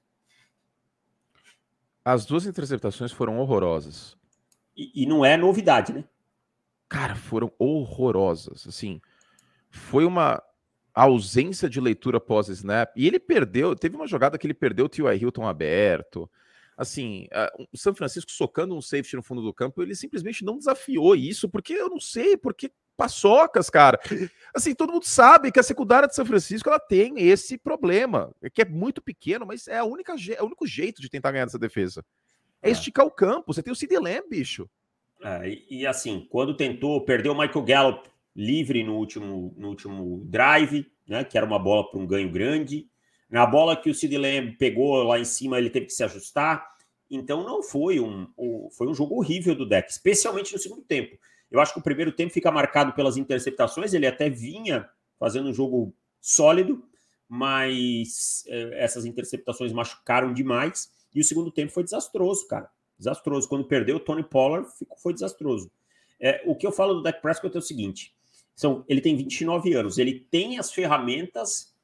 As 2.04 2.24
duas 2.24 2.46
interceptações 2.46 3.12
foram 3.12 3.38
horrorosas. 3.38 4.16
E, 4.76 5.02
e 5.02 5.06
não 5.06 5.24
é 5.24 5.36
novidade, 5.36 5.92
né? 5.92 6.04
Cara, 6.88 7.14
foram 7.14 7.52
horrorosas. 7.58 8.66
Assim, 8.66 9.00
foi 9.68 10.04
uma 10.04 10.42
ausência 10.94 11.68
de 11.68 11.80
leitura 11.80 12.18
pós-snap. 12.18 12.90
E 12.96 13.06
ele 13.06 13.18
perdeu, 13.18 13.76
teve 13.76 13.96
uma 13.96 14.06
jogada 14.06 14.38
que 14.38 14.46
ele 14.46 14.54
perdeu 14.54 14.86
o 14.86 14.88
T.Y. 14.88 15.16
Hilton 15.16 15.46
aberto 15.46 16.30
assim, 16.80 17.28
o 17.70 17.76
São 17.76 17.94
Francisco 17.94 18.30
socando 18.30 18.74
um 18.74 18.80
safety 18.80 19.14
no 19.14 19.22
fundo 19.22 19.42
do 19.42 19.52
campo, 19.52 19.82
ele 19.82 19.94
simplesmente 19.94 20.42
não 20.42 20.56
desafiou 20.56 21.14
isso, 21.14 21.46
porque 21.46 21.74
eu 21.74 21.90
não 21.90 22.00
sei, 22.00 22.38
porque 22.38 22.72
paçocas, 23.00 23.70
cara. 23.70 23.98
Assim, 24.54 24.74
todo 24.74 24.92
mundo 24.92 25.06
sabe 25.06 25.50
que 25.50 25.58
a 25.58 25.62
secundária 25.62 26.06
de 26.06 26.14
São 26.14 26.26
Francisco 26.26 26.68
ela 26.68 26.78
tem 26.78 27.14
esse 27.18 27.56
problema, 27.56 28.30
que 28.52 28.60
é 28.60 28.64
muito 28.66 29.00
pequeno, 29.00 29.46
mas 29.46 29.66
é, 29.66 29.78
a 29.78 29.84
única, 29.84 30.14
é 30.36 30.42
o 30.42 30.46
único 30.46 30.66
jeito 30.66 31.00
de 31.00 31.08
tentar 31.08 31.32
ganhar 31.32 31.46
essa 31.46 31.58
defesa. 31.58 32.04
É, 32.60 32.68
é. 32.68 32.72
esticar 32.72 33.06
o 33.06 33.10
campo, 33.10 33.54
você 33.54 33.62
tem 33.62 33.72
o 33.72 33.76
CD 33.76 33.98
Lamb, 33.98 34.28
bicho. 34.28 34.68
É, 35.22 35.48
e, 35.48 35.66
e, 35.70 35.86
assim, 35.86 36.26
quando 36.28 36.54
tentou, 36.54 37.02
perdeu 37.04 37.32
o 37.32 37.38
Michael 37.38 37.64
Gallup 37.64 38.10
livre 38.36 38.84
no 38.84 38.96
último, 38.96 39.54
no 39.56 39.68
último 39.68 40.22
drive, 40.26 40.86
né, 41.08 41.24
que 41.24 41.38
era 41.38 41.46
uma 41.46 41.58
bola 41.58 41.90
para 41.90 41.98
um 41.98 42.06
ganho 42.06 42.30
grande, 42.30 42.86
na 43.30 43.46
bola 43.46 43.76
que 43.76 43.88
o 43.88 43.94
Sid 43.94 44.16
Lamb 44.18 44.56
pegou 44.58 45.02
lá 45.04 45.18
em 45.18 45.24
cima, 45.24 45.58
ele 45.58 45.70
teve 45.70 45.86
que 45.86 45.92
se 45.92 46.04
ajustar. 46.04 46.68
Então 47.10 47.44
não 47.44 47.62
foi 47.62 47.98
um, 47.98 48.26
foi 48.76 48.88
um 48.88 48.94
jogo 48.94 49.16
horrível 49.16 49.54
do 49.54 49.66
deck, 49.66 49.90
especialmente 49.90 50.52
no 50.52 50.58
segundo 50.58 50.82
tempo. 50.82 51.16
Eu 51.50 51.60
acho 51.60 51.72
que 51.72 51.80
o 51.80 51.82
primeiro 51.82 52.12
tempo 52.12 52.32
fica 52.32 52.50
marcado 52.50 52.92
pelas 52.92 53.16
interceptações, 53.16 53.92
ele 53.92 54.06
até 54.06 54.30
vinha 54.30 54.88
fazendo 55.18 55.48
um 55.48 55.52
jogo 55.52 55.92
sólido, 56.20 56.84
mas 57.28 58.44
é, 58.48 58.84
essas 58.84 59.04
interceptações 59.04 59.72
machucaram 59.72 60.32
demais. 60.32 60.90
E 61.14 61.20
o 61.20 61.24
segundo 61.24 61.50
tempo 61.50 61.72
foi 61.72 61.82
desastroso, 61.82 62.46
cara. 62.46 62.70
Desastroso. 62.98 63.48
Quando 63.48 63.64
perdeu 63.64 63.96
o 63.96 64.00
Tony 64.00 64.22
Pollard, 64.22 64.68
ficou, 64.78 64.96
foi 64.98 65.12
desastroso. 65.12 65.70
É, 66.20 66.42
o 66.46 66.54
que 66.54 66.66
eu 66.66 66.72
falo 66.72 66.94
do 66.94 67.02
Dak 67.02 67.20
Prescott 67.20 67.54
é 67.56 67.58
o 67.58 67.62
seguinte: 67.62 68.14
são, 68.54 68.84
ele 68.88 69.00
tem 69.00 69.16
29 69.16 69.74
anos, 69.74 69.98
ele 69.98 70.20
tem 70.30 70.58
as 70.58 70.72
ferramentas 70.72 71.74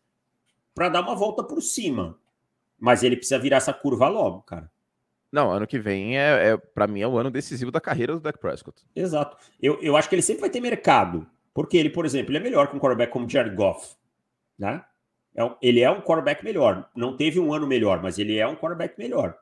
para 0.75 0.89
dar 0.89 1.01
uma 1.01 1.15
volta 1.15 1.43
por 1.43 1.63
cima. 1.63 2.19
Mas 2.79 3.03
ele 3.03 3.17
precisa 3.17 3.39
virar 3.39 3.57
essa 3.57 3.73
curva 3.73 4.09
logo, 4.09 4.43
cara. 4.43 4.71
Não, 5.37 5.53
ano 5.53 5.67
que 5.67 5.79
vem 5.79 6.19
é, 6.19 6.53
é 6.53 6.57
para 6.57 6.87
mim 6.87 7.03
é 7.03 7.07
o 7.07 7.19
ano 7.19 7.31
decisivo 7.31 7.71
da 7.71 7.79
carreira 7.79 8.15
do 8.15 8.21
Dak 8.21 8.39
Prescott. 8.39 8.83
Exato. 8.97 9.37
Eu, 9.61 9.79
eu 9.83 9.95
acho 9.95 10.09
que 10.09 10.15
ele 10.15 10.23
sempre 10.23 10.41
vai 10.41 10.49
ter 10.49 10.63
mercado, 10.63 11.27
porque 11.53 11.77
ele, 11.77 11.91
por 11.91 12.07
exemplo, 12.07 12.31
ele 12.31 12.39
é 12.39 12.41
melhor 12.41 12.69
que 12.69 12.75
um 12.75 12.81
quarterback 12.81 13.13
como 13.13 13.29
Jared 13.29 13.55
Goff, 13.55 13.97
né? 14.59 14.83
É 15.35 15.45
um, 15.45 15.55
ele 15.61 15.81
é 15.81 15.91
um 15.91 16.01
quarterback 16.01 16.43
melhor. 16.43 16.91
Não 16.97 17.19
teve 17.19 17.39
um 17.39 17.53
ano 17.53 17.67
melhor, 17.67 18.03
mas 18.03 18.19
ele 18.19 18.39
é 18.39 18.49
um 18.49 18.57
quarterback 18.57 18.99
melhor. 18.99 19.37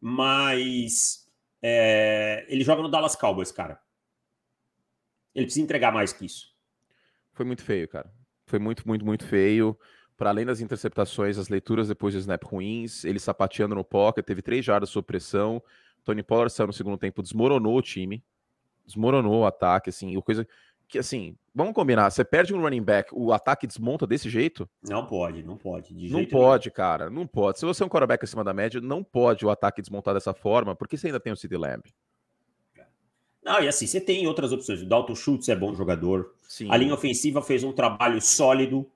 Mas 0.00 1.28
é, 1.60 2.46
ele 2.48 2.62
joga 2.62 2.80
no 2.80 2.88
Dallas 2.88 3.16
Cowboys, 3.16 3.50
cara. 3.50 3.80
Ele 5.34 5.46
precisa 5.46 5.64
entregar 5.64 5.92
mais 5.92 6.12
que 6.12 6.26
isso. 6.26 6.46
Foi 7.32 7.44
muito 7.44 7.64
feio, 7.64 7.88
cara. 7.88 8.08
Foi 8.46 8.60
muito, 8.60 8.86
muito, 8.86 9.04
muito 9.04 9.26
feio 9.26 9.76
para 10.18 10.30
além 10.30 10.44
das 10.44 10.60
interceptações, 10.60 11.38
as 11.38 11.48
leituras 11.48 11.86
depois 11.88 12.12
do 12.12 12.18
snap 12.18 12.42
ruins, 12.44 13.04
ele 13.04 13.20
sapateando 13.20 13.76
no 13.76 13.84
pocket, 13.84 14.26
teve 14.26 14.42
três 14.42 14.64
jardas 14.64 14.90
sob 14.90 15.06
pressão. 15.06 15.62
Tony 16.04 16.24
Pollard 16.24 16.52
saiu 16.52 16.66
no 16.66 16.72
segundo 16.72 16.98
tempo, 16.98 17.22
desmoronou 17.22 17.76
o 17.76 17.82
time, 17.82 18.22
desmoronou 18.84 19.42
o 19.42 19.46
ataque, 19.46 19.90
assim, 19.90 20.16
o 20.16 20.22
coisa 20.22 20.46
que, 20.88 20.98
assim, 20.98 21.36
vamos 21.54 21.74
combinar, 21.74 22.10
você 22.10 22.24
perde 22.24 22.54
um 22.54 22.60
running 22.60 22.82
back, 22.82 23.10
o 23.12 23.32
ataque 23.32 23.66
desmonta 23.66 24.06
desse 24.06 24.28
jeito? 24.28 24.68
Não 24.82 25.06
pode, 25.06 25.42
não 25.42 25.56
pode. 25.56 25.94
não 26.10 26.24
pode, 26.24 26.68
nenhum. 26.68 26.74
cara, 26.74 27.10
não 27.10 27.26
pode. 27.26 27.58
Se 27.58 27.66
você 27.66 27.82
é 27.82 27.86
um 27.86 27.90
quarterback 27.90 28.24
acima 28.24 28.42
da 28.42 28.54
média, 28.54 28.80
não 28.80 29.04
pode 29.04 29.44
o 29.44 29.50
ataque 29.50 29.82
desmontar 29.82 30.14
dessa 30.14 30.32
forma, 30.32 30.74
porque 30.74 30.96
você 30.96 31.08
ainda 31.08 31.20
tem 31.20 31.32
o 31.32 31.36
CD 31.36 31.58
Lamb. 31.58 31.82
Não, 33.44 33.62
e 33.62 33.68
assim, 33.68 33.86
você 33.86 34.00
tem 34.00 34.26
outras 34.26 34.50
opções. 34.50 34.82
O 34.82 34.86
Dalton 34.86 35.14
Schultz 35.14 35.48
é 35.48 35.54
bom 35.54 35.74
jogador. 35.74 36.34
Sim. 36.42 36.68
A 36.70 36.76
linha 36.76 36.94
ofensiva 36.94 37.40
fez 37.40 37.62
um 37.62 37.72
trabalho 37.72 38.20
sólido, 38.20 38.90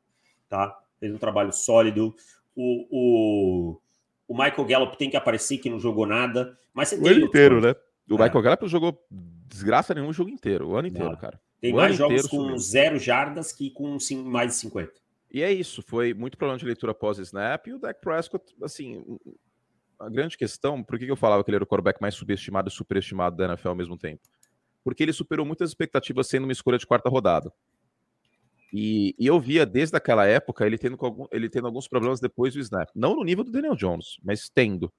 tá? 0.48 0.81
Fez 1.02 1.12
um 1.12 1.18
trabalho 1.18 1.52
sólido. 1.52 2.14
O, 2.54 2.86
o, 2.90 3.80
o 4.28 4.34
Michael 4.34 4.64
Gallup 4.64 4.96
tem 4.96 5.10
que 5.10 5.16
aparecer, 5.16 5.58
que 5.58 5.68
não 5.68 5.80
jogou 5.80 6.06
nada. 6.06 6.56
Mas 6.72 6.90
você 6.90 6.96
o 6.96 7.06
ano 7.08 7.20
inteiro, 7.24 7.60
né? 7.60 7.74
O 8.08 8.14
é. 8.14 8.24
Michael 8.24 8.42
Gallup 8.42 8.68
jogou 8.68 9.04
desgraça 9.10 9.92
nenhuma 9.92 10.10
o 10.10 10.14
jogo 10.14 10.30
inteiro, 10.30 10.68
o 10.68 10.76
ano 10.76 10.86
inteiro, 10.86 11.10
não. 11.10 11.16
cara. 11.16 11.40
Tem 11.60 11.72
o 11.72 11.76
mais 11.76 11.96
jogos 11.96 12.22
com 12.28 12.38
subiu. 12.38 12.58
zero 12.58 12.98
jardas 12.98 13.52
que 13.52 13.70
com 13.70 13.98
mais 14.24 14.50
de 14.50 14.54
50. 14.54 14.92
E 15.32 15.42
é 15.42 15.52
isso, 15.52 15.82
foi 15.82 16.14
muito 16.14 16.36
problema 16.36 16.58
de 16.58 16.64
leitura 16.64 16.94
pós-snap. 16.94 17.66
E 17.66 17.72
o 17.72 17.78
Dak 17.78 18.00
Prescott, 18.00 18.54
assim, 18.62 19.04
a 19.98 20.08
grande 20.08 20.36
questão, 20.36 20.82
por 20.82 20.98
que 20.98 21.06
eu 21.06 21.16
falava 21.16 21.42
que 21.42 21.50
ele 21.50 21.56
era 21.56 21.64
o 21.64 21.66
quarterback 21.66 22.00
mais 22.00 22.14
subestimado 22.14 22.68
e 22.68 22.72
superestimado 22.72 23.36
da 23.36 23.46
NFL 23.46 23.68
ao 23.68 23.74
mesmo 23.74 23.96
tempo? 23.96 24.20
Porque 24.84 25.02
ele 25.02 25.12
superou 25.12 25.46
muitas 25.46 25.70
expectativas 25.70 26.28
sendo 26.28 26.44
uma 26.44 26.52
escolha 26.52 26.78
de 26.78 26.86
quarta 26.86 27.08
rodada. 27.08 27.52
E, 28.72 29.14
e, 29.18 29.26
eu 29.26 29.38
via 29.38 29.66
desde 29.66 29.96
aquela 29.96 30.26
época 30.26 30.64
ele 30.64 30.78
tendo, 30.78 30.96
algum, 30.98 31.26
ele 31.30 31.48
tendo 31.50 31.66
alguns 31.66 31.86
problemas 31.86 32.20
depois 32.20 32.54
do 32.54 32.60
snap. 32.60 32.88
Não 32.94 33.14
no 33.14 33.22
nível 33.22 33.44
do 33.44 33.50
Daniel 33.50 33.76
Jones, 33.76 34.16
mas 34.22 34.48
tendo. 34.48 34.90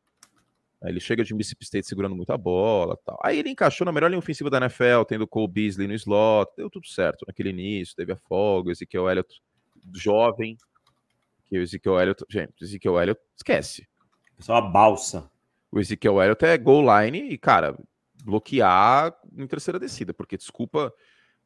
Ele 0.83 0.99
chega 0.99 1.23
de 1.23 1.33
Mississippi 1.33 1.63
State 1.63 1.87
segurando 1.87 2.15
muita 2.15 2.37
bola 2.37 2.97
tal. 3.05 3.17
Aí 3.23 3.39
ele 3.39 3.49
encaixou 3.49 3.85
na 3.85 3.91
melhor 3.91 4.09
linha 4.09 4.19
ofensiva 4.19 4.49
da 4.49 4.57
NFL, 4.57 5.03
tendo 5.07 5.25
Cole 5.25 5.47
Beasley 5.47 5.87
no 5.87 5.93
slot, 5.93 6.51
deu 6.57 6.69
tudo 6.69 6.85
certo 6.87 7.25
naquele 7.25 7.49
início, 7.49 7.95
teve 7.95 8.11
a 8.11 8.17
folga, 8.17 8.67
o 8.67 8.71
Ezekiel 8.71 9.09
Elliott 9.09 9.41
jovem, 9.93 10.57
que 11.45 11.57
o 11.57 11.61
Ezekiel 11.61 11.99
Elliott, 11.99 12.25
gente, 12.29 12.53
o 12.61 12.65
Ezekiel 12.65 12.99
Elliott, 12.99 13.21
esquece. 13.35 13.87
É 14.37 14.41
só 14.41 14.53
uma 14.53 14.69
balsa. 14.69 15.31
O 15.71 15.79
Ezekiel 15.79 16.21
Elliott 16.21 16.45
é 16.45 16.57
goal 16.57 16.83
line 16.83 17.29
e, 17.29 17.37
cara, 17.37 17.77
bloquear 18.23 19.15
em 19.37 19.47
terceira 19.47 19.79
descida, 19.79 20.13
porque, 20.13 20.37
desculpa, 20.37 20.93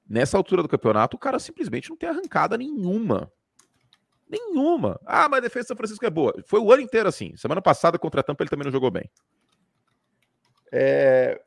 nessa 0.10 0.38
altura 0.38 0.62
do 0.62 0.70
campeonato, 0.70 1.18
o 1.18 1.20
cara 1.20 1.39
simplesmente 1.39 1.89
não 1.89 1.97
tem 1.97 2.10
arrancada 2.10 2.58
nenhuma. 2.58 3.32
Nenhuma. 4.30 4.99
Ah, 5.05 5.30
mas 5.30 5.39
a 5.39 5.41
defesa 5.41 5.66
do 5.66 5.68
São 5.70 5.78
Francisco 5.78 6.05
é 6.05 6.10
boa. 6.10 6.34
Foi 6.45 6.60
o 6.60 6.72
ano 6.72 6.82
inteiro 6.82 7.08
assim. 7.08 7.36
Semana 7.38 7.62
passada 7.62 7.97
contra 7.97 8.22
a 8.22 8.24
Tampa 8.24 8.43
ele 8.43 8.49
também 8.49 8.66
não 8.66 8.72
jogou 8.72 8.91
bem. 8.91 9.10
É, 10.72 11.41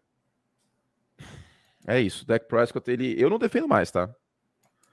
é 1.86 2.00
isso. 2.00 2.26
Dak 2.26 2.46
Prescott, 2.46 2.90
ele... 2.90 3.20
eu 3.20 3.28
não 3.28 3.38
defendo 3.38 3.68
mais, 3.68 3.90
tá? 3.90 4.08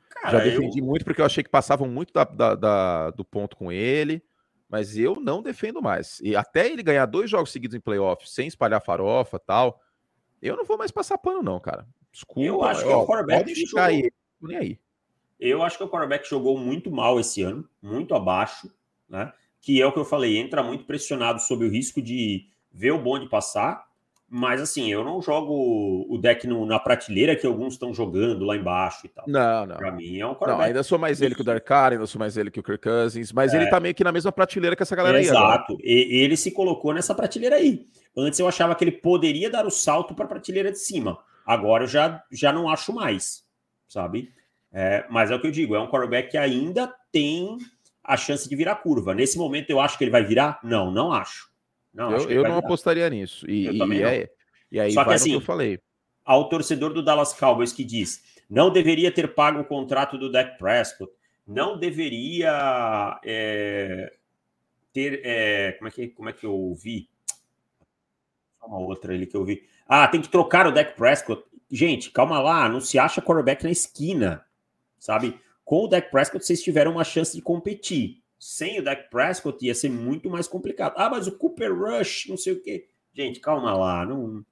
Cara, 0.09 0.39
Já 0.39 0.43
defendi 0.43 0.79
eu... 0.79 0.85
muito 0.85 1.05
porque 1.05 1.21
eu 1.21 1.25
achei 1.25 1.43
que 1.43 1.49
passavam 1.49 1.87
muito 1.87 2.11
da, 2.13 2.23
da, 2.23 2.55
da, 2.55 3.11
do 3.11 3.23
ponto 3.23 3.55
com 3.55 3.71
ele, 3.71 4.23
mas 4.67 4.97
eu 4.97 5.15
não 5.15 5.41
defendo 5.41 5.81
mais. 5.81 6.19
E 6.21 6.35
até 6.35 6.67
ele 6.67 6.83
ganhar 6.83 7.05
dois 7.05 7.29
jogos 7.29 7.51
seguidos 7.51 7.75
em 7.75 7.79
playoff 7.79 8.29
sem 8.29 8.47
espalhar 8.47 8.81
farofa 8.81 9.39
tal, 9.39 9.79
eu 10.41 10.57
não 10.57 10.65
vou 10.65 10.77
mais 10.77 10.91
passar 10.91 11.17
pano, 11.17 11.41
não, 11.41 11.59
cara. 11.59 11.87
Desculpa, 12.17 12.41
eu 12.41 12.63
acho 12.63 12.81
que 12.81 12.89
ó, 12.89 13.03
o 13.03 13.05
quarterback 13.05 13.53
jogou... 13.67 13.83
aí. 13.83 14.11
Nem 14.41 14.57
aí. 14.57 14.79
Eu 15.39 15.61
acho 15.61 15.77
que 15.77 15.83
o 15.83 15.87
quarterback 15.87 16.27
jogou 16.27 16.57
muito 16.57 16.89
mal 16.89 17.19
esse 17.19 17.43
ano, 17.43 17.63
muito 17.79 18.15
abaixo, 18.15 18.71
né? 19.07 19.31
Que 19.61 19.79
é 19.79 19.85
o 19.85 19.91
que 19.91 19.99
eu 19.99 20.05
falei, 20.05 20.35
entra 20.35 20.63
muito 20.63 20.85
pressionado 20.85 21.39
sob 21.39 21.65
o 21.65 21.69
risco 21.69 22.01
de 22.01 22.47
ver 22.71 22.91
o 22.91 22.97
bonde 22.97 23.29
passar. 23.29 23.85
Mas 24.27 24.59
assim, 24.59 24.91
eu 24.91 25.03
não 25.03 25.21
jogo 25.21 26.05
o 26.09 26.17
deck 26.17 26.47
no, 26.47 26.65
na 26.65 26.79
prateleira 26.79 27.35
que 27.35 27.45
alguns 27.45 27.73
estão 27.73 27.93
jogando 27.93 28.45
lá 28.45 28.57
embaixo 28.57 29.05
e 29.05 29.09
tal. 29.09 29.23
Não, 29.27 29.67
não. 29.67 29.77
Pra 29.77 29.91
mim 29.91 30.19
é 30.19 30.25
um 30.25 30.31
quarterback. 30.31 30.57
Não, 30.57 30.65
ainda 30.65 30.83
sou 30.83 30.97
mais 30.97 31.21
ele 31.21 31.35
que 31.35 31.41
o 31.41 31.45
Dark 31.45 31.63
Carr, 31.63 31.93
ainda 31.93 32.07
sou 32.07 32.19
mais 32.19 32.35
ele 32.35 32.49
que 32.49 32.59
o 32.59 32.63
Kirk 32.63 32.81
Cousins, 32.81 33.31
mas 33.31 33.53
é. 33.53 33.57
ele 33.57 33.69
tá 33.69 33.79
meio 33.79 33.93
que 33.93 34.03
na 34.03 34.11
mesma 34.11 34.31
prateleira 34.31 34.75
que 34.75 34.81
essa 34.81 34.95
galera 34.95 35.21
Exato. 35.21 35.37
aí. 35.37 35.49
Exato. 35.49 35.77
Ele 35.83 36.35
se 36.35 36.49
colocou 36.49 36.93
nessa 36.93 37.13
prateleira 37.13 37.57
aí. 37.57 37.87
Antes 38.17 38.39
eu 38.39 38.47
achava 38.47 38.73
que 38.73 38.83
ele 38.83 38.91
poderia 38.91 39.51
dar 39.51 39.67
o 39.67 39.71
salto 39.71 40.15
para 40.15 40.25
a 40.25 40.27
prateleira 40.27 40.71
de 40.71 40.79
cima. 40.79 41.19
Agora 41.47 41.85
eu 41.85 41.87
já, 41.87 42.21
já 42.29 42.51
não 42.51 42.67
acho 42.67 42.91
mais, 42.91 43.45
sabe? 43.87 44.33
É, 44.73 45.05
mas 45.09 45.31
é 45.31 45.35
o 45.35 45.39
que 45.39 45.47
eu 45.47 45.51
digo, 45.51 45.75
é 45.75 45.79
um 45.79 45.87
quarterback 45.87 46.31
que 46.31 46.37
ainda 46.37 46.93
tem 47.09 47.57
a 48.03 48.17
chance 48.17 48.49
de 48.49 48.55
virar 48.55 48.75
curva. 48.75 49.15
Nesse 49.15 49.37
momento 49.37 49.69
eu 49.69 49.79
acho 49.79 49.97
que 49.97 50.03
ele 50.03 50.11
vai 50.11 50.25
virar? 50.25 50.59
Não, 50.61 50.91
não 50.91 51.13
acho. 51.13 51.49
Não, 51.93 52.11
eu, 52.11 52.17
acho 52.17 52.29
eu 52.29 52.43
não 52.43 52.55
virar. 52.55 52.57
apostaria 52.57 53.09
nisso. 53.09 53.49
E, 53.49 53.77
também 53.77 53.99
e, 53.99 54.03
é, 54.03 54.29
e 54.69 54.79
aí 54.79 54.91
Só 54.91 55.05
que, 55.05 55.13
assim, 55.13 55.29
que 55.29 55.35
eu 55.37 55.41
falei. 55.41 55.79
Ao 56.25 56.49
torcedor 56.49 56.93
do 56.93 57.01
Dallas 57.01 57.31
Cowboys 57.31 57.71
que 57.71 57.85
diz 57.85 58.21
não 58.49 58.69
deveria 58.69 59.11
ter 59.11 59.33
pago 59.33 59.59
o 59.59 59.65
contrato 59.65 60.17
do 60.17 60.31
Dak 60.31 60.57
Prescott, 60.57 61.11
não 61.45 61.77
deveria 61.77 63.19
é, 63.23 64.13
ter. 64.93 65.21
É, 65.23 65.71
como, 65.73 65.87
é 65.87 65.91
que, 65.91 66.07
como 66.09 66.29
é 66.29 66.33
que 66.33 66.45
eu 66.45 66.53
ouvi? 66.53 67.09
Uma 68.61 68.79
outra 68.79 69.13
ali 69.13 69.25
que 69.25 69.35
eu 69.35 69.45
vi. 69.45 69.65
Ah, 69.87 70.07
tem 70.07 70.21
que 70.21 70.29
trocar 70.29 70.67
o 70.67 70.71
Dak 70.71 70.95
Prescott. 70.95 71.43
Gente, 71.69 72.11
calma 72.11 72.39
lá, 72.39 72.67
não 72.69 72.79
se 72.79 72.97
acha 72.97 73.21
quarterback 73.21 73.63
na 73.63 73.71
esquina, 73.71 74.45
sabe? 74.99 75.39
Com 75.63 75.85
o 75.85 75.87
Dak 75.87 76.09
Prescott, 76.09 76.45
vocês 76.45 76.61
tiveram 76.61 76.91
uma 76.91 77.03
chance 77.03 77.35
de 77.35 77.41
competir. 77.41 78.21
Sem 78.39 78.79
o 78.79 78.83
Dak 78.83 79.09
Prescott 79.09 79.65
ia 79.65 79.73
ser 79.73 79.89
muito 79.89 80.29
mais 80.29 80.47
complicado. 80.47 80.93
Ah, 80.97 81.09
mas 81.09 81.27
o 81.27 81.37
Cooper 81.37 81.73
Rush, 81.73 82.27
não 82.29 82.37
sei 82.37 82.53
o 82.53 82.61
quê. 82.61 82.87
Gente, 83.13 83.39
calma 83.39 83.75
lá, 83.75 84.05
não. 84.05 84.45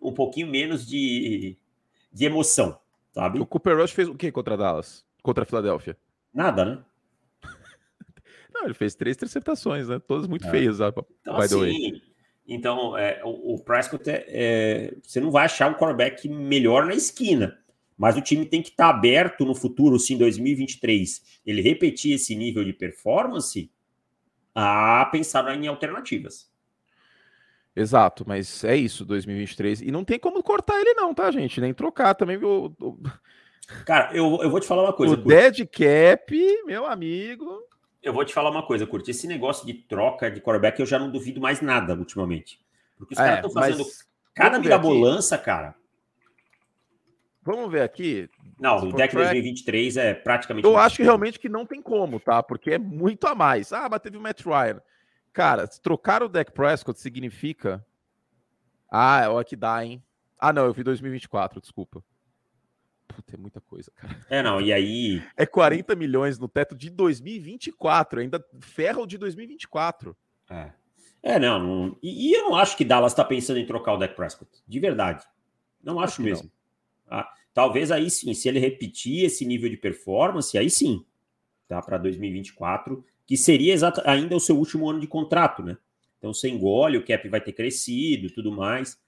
um 0.00 0.12
pouquinho 0.12 0.46
menos 0.46 0.86
de, 0.86 1.56
de 2.12 2.24
emoção, 2.24 2.78
sabe? 3.12 3.40
O 3.40 3.46
Cooper 3.46 3.78
Rush 3.78 3.92
fez 3.92 4.08
o 4.08 4.14
que 4.14 4.30
contra 4.30 4.56
Dallas? 4.56 5.04
Contra 5.22 5.44
a 5.44 5.46
Filadélfia? 5.46 5.96
Nada, 6.34 6.64
né? 6.64 6.78
Não, 8.52 8.64
ele 8.64 8.74
fez 8.74 8.94
três 8.94 9.16
interceptações, 9.16 9.88
né? 9.88 9.98
Todas 10.00 10.26
muito 10.26 10.46
é. 10.46 10.50
feias, 10.50 10.80
ah, 10.80 10.88
então, 10.88 11.06
by 11.24 11.44
assim, 11.44 12.02
Então, 12.46 12.96
é, 12.96 13.22
o, 13.24 13.54
o 13.54 13.58
Prescott, 13.62 14.08
é, 14.10 14.24
é, 14.28 14.94
você 15.02 15.20
não 15.20 15.30
vai 15.30 15.44
achar 15.44 15.70
um 15.70 15.74
quarterback 15.74 16.28
melhor 16.28 16.86
na 16.86 16.94
esquina. 16.94 17.58
Mas 17.96 18.16
o 18.16 18.20
time 18.20 18.44
tem 18.44 18.62
que 18.62 18.70
estar 18.70 18.90
tá 18.92 18.98
aberto 18.98 19.44
no 19.44 19.54
futuro, 19.54 19.98
se 19.98 20.14
em 20.14 20.18
2023 20.18 21.40
ele 21.46 21.62
repetir 21.62 22.14
esse 22.14 22.34
nível 22.34 22.64
de 22.64 22.72
performance, 22.72 23.70
a 24.54 25.08
pensar 25.10 25.48
em 25.56 25.66
alternativas. 25.66 26.50
Exato, 27.74 28.24
mas 28.26 28.64
é 28.64 28.76
isso, 28.76 29.04
2023. 29.04 29.80
E 29.82 29.90
não 29.90 30.04
tem 30.04 30.18
como 30.18 30.42
cortar 30.42 30.78
ele, 30.78 30.92
não, 30.94 31.14
tá, 31.14 31.30
gente? 31.30 31.60
Nem 31.60 31.72
trocar 31.72 32.14
também. 32.14 32.36
O, 32.36 32.74
o... 32.78 32.98
Cara, 33.86 34.14
eu, 34.14 34.40
eu 34.42 34.50
vou 34.50 34.60
te 34.60 34.66
falar 34.66 34.82
uma 34.82 34.92
coisa. 34.92 35.14
O 35.14 35.16
dead 35.16 35.66
cap, 35.66 36.62
meu 36.66 36.84
amigo. 36.84 37.46
Eu 38.02 38.12
vou 38.12 38.24
te 38.24 38.34
falar 38.34 38.50
uma 38.50 38.66
coisa, 38.66 38.86
Curti. 38.86 39.10
Esse 39.12 39.26
negócio 39.26 39.64
de 39.64 39.74
troca 39.74 40.30
de 40.30 40.40
quarterback 40.40 40.80
eu 40.80 40.86
já 40.86 40.98
não 40.98 41.10
duvido 41.10 41.40
mais 41.40 41.60
nada 41.60 41.94
ultimamente. 41.94 42.60
Porque 42.98 43.14
os 43.14 43.20
é, 43.20 43.24
caras 43.24 43.46
estão 43.46 43.50
fazendo 43.52 43.84
cada 44.34 44.58
mirabolança, 44.58 45.38
cara. 45.38 45.74
Vamos 47.42 47.70
ver 47.70 47.82
aqui. 47.82 48.28
Não, 48.58 48.88
o 48.88 48.92
deck 48.92 49.14
2023 49.14 49.96
é 49.96 50.14
praticamente. 50.14 50.66
Eu 50.66 50.76
acho 50.76 50.96
que 50.96 51.02
realmente 51.02 51.38
que 51.38 51.48
não 51.48 51.66
tem 51.66 51.82
como, 51.82 52.20
tá? 52.20 52.42
Porque 52.42 52.72
é 52.72 52.78
muito 52.78 53.26
a 53.26 53.34
mais. 53.34 53.72
Ah, 53.72 53.88
mas 53.90 54.00
teve 54.00 54.16
o 54.16 54.20
Matt 54.20 54.42
Ryan. 54.44 54.80
Cara, 55.32 55.66
trocar 55.66 56.22
o 56.22 56.28
deck 56.28 56.52
Prescott 56.52 57.00
significa. 57.00 57.84
Ah, 58.90 59.22
é 59.24 59.28
o 59.28 59.42
que 59.42 59.56
dá, 59.56 59.84
hein? 59.84 60.02
Ah, 60.38 60.52
não, 60.52 60.66
eu 60.66 60.72
vi 60.72 60.84
2024, 60.84 61.60
desculpa. 61.60 62.02
Puta, 63.14 63.34
é 63.34 63.38
muita 63.38 63.60
coisa, 63.60 63.90
cara. 63.94 64.18
É, 64.28 64.42
não, 64.42 64.60
e 64.60 64.72
aí. 64.72 65.22
É 65.36 65.46
40 65.46 65.94
milhões 65.94 66.38
no 66.38 66.48
teto 66.48 66.74
de 66.74 66.90
2024, 66.90 68.20
ainda 68.20 68.44
ferra 68.60 69.00
o 69.00 69.06
de 69.06 69.18
2024. 69.18 70.16
É. 70.50 70.70
É, 71.22 71.38
não. 71.38 71.58
não... 71.58 71.96
E, 72.02 72.30
e, 72.30 72.32
eu 72.34 72.44
não 72.44 72.56
acho 72.56 72.76
que 72.76 72.84
Dallas 72.84 73.12
está 73.12 73.24
pensando 73.24 73.58
em 73.58 73.66
trocar 73.66 73.94
o 73.94 73.96
deck 73.96 74.16
Prescott. 74.16 74.50
De 74.66 74.80
verdade. 74.80 75.24
Não 75.82 76.00
acho, 76.00 76.14
acho 76.14 76.22
mesmo. 76.22 76.50
Tá? 77.06 77.32
Talvez 77.54 77.90
aí 77.90 78.10
sim, 78.10 78.32
se 78.34 78.48
ele 78.48 78.58
repetir 78.58 79.24
esse 79.24 79.44
nível 79.44 79.68
de 79.68 79.76
performance, 79.76 80.56
aí 80.56 80.70
sim, 80.70 81.04
tá? 81.68 81.80
Para 81.82 81.98
2024, 81.98 83.04
que 83.26 83.36
seria 83.36 83.74
exata, 83.74 84.02
ainda 84.08 84.34
o 84.34 84.40
seu 84.40 84.56
último 84.56 84.88
ano 84.88 85.00
de 85.00 85.06
contrato, 85.06 85.62
né? 85.62 85.76
Então 86.18 86.32
você 86.32 86.48
engole, 86.48 86.98
o 86.98 87.04
cap 87.04 87.28
vai 87.28 87.40
ter 87.40 87.52
crescido 87.52 88.26
e 88.26 88.30
tudo 88.30 88.50
mais. 88.52 88.98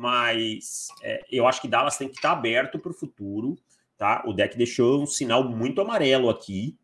Mas 0.00 0.88
é, 1.02 1.22
eu 1.30 1.46
acho 1.46 1.60
que 1.60 1.68
Dallas 1.68 1.98
tem 1.98 2.08
que 2.08 2.16
estar 2.16 2.32
aberto 2.32 2.78
para 2.78 2.90
o 2.90 2.94
futuro, 2.94 3.58
tá? 3.98 4.24
O 4.26 4.32
deck 4.32 4.56
deixou 4.56 5.02
um 5.02 5.04
sinal 5.04 5.46
muito 5.46 5.78
amarelo 5.78 6.30
aqui. 6.30 6.74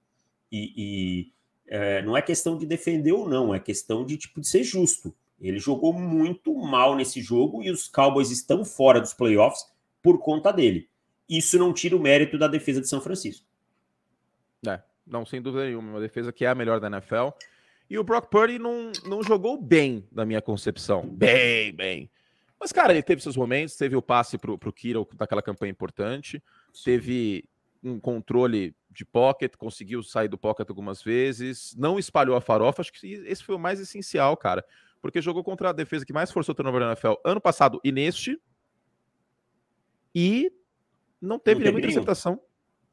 E, 0.53 0.73
e 0.77 1.33
é, 1.67 2.03
não 2.03 2.15
é 2.15 2.21
questão 2.21 2.59
de 2.59 2.67
defender 2.67 3.13
ou 3.13 3.27
não, 3.27 3.55
é 3.55 3.59
questão 3.59 4.05
de 4.05 4.19
tipo 4.19 4.39
de 4.39 4.47
ser 4.47 4.63
justo. 4.63 5.15
Ele 5.41 5.59
jogou 5.59 5.95
muito 5.95 6.55
mal 6.55 6.95
nesse 6.95 7.23
jogo 7.23 7.63
e 7.63 7.71
os 7.71 7.89
Cowboys 7.89 8.31
estão 8.31 8.67
fora 8.67 9.01
dos 9.01 9.15
playoffs 9.15 9.65
por 10.03 10.19
conta 10.19 10.53
dele. 10.53 10.87
Isso 11.27 11.59
não 11.59 11.73
tira 11.73 11.97
o 11.97 12.01
mérito 12.01 12.37
da 12.37 12.47
defesa 12.47 12.83
de 12.83 12.89
São 12.89 13.01
Francisco. 13.01 13.47
É, 14.69 14.79
não, 15.07 15.25
sem 15.25 15.41
dúvida 15.41 15.65
nenhuma. 15.65 15.89
Uma 15.89 16.01
defesa 16.01 16.35
que 16.35 16.45
é 16.45 16.49
a 16.49 16.55
melhor 16.55 16.81
da 16.81 16.89
NFL. 16.89 17.31
E 17.89 17.99
o 17.99 18.05
Brock 18.05 18.29
Purdy 18.29 18.59
não, 18.59 18.93
não 19.07 19.23
jogou 19.23 19.59
bem, 19.59 20.07
na 20.13 20.27
minha 20.27 20.43
concepção. 20.43 21.09
Bem, 21.09 21.73
bem. 21.73 22.11
Mas, 22.59 22.73
cara, 22.73 22.93
ele 22.93 23.03
teve 23.03 23.23
seus 23.23 23.37
momentos, 23.37 23.77
teve 23.77 23.97
o 23.97 24.03
passe 24.03 24.39
pro, 24.39 24.59
pro 24.59 24.73
Kiro 24.73 25.07
daquela 25.15 25.43
campanha 25.43 25.71
importante, 25.71 26.43
Sim. 26.73 26.85
teve 26.85 27.45
um 27.83 28.01
controle 28.01 28.75
de 28.91 29.05
pocket, 29.05 29.55
conseguiu 29.57 30.03
sair 30.03 30.29
do 30.29 30.39
pocket 30.39 30.69
algumas 30.69 31.03
vezes, 31.03 31.75
não 31.77 31.99
espalhou 31.99 32.35
a 32.35 32.41
farofa. 32.41 32.81
Acho 32.81 32.93
que 32.93 33.07
esse 33.27 33.45
foi 33.45 33.55
o 33.55 33.59
mais 33.59 33.79
essencial, 33.79 34.37
cara. 34.37 34.65
Porque 35.03 35.21
jogou 35.21 35.45
contra 35.45 35.71
a 35.71 35.73
defesa 35.73 36.05
que 36.05 36.13
mais 36.13 36.31
forçou 36.31 36.53
o 36.53 36.57
turnover 36.57 36.81
na 36.81 36.89
NFL 36.89 37.15
ano 37.25 37.41
passado 37.41 37.79
e 37.85 37.93
neste, 37.93 38.41
e 40.19 40.51
não 41.21 41.39
teve, 41.39 41.57
não 41.59 41.65
nenhuma 41.65 41.81
interceptação. 41.81 42.41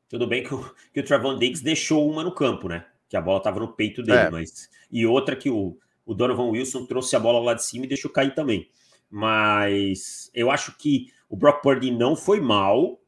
Tudo 0.10 0.28
bem 0.28 0.44
que 0.44 0.54
o, 0.54 0.76
que 0.94 1.00
o 1.00 1.06
Trevon 1.06 1.40
Diggs 1.40 1.64
deixou 1.64 2.12
uma 2.12 2.22
no 2.22 2.36
campo, 2.36 2.68
né? 2.68 2.86
Que 3.08 3.16
a 3.16 3.22
bola 3.22 3.38
estava 3.38 3.62
no 3.62 3.74
peito 3.74 4.04
dele, 4.04 4.18
é. 4.18 4.30
mas. 4.30 4.70
E 4.92 5.06
outra 5.06 5.34
que 5.34 5.50
o, 5.50 5.78
o 6.06 6.14
Donovan 6.14 6.50
Wilson 6.50 6.86
trouxe 6.86 7.16
a 7.16 7.20
bola 7.20 7.40
lá 7.40 7.54
de 7.54 7.64
cima 7.64 7.86
e 7.86 7.88
deixou 7.88 8.12
cair 8.12 8.36
também. 8.36 8.70
Mas 9.16 10.32
eu 10.34 10.50
acho 10.50 10.76
que 10.76 11.14
o 11.30 11.36
Brock 11.36 11.62
Purdy 11.62 11.92
não 11.92 12.16
foi 12.16 12.42
mal, 12.42 13.00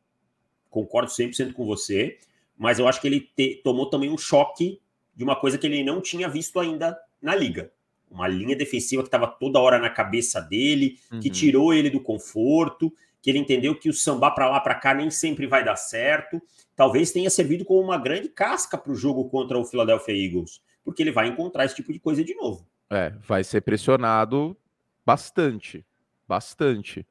concordo 0.70 1.10
100% 1.10 1.52
com 1.52 1.66
você, 1.66 2.20
mas 2.56 2.78
eu 2.78 2.88
acho 2.88 3.02
que 3.02 3.08
ele 3.08 3.22
te, 3.36 3.60
tomou 3.64 3.90
também 3.90 4.12
um 4.12 4.18
choque 4.18 4.80
de 5.16 5.24
uma 5.24 5.36
coisa 5.36 5.58
que 5.58 5.66
ele 5.66 5.84
não 5.84 6.00
tinha 6.00 6.30
visto 6.30 6.60
ainda 6.60 6.96
na 7.20 7.34
liga. 7.34 7.72
Uma 8.08 8.28
linha 8.28 8.56
defensiva 8.56 9.02
que 9.02 9.08
estava 9.08 9.26
toda 9.26 9.60
hora 9.60 9.80
na 9.80 9.90
cabeça 9.90 10.40
dele, 10.40 11.00
uhum. 11.12 11.20
que 11.20 11.28
tirou 11.32 11.74
ele 11.74 11.90
do 11.90 12.00
conforto, 12.00 12.94
que 13.20 13.32
ele 13.32 13.40
entendeu 13.40 13.74
que 13.74 13.90
o 13.90 13.94
sambar 13.94 14.36
para 14.36 14.48
lá 14.48 14.60
para 14.60 14.76
cá 14.76 14.94
nem 14.94 15.10
sempre 15.10 15.48
vai 15.48 15.66
dar 15.66 15.76
certo. 15.76 16.40
Talvez 16.76 17.12
tenha 17.12 17.32
servido 17.32 17.66
como 17.66 17.82
uma 17.82 17.98
grande 17.98 18.30
casca 18.30 18.78
para 18.78 18.92
o 18.92 18.96
jogo 18.96 19.28
contra 19.28 19.58
o 19.58 19.66
Philadelphia 19.66 20.14
Eagles, 20.14 20.62
porque 20.84 21.02
ele 21.02 21.12
vai 21.12 21.30
encontrar 21.30 21.66
esse 21.66 21.74
tipo 21.74 21.92
de 21.92 22.00
coisa 22.00 22.24
de 22.24 22.36
novo. 22.36 22.64
É, 22.92 23.12
vai 23.28 23.44
ser 23.44 23.62
pressionado 23.62 24.56
bastante, 25.04 25.84
bastante. 26.28 27.06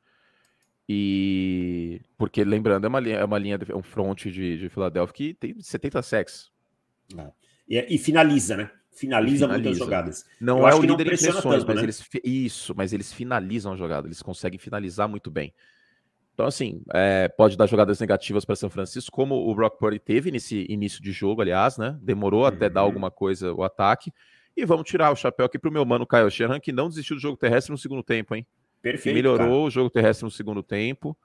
E 0.89 2.01
porque 2.19 2.45
lembrando, 2.45 2.85
é 2.85 2.89
uma 2.89 3.01
linha, 3.01 3.17
é 3.17 3.25
uma 3.25 3.39
linha, 3.39 3.59
é 3.69 3.75
um 3.75 3.83
front 3.83 4.27
de, 4.27 4.59
de 4.59 4.69
Filadélfia 4.69 5.15
que 5.15 5.35
tem 5.35 5.61
70 5.61 6.03
sacks. 6.03 6.51
É. 7.17 7.31
E, 7.69 7.95
e, 7.95 7.99
finaliza, 7.99 8.57
né? 8.57 8.71
Finaliza, 8.91 9.47
finaliza, 9.47 9.49
muitas 9.49 9.79
jogadas. 9.79 10.27
Não 10.41 10.61
Eu 10.61 10.69
é 10.69 10.75
o 10.75 10.83
líder 10.83 11.07
em 11.07 11.17
pressões, 11.17 11.65
mas 11.65 11.77
né? 11.77 11.83
eles 11.83 12.09
isso, 12.23 12.75
mas 12.77 12.93
eles 12.93 13.13
finalizam 13.13 13.73
a 13.73 13.77
jogada, 13.77 14.07
eles 14.07 14.23
conseguem 14.23 14.59
finalizar 14.59 15.09
muito 15.09 15.31
bem. 15.31 15.53
Então, 16.35 16.47
assim, 16.47 16.83
é, 16.93 17.29
pode 17.29 17.57
dar 17.57 17.67
jogadas 17.67 18.01
negativas 18.01 18.45
para 18.45 18.57
São 18.57 18.69
Francisco, 18.69 19.11
como 19.11 19.49
o 19.49 19.55
Brock 19.55 19.79
Purdy 19.79 20.01
teve 20.01 20.31
nesse 20.33 20.67
início 20.69 21.01
de 21.01 21.13
jogo, 21.13 21.41
aliás, 21.41 21.79
né? 21.79 21.97
Demorou 22.03 22.41
uhum. 22.41 22.47
até 22.47 22.69
dar 22.69 22.81
uhum. 22.83 22.87
alguma 22.87 23.11
coisa 23.11 23.53
o 23.55 23.63
ataque. 23.63 24.13
E 24.57 24.65
vamos 24.65 24.89
tirar 24.89 25.13
o 25.13 25.17
chapéu 25.17 25.47
aqui 25.47 25.59
para 25.59 25.71
o 25.71 25.73
meu 25.73 25.85
mano 25.85 26.07
Kyle 26.07 26.31
Shanahan, 26.31 26.61
que 26.61 26.73
não 26.73 26.89
desistiu 26.89 27.17
do 27.17 27.23
jogo 27.23 27.37
terrestre 27.37 27.73
no 27.73 27.79
segundo 27.79 28.03
tempo, 28.03 28.35
hein? 28.35 28.47
Perfeito. 28.85 29.15
Melhorou 29.15 29.39
cara. 29.39 29.51
o 29.51 29.71
jogo 29.71 29.89
terrestre 29.89 30.27
no 30.27 30.31
segundo 30.31 30.63
tempo. 30.63 31.17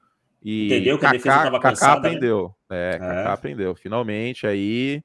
E 0.41 0.67
Entendeu 0.67 0.97
que 0.97 1.01
Kaká, 1.01 1.09
a 1.09 1.17
defesa 1.17 1.35
estava 1.35 1.59
cansada, 1.59 1.95
Kaká 1.95 2.07
aprendeu. 2.07 2.55
Né? 2.69 2.77
É, 2.77 2.95
é, 2.95 2.99
Kaká 2.99 3.33
aprendeu. 3.33 3.75
Finalmente, 3.75 4.47
aí 4.47 5.03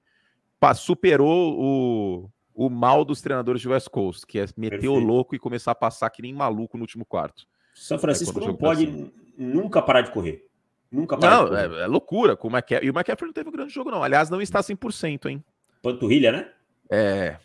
superou 0.76 1.58
o, 1.58 2.30
o 2.54 2.70
mal 2.70 3.04
dos 3.04 3.20
treinadores 3.20 3.60
de 3.60 3.68
West 3.68 3.88
Coast, 3.88 4.24
que 4.24 4.38
é 4.38 4.46
meter 4.56 4.78
Perfeito. 4.78 4.92
o 4.92 4.98
louco 5.00 5.34
e 5.34 5.38
começar 5.38 5.72
a 5.72 5.74
passar 5.74 6.08
que 6.10 6.22
nem 6.22 6.32
maluco 6.32 6.76
no 6.76 6.84
último 6.84 7.04
quarto. 7.04 7.44
São 7.74 7.98
Francisco 7.98 8.40
é, 8.40 8.46
não 8.46 8.54
pode 8.54 8.84
assim 8.84 9.12
nunca 9.36 9.82
parar 9.82 10.02
de 10.02 10.12
correr. 10.12 10.46
Nunca 10.92 11.18
parar 11.18 11.50
não, 11.50 11.56
é, 11.56 11.82
é, 11.82 11.86
loucura. 11.88 12.36
Com 12.36 12.46
o 12.46 12.50
McCaffrey. 12.52 12.86
E 12.86 12.90
o 12.90 12.94
McCaffrey 12.94 13.26
não 13.26 13.34
teve 13.34 13.48
um 13.48 13.52
grande 13.52 13.74
jogo, 13.74 13.90
não. 13.90 14.00
Aliás, 14.00 14.30
não 14.30 14.40
está 14.40 14.60
100%, 14.60 15.28
hein? 15.28 15.44
Panturrilha, 15.82 16.30
né? 16.30 16.52
É. 16.88 17.36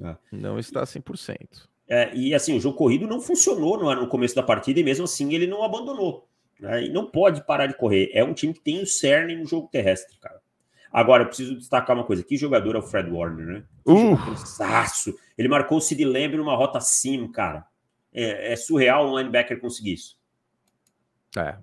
Ah. 0.00 0.16
Não 0.30 0.56
está 0.56 0.84
100%. 0.84 1.68
É, 1.90 2.14
e 2.14 2.32
assim, 2.32 2.56
o 2.56 2.60
jogo 2.60 2.76
corrido 2.76 3.04
não 3.08 3.20
funcionou 3.20 3.76
no, 3.76 3.92
no 3.92 4.06
começo 4.06 4.36
da 4.36 4.44
partida 4.44 4.78
e 4.78 4.84
mesmo 4.84 5.04
assim 5.04 5.34
ele 5.34 5.48
não 5.48 5.64
abandonou. 5.64 6.28
Né? 6.60 6.84
E 6.84 6.88
não 6.88 7.04
pode 7.04 7.44
parar 7.44 7.66
de 7.66 7.76
correr. 7.76 8.10
É 8.14 8.22
um 8.22 8.32
time 8.32 8.54
que 8.54 8.60
tem 8.60 8.80
o 8.80 8.86
cerne 8.86 9.34
no 9.34 9.44
jogo 9.44 9.68
terrestre, 9.72 10.16
cara. 10.20 10.40
Agora, 10.92 11.24
eu 11.24 11.26
preciso 11.26 11.56
destacar 11.56 11.96
uma 11.96 12.04
coisa. 12.04 12.22
Que 12.22 12.36
jogador 12.36 12.76
é 12.76 12.78
o 12.78 12.82
Fred 12.82 13.10
Warner, 13.10 13.46
né? 13.46 13.64
Que 14.24 14.30
Ele 15.36 15.48
marcou 15.48 15.78
o 15.78 15.80
Sid 15.80 16.04
Lamb 16.04 16.36
numa 16.36 16.54
rota 16.54 16.80
sim, 16.80 17.26
cara. 17.28 17.64
É, 18.12 18.52
é 18.52 18.56
surreal 18.56 19.08
um 19.08 19.18
linebacker 19.18 19.60
conseguir 19.60 19.94
isso. 19.94 20.16
É, 21.36 21.56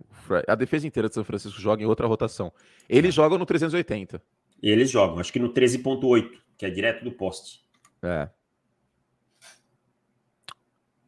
a 0.48 0.56
defesa 0.56 0.88
inteira 0.88 1.10
de 1.10 1.16
São 1.16 1.24
Francisco 1.24 1.60
joga 1.60 1.84
em 1.84 1.86
outra 1.86 2.08
rotação. 2.08 2.54
Eles 2.90 3.14
jogam 3.14 3.38
no 3.38 3.46
380. 3.46 4.22
Eles 4.62 4.90
jogam, 4.90 5.20
acho 5.20 5.32
que 5.32 5.40
no 5.40 5.54
13.8, 5.54 6.32
que 6.58 6.66
é 6.66 6.70
direto 6.70 7.04
do 7.04 7.12
poste. 7.12 7.62
É. 8.02 8.30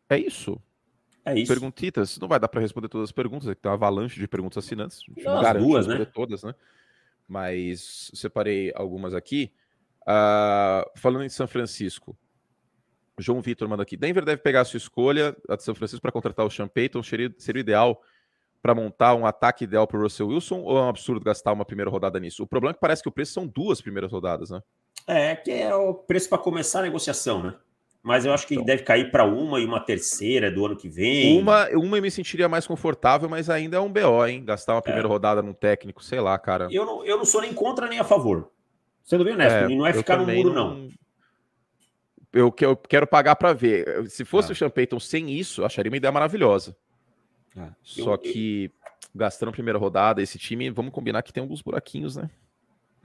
É 0.10 0.18
isso. 0.18 0.60
É 1.24 1.38
isso. 1.38 1.52
Perguntitas, 1.52 2.18
não 2.18 2.28
vai 2.28 2.40
dar 2.40 2.48
para 2.48 2.62
responder 2.62 2.90
todas 2.90 3.10
as 3.10 3.12
perguntas, 3.12 3.48
é 3.48 3.56
que 3.56 3.62
tem 3.62 3.70
uma 3.70 3.76
avalanche 3.76 4.20
de 4.20 4.28
perguntas 4.28 4.64
assinantes. 4.64 5.02
Não, 5.18 5.40
as 5.40 5.58
duas, 5.58 5.88
né? 5.88 6.06
Todas, 6.06 6.44
né? 6.44 6.56
Mas 7.28 8.12
separei 8.14 8.72
algumas 8.76 9.14
aqui. 9.14 9.52
Uh, 10.02 10.90
falando 10.96 11.24
em 11.24 11.30
São 11.30 11.48
Francisco, 11.48 12.18
João 13.20 13.42
Vitor 13.42 13.68
manda 13.68 13.84
aqui. 13.84 13.96
Denver 13.96 14.26
deve 14.26 14.42
pegar 14.42 14.62
a 14.62 14.66
sua 14.66 14.78
escolha, 14.78 15.36
a 15.48 15.56
de 15.56 15.64
São 15.64 15.76
Francisco, 15.76 16.02
para 16.02 16.12
contratar 16.12 16.46
o 16.46 16.50
Sean 16.50 16.68
Payton. 16.68 17.04
Seria, 17.04 17.34
seria 17.38 17.60
ideal 17.60 18.02
para 18.62 18.74
montar 18.74 19.14
um 19.16 19.26
ataque 19.26 19.64
ideal 19.64 19.86
para 19.86 19.98
o 19.98 20.02
Russell 20.02 20.28
Wilson 20.28 20.62
ou 20.62 20.78
é 20.78 20.82
um 20.82 20.90
absurdo 20.90 21.24
gastar 21.24 21.54
uma 21.54 21.66
primeira 21.66 21.92
rodada 21.92 22.20
nisso? 22.20 22.44
O 22.44 22.48
problema 22.48 22.72
é 22.72 22.74
que 22.74 22.80
parece 22.80 23.04
que 23.04 23.10
o 23.10 23.12
preço 23.12 23.34
são 23.34 23.46
duas 23.46 23.82
primeiras 23.82 24.12
rodadas, 24.12 24.50
né? 24.50 24.62
É, 25.08 25.36
que 25.36 25.52
é 25.52 25.74
o 25.74 25.94
preço 25.94 26.30
para 26.30 26.38
começar 26.38 26.80
a 26.80 26.84
negociação, 26.84 27.44
né? 27.44 27.56
Mas 28.02 28.26
eu 28.26 28.34
acho 28.34 28.48
que 28.48 28.56
então. 28.56 28.66
deve 28.66 28.84
cair 28.84 29.12
para 29.12 29.26
uma 29.26 29.60
e 29.60 29.66
uma 29.66 29.80
terceira 29.80 30.50
do 30.50 30.66
ano 30.66 30.76
que 30.76 30.88
vem. 30.88 31.40
Uma, 31.40 31.68
uma 31.70 31.98
eu 31.98 32.02
me 32.02 32.12
sentiria 32.12 32.48
mais 32.48 32.66
confortável, 32.66 33.28
mas 33.28 33.50
ainda 33.50 33.78
é 33.78 33.80
um 33.80 33.92
BO, 33.92 34.26
hein? 34.26 34.44
Gastar 34.44 34.76
uma 34.76 34.82
primeira 34.82 35.08
é. 35.08 35.10
rodada 35.12 35.42
num 35.42 35.54
técnico, 35.54 36.04
sei 36.04 36.20
lá, 36.20 36.38
cara. 36.40 36.70
Eu 36.72 36.86
não, 36.86 37.06
eu 37.06 37.18
não 37.18 37.26
sou 37.26 37.42
nem 37.42 37.54
contra 37.54 37.88
nem 37.88 38.00
a 38.00 38.04
favor. 38.04 38.50
Sendo 39.04 39.24
bem 39.24 39.34
honesto, 39.34 39.56
é, 39.56 39.68
não 39.68 39.86
é 39.86 39.94
ficar 39.94 40.18
no 40.18 40.26
muro, 40.26 40.54
não. 40.54 40.76
não. 40.76 40.90
Eu, 42.32 42.54
eu 42.62 42.78
quero 42.78 43.08
pagar 43.08 43.36
para 43.36 43.54
ver. 43.54 44.08
Se 44.08 44.24
fosse 44.24 44.50
é. 44.50 44.52
o 44.54 44.56
Sean 44.56 44.70
Payton 44.70 45.00
sem 45.00 45.32
isso, 45.32 45.66
acharia 45.66 45.92
uma 45.92 45.98
ideia 45.98 46.12
maravilhosa. 46.12 46.78
É. 47.58 47.70
Só 47.82 48.14
eu, 48.14 48.18
que 48.18 48.72
gastando 49.14 49.50
a 49.50 49.54
primeira 49.54 49.80
rodada, 49.80 50.22
esse 50.22 50.38
time, 50.38 50.70
vamos 50.70 50.94
combinar 50.94 51.24
que 51.24 51.34
tem 51.34 51.42
alguns 51.42 51.62
buraquinhos, 51.62 52.16
né? 52.16 52.30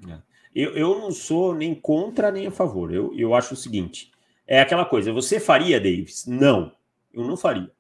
É. 0.09 0.19
Eu, 0.55 0.77
eu 0.77 0.99
não 0.99 1.11
sou 1.11 1.55
nem 1.55 1.75
contra 1.75 2.31
nem 2.31 2.47
a 2.47 2.51
favor. 2.51 2.93
Eu, 2.93 3.13
eu 3.19 3.35
acho 3.35 3.55
o 3.55 3.57
seguinte: 3.57 4.13
é 4.47 4.61
aquela 4.61 4.85
coisa, 4.85 5.13
você 5.13 5.41
faria, 5.41 5.81
Davis? 5.81 6.27
Não, 6.27 6.73
eu 7.13 7.25
não 7.25 7.37
faria. 7.37 7.71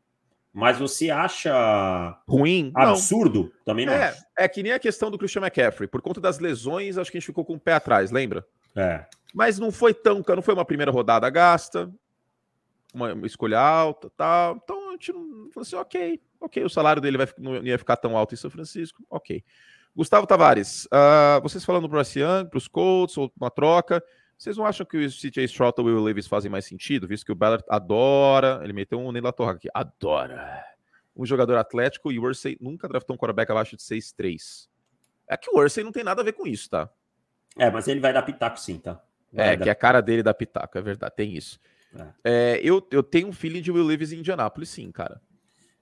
Mas 0.52 0.78
você 0.78 1.10
acha 1.10 2.16
ruim? 2.28 2.70
Absurdo? 2.76 3.42
Não. 3.42 3.64
Também 3.64 3.86
não. 3.86 3.92
É, 3.92 4.10
acho. 4.10 4.24
é 4.38 4.48
que 4.48 4.62
nem 4.62 4.70
a 4.70 4.78
questão 4.78 5.10
do 5.10 5.18
Christian 5.18 5.42
McCaffrey. 5.42 5.88
Por 5.88 6.00
conta 6.00 6.20
das 6.20 6.38
lesões, 6.38 6.96
acho 6.96 7.10
que 7.10 7.16
a 7.16 7.20
gente 7.20 7.26
ficou 7.26 7.44
com 7.44 7.54
o 7.54 7.60
pé 7.60 7.72
atrás, 7.72 8.12
lembra? 8.12 8.46
É. 8.76 9.04
Mas 9.34 9.58
não 9.58 9.72
foi 9.72 9.92
tão, 9.92 10.22
não 10.26 10.42
foi 10.42 10.54
uma 10.54 10.64
primeira 10.64 10.92
rodada 10.92 11.28
gasta, 11.28 11.92
uma, 12.94 13.12
uma 13.12 13.26
escolha 13.26 13.58
alta, 13.58 14.08
tal. 14.16 14.60
Então 14.62 14.90
a 14.90 14.92
gente 14.92 15.12
não 15.12 15.50
falou 15.52 15.62
assim, 15.62 15.76
ok, 15.76 16.20
ok, 16.40 16.64
o 16.64 16.70
salário 16.70 17.02
dele 17.02 17.18
vai, 17.18 17.28
não 17.36 17.56
ia 17.66 17.76
ficar 17.76 17.96
tão 17.96 18.16
alto 18.16 18.32
em 18.32 18.38
São 18.38 18.50
Francisco, 18.50 19.04
ok. 19.10 19.42
Gustavo 19.94 20.26
Tavares, 20.26 20.86
uh, 20.86 21.40
vocês 21.42 21.64
falando 21.64 21.88
para 21.88 21.98
o 21.98 22.02
Young, 22.02 22.48
para 22.48 22.58
os 22.58 22.68
Colts, 22.68 23.16
ou 23.16 23.32
uma 23.36 23.50
troca, 23.50 24.02
vocês 24.36 24.56
não 24.56 24.66
acham 24.66 24.84
que 24.84 24.96
o 24.96 25.08
CJ 25.08 25.44
Stroud 25.44 25.74
e 25.78 25.82
o 25.82 25.84
Will 25.84 26.02
Levis 26.02 26.26
fazem 26.26 26.50
mais 26.50 26.64
sentido, 26.64 27.06
visto 27.06 27.24
que 27.24 27.32
o 27.32 27.34
Ballard 27.34 27.64
adora, 27.68 28.60
ele 28.62 28.72
meteu 28.72 28.98
um 28.98 29.12
Neila 29.12 29.32
Torra 29.32 29.52
aqui, 29.52 29.68
adora 29.72 30.64
um 31.16 31.24
jogador 31.24 31.56
atlético 31.56 32.10
e 32.10 32.18
o 32.18 32.22
Ursay 32.22 32.56
nunca 32.60 32.88
draftou 32.88 33.14
um 33.14 33.16
quarterback 33.16 33.50
abaixo 33.50 33.76
de 33.76 33.82
6'3". 33.82 34.68
É 35.28 35.36
que 35.36 35.48
o 35.48 35.58
Ursay 35.58 35.84
não 35.84 35.92
tem 35.92 36.02
nada 36.02 36.22
a 36.22 36.24
ver 36.24 36.32
com 36.32 36.46
isso, 36.46 36.68
tá? 36.68 36.90
É, 37.56 37.70
mas 37.70 37.86
ele 37.86 38.00
vai 38.00 38.12
dar 38.12 38.22
pitaco 38.22 38.58
sim, 38.58 38.78
tá? 38.78 39.00
Vai 39.32 39.54
é, 39.54 39.56
dar... 39.56 39.62
que 39.62 39.68
é 39.68 39.72
a 39.72 39.76
cara 39.76 40.00
dele 40.00 40.22
da 40.22 40.34
pitaco, 40.34 40.76
é 40.76 40.82
verdade, 40.82 41.14
tem 41.14 41.32
isso. 41.32 41.60
É. 41.94 42.08
É, 42.24 42.60
eu, 42.62 42.86
eu 42.90 43.02
tenho 43.02 43.28
um 43.28 43.32
feeling 43.32 43.62
de 43.62 43.70
Will 43.70 43.84
Levis 43.84 44.12
em 44.12 44.18
Indianápolis, 44.18 44.68
sim, 44.70 44.90
cara. 44.90 45.20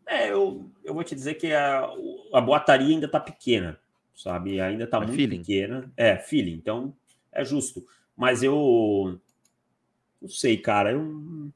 É, 0.07 0.31
eu, 0.31 0.71
eu 0.85 0.93
vou 0.93 1.03
te 1.03 1.15
dizer 1.15 1.35
que 1.35 1.53
a, 1.53 1.89
a 2.35 2.41
boataria 2.41 2.95
ainda 2.95 3.09
tá 3.09 3.19
pequena 3.19 3.81
sabe? 4.15 4.61
Ainda 4.61 4.87
tá 4.87 4.99
é 4.99 5.01
muito 5.01 5.15
feeling. 5.15 5.39
pequena. 5.39 5.93
É, 5.97 6.17
feeling. 6.17 6.55
Então, 6.55 6.95
é 7.33 7.45
justo. 7.45 7.85
Mas 8.17 8.43
eu 8.43 9.19
não 10.21 10.29
sei, 10.29 10.57
cara. 10.57 10.93
Eu, 10.93 11.53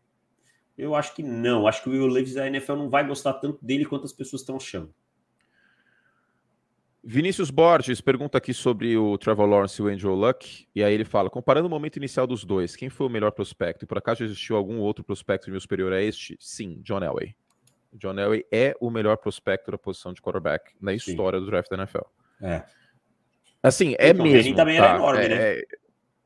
eu 0.76 0.94
acho 0.94 1.14
que 1.14 1.22
não. 1.22 1.66
Acho 1.66 1.82
que 1.82 1.88
o 1.88 1.92
Will 1.92 2.06
Levis 2.06 2.34
da 2.34 2.46
NFL 2.46 2.74
não 2.74 2.90
vai 2.90 3.06
gostar 3.06 3.34
tanto 3.34 3.64
dele 3.64 3.84
quanto 3.84 4.04
as 4.04 4.12
pessoas 4.12 4.42
estão 4.42 4.56
achando. 4.56 4.92
Vinícius 7.08 7.50
Borges 7.50 8.00
pergunta 8.00 8.36
aqui 8.36 8.52
sobre 8.52 8.96
o 8.96 9.16
Trevor 9.16 9.46
Lawrence 9.46 9.80
e 9.80 9.84
o 9.84 9.86
Andrew 9.86 10.12
Luck, 10.12 10.66
e 10.74 10.82
aí 10.82 10.92
ele 10.92 11.04
fala: 11.04 11.30
comparando 11.30 11.68
o 11.68 11.70
momento 11.70 11.98
inicial 11.98 12.26
dos 12.26 12.44
dois, 12.44 12.74
quem 12.74 12.88
foi 12.88 13.06
o 13.06 13.10
melhor 13.10 13.30
prospecto? 13.30 13.84
E 13.84 13.86
por 13.86 13.96
acaso 13.96 14.24
existiu 14.24 14.56
algum 14.56 14.80
outro 14.80 15.04
prospecto 15.04 15.46
nível 15.46 15.60
superior 15.60 15.92
a 15.92 16.02
este? 16.02 16.36
Sim, 16.40 16.80
John 16.82 17.04
Elway. 17.04 17.36
John 17.92 18.18
Elway 18.18 18.44
é 18.50 18.74
o 18.80 18.90
melhor 18.90 19.16
prospecto 19.18 19.70
da 19.70 19.78
posição 19.78 20.12
de 20.12 20.20
quarterback 20.20 20.72
na 20.80 20.92
história 20.92 21.38
Sim. 21.38 21.44
do 21.44 21.50
draft 21.50 21.70
da 21.70 21.76
NFL. 21.76 22.06
É. 22.42 22.64
Assim, 23.62 23.94
é 24.00 24.10
o 24.10 24.22
mesmo. 24.22 24.56
também 24.56 24.76
tá? 24.76 24.84
era 24.84 24.96
enorme, 24.96 25.24
é, 25.24 25.28
né? 25.28 25.36
É, 25.36 25.66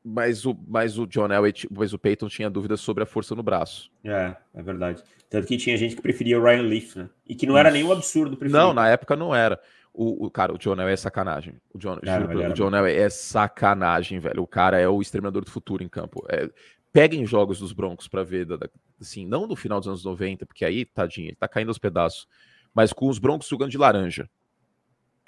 mas 0.03 0.45
o, 0.45 0.57
mas 0.67 0.97
o 0.97 1.05
John 1.05 1.31
Elway, 1.31 1.53
mas 1.69 1.93
o 1.93 1.99
Peyton 1.99 2.27
tinha 2.27 2.49
dúvidas 2.49 2.81
sobre 2.81 3.03
a 3.03 3.05
força 3.05 3.35
no 3.35 3.43
braço. 3.43 3.91
É, 4.03 4.35
é 4.53 4.61
verdade. 4.61 5.03
Tanto 5.29 5.47
que 5.47 5.57
tinha 5.57 5.77
gente 5.77 5.95
que 5.95 6.01
preferia 6.01 6.39
o 6.39 6.43
Ryan 6.43 6.63
Leaf, 6.63 6.95
né? 6.95 7.09
E 7.27 7.35
que 7.35 7.45
não 7.45 7.57
era 7.57 7.71
nenhum 7.71 7.91
absurdo 7.91 8.35
preferir. 8.35 8.59
Não, 8.59 8.73
na 8.73 8.89
época 8.89 9.15
não 9.15 9.33
era. 9.33 9.59
O, 9.93 10.25
o 10.25 10.31
cara, 10.31 10.53
o 10.53 10.57
John 10.57 10.73
Elway 10.73 10.93
é 10.93 10.97
sacanagem. 10.97 11.55
O 11.73 11.77
John, 11.77 11.99
juro, 12.01 12.49
o 12.49 12.53
John 12.53 12.75
Elway 12.75 12.97
é 12.97 13.09
sacanagem, 13.09 14.19
velho. 14.19 14.41
O 14.41 14.47
cara 14.47 14.79
é 14.79 14.87
o 14.87 15.01
exterminador 15.01 15.43
do 15.43 15.51
futuro 15.51 15.83
em 15.83 15.89
campo. 15.89 16.25
É, 16.29 16.49
peguem 16.91 17.25
jogos 17.25 17.59
dos 17.59 17.73
Broncos 17.73 18.07
para 18.07 18.23
ver, 18.23 18.45
da, 18.45 18.57
assim, 18.99 19.25
não 19.25 19.45
no 19.45 19.55
final 19.55 19.79
dos 19.79 19.87
anos 19.87 20.03
90, 20.03 20.45
porque 20.45 20.65
aí, 20.65 20.85
tadinho, 20.85 21.27
ele 21.27 21.35
tá 21.35 21.47
caindo 21.47 21.69
aos 21.69 21.77
pedaços, 21.77 22.27
mas 22.73 22.93
com 22.93 23.07
os 23.07 23.19
Broncos 23.19 23.47
jogando 23.47 23.71
de 23.71 23.77
laranja. 23.77 24.29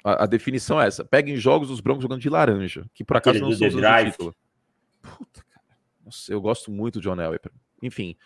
A, 0.02 0.24
a, 0.24 0.26
definição 0.26 0.80
é 0.80 0.86
essa. 0.86 1.04
Peguem 1.04 1.36
jogos 1.36 1.68
dos 1.68 1.80
Broncos 1.80 2.02
jogando 2.02 2.20
de 2.20 2.28
laranja, 2.28 2.84
que 2.94 3.04
por 3.04 3.16
acaso 3.16 3.38
Aquele 3.38 3.50
não 3.50 3.56
são 3.56 3.68
os 3.68 4.10
título. 4.10 4.34
Puta, 5.04 5.44
cara. 5.44 5.78
Nossa, 6.04 6.32
eu 6.32 6.40
gosto 6.40 6.70
muito 6.70 6.98
do 6.98 7.02
John 7.02 7.20
Elway. 7.20 7.38
Enfim, 7.82 8.16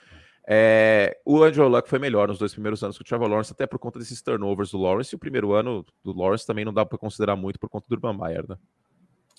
é, 0.51 1.21
o 1.27 1.43
Andrew 1.43 1.69
Luck 1.69 1.87
foi 1.87 1.99
melhor 1.99 2.29
nos 2.29 2.39
dois 2.39 2.53
primeiros 2.53 2.83
anos 2.83 2.97
que 2.97 3.03
o 3.03 3.05
Trevor 3.05 3.29
Lawrence, 3.29 3.53
até 3.53 3.67
por 3.67 3.79
conta 3.79 3.99
desses 3.99 4.23
turnovers 4.23 4.71
do 4.71 4.79
Lawrence. 4.79 5.15
E 5.15 5.17
o 5.17 5.19
primeiro 5.19 5.53
ano 5.53 5.85
do 6.03 6.17
Lawrence 6.17 6.47
também 6.47 6.65
não 6.65 6.73
dá 6.73 6.87
para 6.87 6.97
considerar 6.97 7.37
muito 7.37 7.59
por 7.59 7.69
conta 7.69 7.87
do 7.87 7.95
Urban 7.95 8.17
Meyer, 8.17 8.49
né? 8.49 8.57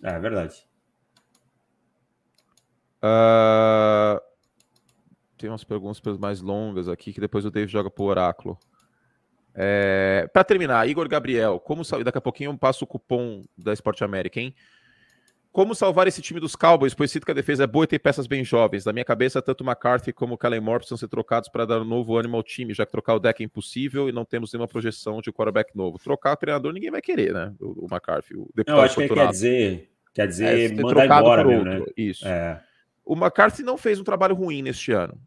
É, 0.04 0.12
é 0.12 0.20
verdade. 0.20 0.68
Uh, 3.02 4.22
tem 5.36 5.50
umas 5.50 5.64
perguntas 5.64 6.00
mais 6.18 6.42
longas 6.42 6.88
aqui 6.88 7.12
que 7.12 7.22
depois 7.22 7.44
o 7.44 7.50
Dave 7.50 7.72
joga 7.72 7.90
pro 7.90 8.04
oráculo. 8.04 8.56
É, 9.56 10.30
para 10.32 10.44
terminar, 10.44 10.88
Igor 10.88 11.08
Gabriel, 11.10 11.60
como 11.60 11.82
daqui 12.04 12.18
a 12.18 12.22
pouquinho 12.22 12.52
eu 12.52 12.58
passo 12.58 12.84
o 12.84 12.88
cupom 12.88 13.42
da 13.58 13.74
Esporte 13.74 14.04
América, 14.04 14.40
hein? 14.40 14.54
Como 15.52 15.74
salvar 15.74 16.08
esse 16.08 16.22
time 16.22 16.40
dos 16.40 16.56
Cowboys, 16.56 16.94
pois 16.94 17.12
sinto 17.12 17.26
que 17.26 17.32
a 17.32 17.36
defesa 17.36 17.64
é 17.64 17.68
boa 17.68 17.84
e 17.84 17.88
tem 17.88 18.00
peças 18.00 18.28
bem 18.28 18.44
jovens. 18.44 18.86
Na 18.86 18.94
minha 18.94 19.04
cabeça, 19.04 19.42
tanto 19.42 19.64
McCarthy 19.64 20.14
como 20.14 20.36
o 20.36 20.38
Kellen 20.38 20.60
Moore 20.60 20.80
precisam 20.80 20.98
ser 20.98 21.08
trocados 21.08 21.50
para 21.50 21.66
dar 21.66 21.82
um 21.82 21.86
novo 21.86 22.16
ânimo 22.16 22.38
ao 22.38 22.44
time, 22.44 22.72
já 22.74 22.86
que 22.86 22.92
trocar 22.92 23.16
o 23.16 23.20
deck 23.20 23.42
é 23.42 23.46
impossível 23.46 24.08
e 24.08 24.12
não 24.12 24.24
temos 24.24 24.54
nenhuma 24.54 24.68
projeção 24.68 25.22
de 25.22 25.32
quarterback 25.32 25.76
novo. 25.76 25.98
Trocar 25.98 26.34
o 26.34 26.38
treinador 26.38 26.72
ninguém 26.72 26.92
vai 26.92 27.02
querer, 27.02 27.34
né? 27.34 27.52
O, 27.60 27.86
o 27.86 27.88
McCarthy, 27.92 28.36
o 28.36 28.48
deputado 28.54 28.78
Não, 28.78 28.84
acho 28.84 28.96
que 28.96 29.02
ele 29.02 29.14
quer 29.14 29.30
dizer, 29.30 29.92
quer 30.14 30.28
dizer 30.28 30.72
é, 30.72 30.76
mandar 30.76 31.06
embora 31.06 31.44
mesmo, 31.44 31.66
né? 31.66 31.84
Isso. 31.98 32.28
É. 32.28 32.64
O 33.04 33.16
McCarthy 33.16 33.64
não 33.64 33.76
fez 33.76 34.00
um 34.00 34.04
trabalho 34.04 34.36
ruim 34.36 34.62
neste 34.62 34.92
ano. 34.92 35.20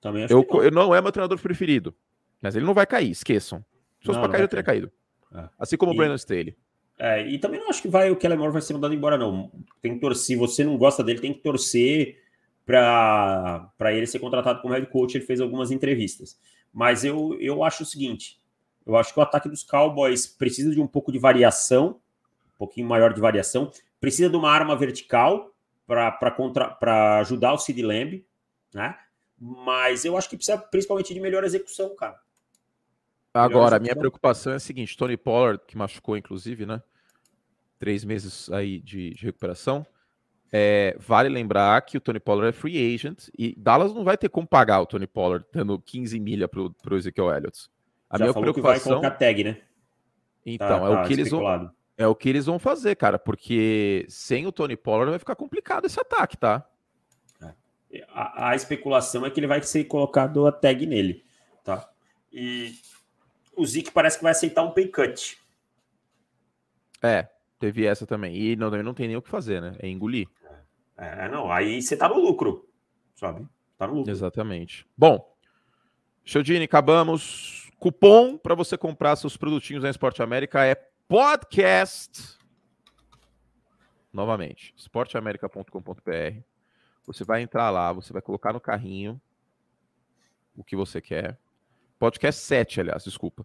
Também 0.00 0.24
acho 0.24 0.32
eu, 0.32 0.44
que 0.44 0.54
não. 0.54 0.62
Eu 0.64 0.70
não 0.72 0.94
é 0.94 1.00
meu 1.00 1.12
treinador 1.12 1.38
preferido, 1.38 1.94
mas 2.42 2.56
ele 2.56 2.66
não 2.66 2.74
vai 2.74 2.84
cair, 2.84 3.10
esqueçam. 3.10 3.64
Se 4.00 4.06
fosse 4.06 4.18
para 4.18 4.28
cair, 4.28 4.40
já 4.42 4.48
teria 4.48 4.62
caído. 4.64 4.92
É. 5.32 5.48
Assim 5.56 5.76
como 5.76 5.92
e, 5.92 5.94
o 5.94 5.96
Brandon 5.96 6.16
Staley. 6.16 6.56
É, 6.98 7.26
e 7.28 7.38
também 7.38 7.60
não 7.60 7.68
acho 7.68 7.80
que 7.80 7.88
vai 7.88 8.10
o 8.10 8.16
Kellen 8.16 8.38
Moore 8.38 8.52
vai 8.52 8.62
ser 8.62 8.72
mandado 8.72 8.92
embora, 8.92 9.16
não. 9.16 9.50
Tem 9.80 9.94
que 9.94 10.00
torcer. 10.00 10.26
Se 10.26 10.36
você 10.36 10.64
não 10.64 10.76
gosta 10.76 11.04
dele, 11.04 11.20
tem 11.20 11.32
que 11.32 11.40
torcer 11.40 12.20
para 12.66 13.70
ele 13.92 14.06
ser 14.06 14.18
contratado 14.18 14.60
como 14.60 14.74
head 14.74 14.86
coach. 14.88 15.16
Ele 15.16 15.24
fez 15.24 15.40
algumas 15.40 15.70
entrevistas. 15.70 16.38
Mas 16.72 17.04
eu, 17.04 17.36
eu 17.40 17.62
acho 17.62 17.84
o 17.84 17.86
seguinte: 17.86 18.40
eu 18.84 18.96
acho 18.96 19.12
que 19.12 19.20
o 19.20 19.22
ataque 19.22 19.48
dos 19.48 19.62
Cowboys 19.62 20.26
precisa 20.26 20.70
de 20.70 20.80
um 20.80 20.86
pouco 20.86 21.12
de 21.12 21.18
variação, 21.18 22.00
um 22.54 22.58
pouquinho 22.58 22.88
maior 22.88 23.14
de 23.14 23.20
variação. 23.20 23.70
Precisa 24.00 24.28
de 24.28 24.36
uma 24.36 24.50
arma 24.50 24.76
vertical 24.76 25.52
para 25.86 27.18
ajudar 27.20 27.52
o 27.52 27.58
Sid 27.58 27.80
Lamb, 27.82 28.24
né? 28.74 28.96
Mas 29.40 30.04
eu 30.04 30.16
acho 30.16 30.28
que 30.28 30.36
precisa 30.36 30.58
principalmente 30.58 31.14
de 31.14 31.20
melhor 31.20 31.44
execução, 31.44 31.94
cara. 31.94 32.18
Agora, 33.32 33.76
a 33.76 33.78
minha 33.78 33.94
preocupação 33.94 34.52
é 34.52 34.56
a 34.56 34.60
seguinte: 34.60 34.96
Tony 34.96 35.16
Pollard, 35.16 35.62
que 35.66 35.76
machucou, 35.76 36.16
inclusive, 36.16 36.66
né? 36.66 36.82
Três 37.78 38.04
meses 38.04 38.50
aí 38.50 38.80
de, 38.80 39.10
de 39.10 39.24
recuperação. 39.24 39.86
É, 40.50 40.96
vale 40.98 41.28
lembrar 41.28 41.82
que 41.82 41.98
o 41.98 42.00
Tony 42.00 42.18
Pollard 42.18 42.48
é 42.48 42.52
free 42.52 42.94
agent 42.94 43.28
e 43.38 43.54
Dallas 43.56 43.92
não 43.92 44.02
vai 44.02 44.16
ter 44.16 44.30
como 44.30 44.46
pagar 44.46 44.80
o 44.80 44.86
Tony 44.86 45.06
Pollard 45.06 45.44
dando 45.52 45.78
15 45.78 46.18
milha 46.18 46.48
pro, 46.48 46.72
pro 46.82 46.96
Ezekiel 46.96 47.30
Elliott. 47.30 47.68
A 48.08 48.16
Já 48.16 48.24
minha 48.24 48.34
preocupação. 48.34 48.78
Que 48.78 48.88
vai 48.88 49.00
colocar 49.00 49.10
tag, 49.10 49.44
né? 49.44 49.60
Então, 50.46 50.66
tá, 50.66 50.76
é, 50.76 50.78
tá, 50.78 51.02
o 51.02 51.06
que 51.06 51.12
eles 51.12 51.30
vão, 51.30 51.70
é 51.98 52.06
o 52.06 52.14
que 52.14 52.28
eles 52.28 52.46
vão 52.46 52.58
fazer, 52.58 52.94
cara, 52.96 53.18
porque 53.18 54.06
sem 54.08 54.46
o 54.46 54.52
Tony 54.52 54.76
Pollard 54.76 55.10
vai 55.10 55.18
ficar 55.18 55.36
complicado 55.36 55.84
esse 55.84 56.00
ataque, 56.00 56.38
tá? 56.38 56.66
É. 57.42 58.06
A, 58.08 58.50
a 58.50 58.56
especulação 58.56 59.26
é 59.26 59.30
que 59.30 59.38
ele 59.38 59.46
vai 59.46 59.62
ser 59.62 59.84
colocado 59.84 60.46
a 60.46 60.52
tag 60.52 60.86
nele, 60.86 61.24
tá? 61.62 61.86
E 62.32 62.72
o 63.58 63.66
Zic 63.66 63.90
parece 63.90 64.16
que 64.16 64.22
vai 64.22 64.32
aceitar 64.32 64.62
um 64.62 64.70
pay 64.70 64.88
cut. 64.88 65.38
É, 67.02 67.28
teve 67.58 67.84
essa 67.84 68.06
também. 68.06 68.34
E 68.36 68.56
não, 68.56 68.70
não 68.70 68.94
tem 68.94 69.08
nem 69.08 69.16
o 69.16 69.22
que 69.22 69.28
fazer, 69.28 69.60
né? 69.60 69.76
É 69.80 69.88
engolir. 69.88 70.28
É, 70.96 71.28
não. 71.28 71.50
Aí 71.50 71.82
você 71.82 71.96
tá 71.96 72.08
no 72.08 72.18
lucro, 72.18 72.68
sabe? 73.16 73.46
Tá 73.76 73.86
no 73.86 73.94
lucro. 73.94 74.10
Exatamente. 74.10 74.86
Bom, 74.96 75.36
Chodini, 76.24 76.64
acabamos. 76.64 77.68
Cupom 77.78 78.36
para 78.36 78.54
você 78.54 78.76
comprar 78.76 79.14
seus 79.16 79.36
produtinhos 79.36 79.84
na 79.84 79.90
Esporte 79.90 80.22
América 80.22 80.64
é 80.64 80.74
podcast. 81.06 82.36
Novamente, 84.12 84.74
esporteamerica.com.br. 84.76 86.40
Você 87.06 87.24
vai 87.24 87.42
entrar 87.42 87.70
lá, 87.70 87.92
você 87.92 88.12
vai 88.12 88.20
colocar 88.20 88.52
no 88.52 88.60
carrinho 88.60 89.20
o 90.56 90.64
que 90.64 90.74
você 90.74 91.00
quer. 91.00 91.38
Podcast 91.98 92.40
7, 92.42 92.80
aliás, 92.80 93.04
desculpa. 93.04 93.44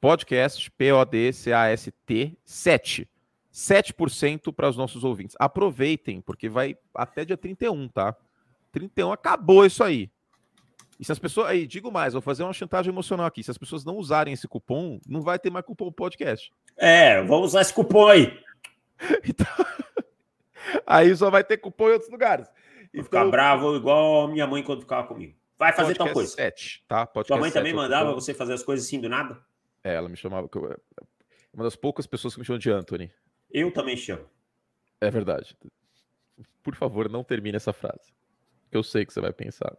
Podcast 0.00 0.70
P-O-D-C-A-S-T 0.72 2.36
7. 2.44 3.08
7% 3.52 4.52
para 4.52 4.68
os 4.68 4.76
nossos 4.76 5.04
ouvintes. 5.04 5.36
Aproveitem, 5.38 6.20
porque 6.20 6.48
vai 6.48 6.76
até 6.94 7.24
dia 7.24 7.36
31, 7.36 7.88
tá? 7.88 8.14
31 8.72 9.12
acabou 9.12 9.64
isso 9.64 9.82
aí. 9.82 10.10
E 10.98 11.04
se 11.04 11.12
as 11.12 11.18
pessoas. 11.18 11.48
Aí, 11.48 11.66
digo 11.66 11.90
mais, 11.90 12.12
vou 12.12 12.22
fazer 12.22 12.42
uma 12.42 12.52
chantagem 12.52 12.92
emocional 12.92 13.26
aqui. 13.26 13.42
Se 13.42 13.50
as 13.50 13.58
pessoas 13.58 13.84
não 13.84 13.96
usarem 13.96 14.34
esse 14.34 14.46
cupom, 14.46 15.00
não 15.08 15.22
vai 15.22 15.38
ter 15.38 15.50
mais 15.50 15.64
cupom 15.64 15.90
podcast. 15.90 16.52
É, 16.76 17.22
vamos 17.22 17.48
usar 17.48 17.62
esse 17.62 17.72
cupom 17.72 18.08
aí. 18.08 18.38
Então, 19.28 19.46
aí 20.86 21.14
só 21.16 21.28
vai 21.28 21.42
ter 21.42 21.58
cupom 21.58 21.88
em 21.88 21.92
outros 21.94 22.10
lugares. 22.10 22.48
Vou 22.94 23.02
ficar 23.02 23.26
Então, 23.26 23.58
uma 23.58 23.76
igual 23.76 24.24
a 24.24 24.28
minha 24.28 24.46
mãe 24.46 24.62
quando 24.62 24.82
ficava 24.82 25.06
comigo. 25.06 25.34
Vai 25.64 25.72
fazer 25.72 25.96
tal 25.96 26.12
coisa. 26.12 26.34
7, 26.34 26.84
tá? 26.86 26.98
Sua 26.98 27.06
Podcast 27.06 27.40
mãe 27.40 27.50
também 27.50 27.72
7 27.72 27.76
é 27.76 27.78
o 27.78 27.82
mandava 27.82 28.12
você 28.12 28.34
fazer 28.34 28.52
as 28.52 28.62
coisas 28.62 28.86
assim 28.86 29.00
do 29.00 29.08
nada? 29.08 29.38
É, 29.82 29.94
ela 29.94 30.08
me 30.08 30.16
chamava. 30.16 30.48
eu- 30.54 30.80
Uma 31.52 31.64
das 31.64 31.76
poucas 31.76 32.06
pessoas 32.06 32.34
que 32.34 32.40
me 32.40 32.46
chamam 32.46 32.58
de 32.58 32.70
Anthony. 32.70 33.12
Eu 33.50 33.72
também 33.72 33.96
chamo. 33.96 34.28
É 35.00 35.10
verdade. 35.10 35.56
Por 36.62 36.74
favor, 36.74 37.08
não 37.08 37.22
termine 37.22 37.56
essa 37.56 37.72
frase. 37.72 38.12
Eu 38.72 38.82
sei 38.82 39.04
que 39.04 39.12
você 39.12 39.20
vai 39.20 39.32
pensar. 39.32 39.76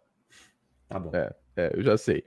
Tá 0.87 0.99
bom. 0.99 1.11
É, 1.13 1.35
é, 1.55 1.71
eu 1.75 1.83
já 1.83 1.97
sei. 1.97 2.23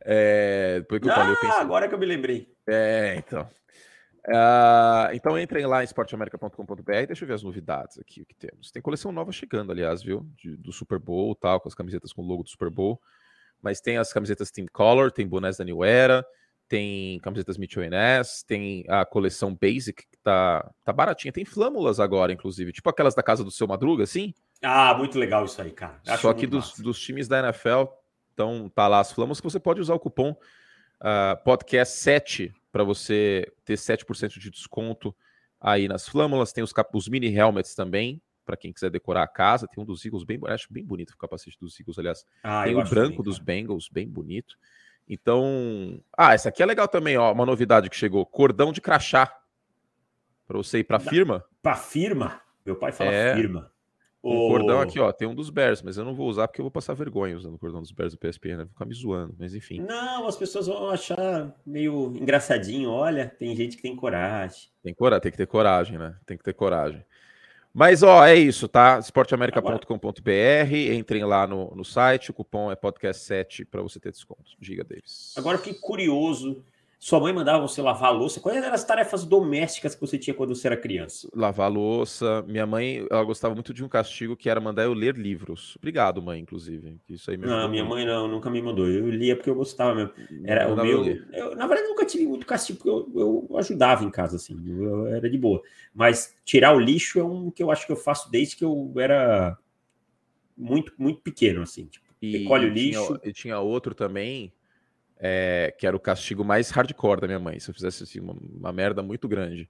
É, 0.00 0.80
depois 0.80 1.00
que 1.00 1.08
eu 1.08 1.12
ah, 1.12 1.14
falei, 1.16 1.32
eu 1.32 1.40
pensei. 1.40 1.60
agora 1.60 1.88
que 1.88 1.94
eu 1.94 1.98
me 1.98 2.06
lembrei. 2.06 2.54
É, 2.66 3.14
então. 3.16 3.48
Ah, 4.30 5.10
então 5.12 5.38
entrem 5.38 5.66
lá 5.66 5.82
em 5.82 5.84
esporteamerica.com.br. 5.84 7.06
Deixa 7.06 7.24
eu 7.24 7.28
ver 7.28 7.34
as 7.34 7.42
novidades 7.42 7.98
aqui 7.98 8.24
que 8.24 8.34
temos. 8.34 8.70
Tem 8.70 8.82
coleção 8.82 9.10
nova 9.12 9.32
chegando, 9.32 9.72
aliás, 9.72 10.02
viu? 10.02 10.26
De- 10.36 10.56
do 10.56 10.72
Super 10.72 10.98
Bowl 10.98 11.34
tal, 11.34 11.60
com 11.60 11.68
as 11.68 11.74
camisetas 11.74 12.12
com 12.12 12.22
o 12.22 12.26
logo 12.26 12.42
do 12.42 12.48
Super 12.48 12.70
Bowl. 12.70 13.00
Mas 13.62 13.80
tem 13.80 13.96
as 13.96 14.12
camisetas 14.12 14.50
Team 14.50 14.66
Color, 14.72 15.10
tem 15.10 15.26
bonés 15.26 15.56
da 15.56 15.64
New 15.64 15.82
Era, 15.82 16.24
tem 16.68 17.18
camisetas 17.20 17.56
Mitchell 17.56 17.88
Ness, 17.88 18.44
tem 18.44 18.84
a 18.88 19.04
coleção 19.04 19.54
Basic, 19.54 20.06
que 20.06 20.18
tá, 20.22 20.70
tá 20.84 20.92
baratinha. 20.92 21.32
Tem 21.32 21.44
flâmulas 21.44 21.98
agora, 21.98 22.32
inclusive, 22.32 22.72
tipo 22.72 22.88
aquelas 22.88 23.14
da 23.14 23.22
casa 23.22 23.42
do 23.42 23.50
seu 23.50 23.66
Madruga, 23.66 24.04
assim. 24.04 24.32
Ah, 24.62 24.94
muito 24.94 25.18
legal 25.18 25.44
isso 25.44 25.60
aí, 25.60 25.70
cara. 25.70 25.98
Acho 26.06 26.22
Só 26.22 26.32
que 26.34 26.46
dos, 26.46 26.78
dos 26.78 27.00
times 27.00 27.26
da 27.26 27.40
NFL, 27.40 27.84
então 28.34 28.70
tá 28.74 28.86
lá 28.86 29.00
as 29.00 29.10
flâmulas 29.12 29.40
que 29.40 29.48
você 29.48 29.58
pode 29.58 29.80
usar 29.80 29.94
o 29.94 30.00
cupom 30.00 30.36
ah, 31.00 31.40
podcast 31.44 31.96
7 31.96 32.52
para 32.70 32.84
você 32.84 33.50
ter 33.64 33.74
7% 33.76 34.38
de 34.38 34.50
desconto 34.50 35.14
aí 35.60 35.88
nas 35.88 36.08
flâmulas. 36.08 36.52
Tem 36.52 36.62
os, 36.62 36.72
os 36.92 37.08
mini 37.08 37.34
helmets 37.34 37.74
também, 37.74 38.20
para 38.44 38.56
quem 38.56 38.72
quiser 38.72 38.90
decorar 38.90 39.22
a 39.22 39.28
casa. 39.28 39.66
Tem 39.66 39.82
um 39.82 39.86
dos 39.86 40.04
Eagles 40.04 40.24
bem, 40.24 40.38
acho 40.46 40.72
bem 40.72 40.84
bonito 40.84 41.10
o 41.10 41.16
capacete 41.16 41.58
dos 41.58 41.78
Eagles, 41.78 41.98
aliás. 41.98 42.24
Ah, 42.42 42.64
Tem 42.64 42.74
o 42.74 42.84
branco 42.84 43.16
também, 43.16 43.22
dos. 43.22 43.38
Bengals, 43.38 43.88
bem 43.88 44.08
bonito. 44.08 44.56
Então, 45.08 46.02
ah, 46.16 46.34
essa 46.34 46.50
aqui 46.50 46.62
é 46.62 46.66
legal 46.66 46.86
também, 46.86 47.16
ó, 47.16 47.32
uma 47.32 47.46
novidade 47.46 47.88
que 47.88 47.96
chegou, 47.96 48.24
cordão 48.26 48.72
de 48.72 48.80
crachá. 48.80 49.34
Para 50.46 50.58
você 50.58 50.78
ir 50.78 50.84
para 50.84 50.98
firma. 50.98 51.44
Pra 51.62 51.76
firma. 51.76 52.40
Meu 52.64 52.76
pai 52.76 52.92
fala 52.92 53.10
É. 53.10 53.34
firma. 53.34 53.72
Um 54.22 54.36
Ô, 54.36 54.48
cordão 54.48 54.80
aqui, 54.80 54.98
ó, 54.98 55.12
tem 55.12 55.28
um 55.28 55.34
dos 55.34 55.48
Bears, 55.48 55.80
mas 55.80 55.96
eu 55.96 56.04
não 56.04 56.14
vou 56.14 56.28
usar 56.28 56.48
porque 56.48 56.60
eu 56.60 56.64
vou 56.64 56.70
passar 56.70 56.94
vergonha 56.94 57.36
usando 57.36 57.54
o 57.54 57.58
cordão 57.58 57.80
dos 57.80 57.92
Bears 57.92 58.12
do 58.12 58.18
PSP, 58.18 58.56
né? 58.56 58.64
Vou 58.64 58.72
ficar 58.72 58.84
me 58.84 58.94
zoando, 58.94 59.34
mas 59.38 59.54
enfim. 59.54 59.80
Não, 59.80 60.26
as 60.26 60.36
pessoas 60.36 60.66
vão 60.66 60.90
achar 60.90 61.54
meio 61.64 62.12
engraçadinho. 62.16 62.90
Olha, 62.90 63.32
tem 63.38 63.54
gente 63.54 63.76
que 63.76 63.82
tem 63.82 63.94
coragem. 63.94 64.70
Tem, 64.82 64.92
cora 64.92 65.20
tem 65.20 65.30
que 65.30 65.38
ter 65.38 65.46
coragem, 65.46 65.98
né? 65.98 66.16
Tem 66.26 66.36
que 66.36 66.42
ter 66.42 66.52
coragem. 66.52 67.04
Mas, 67.72 68.02
ó, 68.02 68.26
é 68.26 68.34
isso, 68.34 68.66
tá? 68.66 68.98
esporteamerica.com.br, 68.98 70.74
entrem 70.92 71.24
lá 71.24 71.46
no, 71.46 71.72
no 71.76 71.84
site, 71.84 72.30
o 72.30 72.34
cupom 72.34 72.72
é 72.72 72.76
podcast7 72.76 73.64
para 73.70 73.82
você 73.82 74.00
ter 74.00 74.10
desconto. 74.10 74.50
Diga, 74.58 74.82
Davis. 74.82 75.34
Agora 75.36 75.58
eu 75.58 75.62
fiquei 75.62 75.78
curioso. 75.78 76.64
Sua 77.00 77.20
mãe 77.20 77.32
mandava 77.32 77.60
você 77.62 77.80
lavar 77.80 78.08
a 78.08 78.12
louça. 78.12 78.40
Quais 78.40 78.56
eram 78.60 78.74
as 78.74 78.84
tarefas 78.84 79.24
domésticas 79.24 79.94
que 79.94 80.00
você 80.00 80.18
tinha 80.18 80.34
quando 80.34 80.52
você 80.52 80.66
era 80.66 80.76
criança? 80.76 81.28
Lavar 81.32 81.66
a 81.66 81.68
louça. 81.72 82.42
Minha 82.48 82.66
mãe, 82.66 83.06
ela 83.08 83.22
gostava 83.22 83.54
muito 83.54 83.72
de 83.72 83.84
um 83.84 83.88
castigo 83.88 84.36
que 84.36 84.50
era 84.50 84.60
mandar 84.60 84.82
eu 84.82 84.92
ler 84.92 85.14
livros. 85.16 85.76
Obrigado, 85.76 86.20
mãe, 86.20 86.40
inclusive. 86.40 86.96
Isso 87.08 87.30
aí 87.30 87.36
me 87.36 87.46
Não, 87.46 87.68
minha 87.68 87.84
muito. 87.84 87.94
mãe 87.98 88.04
não, 88.04 88.26
nunca 88.26 88.50
me 88.50 88.60
mandou. 88.60 88.88
Eu 88.88 89.08
lia 89.10 89.36
porque 89.36 89.48
eu 89.48 89.54
gostava 89.54 89.94
mesmo. 89.94 90.12
Era 90.44 90.66
o 90.72 90.76
meu. 90.76 91.06
eu, 91.32 91.54
na 91.54 91.68
verdade, 91.68 91.82
eu 91.86 91.90
nunca 91.90 92.04
tive 92.04 92.26
muito 92.26 92.44
castigo, 92.44 92.78
porque 92.78 92.90
eu, 92.90 93.08
eu 93.50 93.56
ajudava 93.58 94.02
em 94.04 94.10
casa, 94.10 94.34
assim, 94.34 94.60
eu, 94.66 94.82
eu 94.82 95.06
era 95.14 95.30
de 95.30 95.38
boa. 95.38 95.62
Mas 95.94 96.34
tirar 96.44 96.74
o 96.74 96.80
lixo 96.80 97.20
é 97.20 97.24
um 97.24 97.48
que 97.48 97.62
eu 97.62 97.70
acho 97.70 97.86
que 97.86 97.92
eu 97.92 97.96
faço 97.96 98.28
desde 98.28 98.56
que 98.56 98.64
eu 98.64 98.92
era 98.96 99.56
muito, 100.56 100.92
muito 100.98 101.20
pequeno, 101.20 101.62
assim. 101.62 101.86
Tipo, 101.86 102.06
E, 102.20 102.38
Recolhe 102.38 102.66
o 102.66 102.70
e 102.70 102.74
tinha- 102.74 102.98
lixo. 102.98 103.20
e 103.22 103.32
tinha 103.32 103.60
outro 103.60 103.94
também, 103.94 104.52
é, 105.18 105.74
que 105.78 105.86
era 105.86 105.96
o 105.96 106.00
castigo 106.00 106.44
mais 106.44 106.70
hardcore 106.70 107.20
da 107.20 107.26
minha 107.26 107.38
mãe. 107.38 107.58
Se 107.58 107.70
eu 107.70 107.74
fizesse 107.74 108.02
assim, 108.04 108.20
uma, 108.20 108.34
uma 108.34 108.72
merda 108.72 109.02
muito 109.02 109.28
grande. 109.28 109.68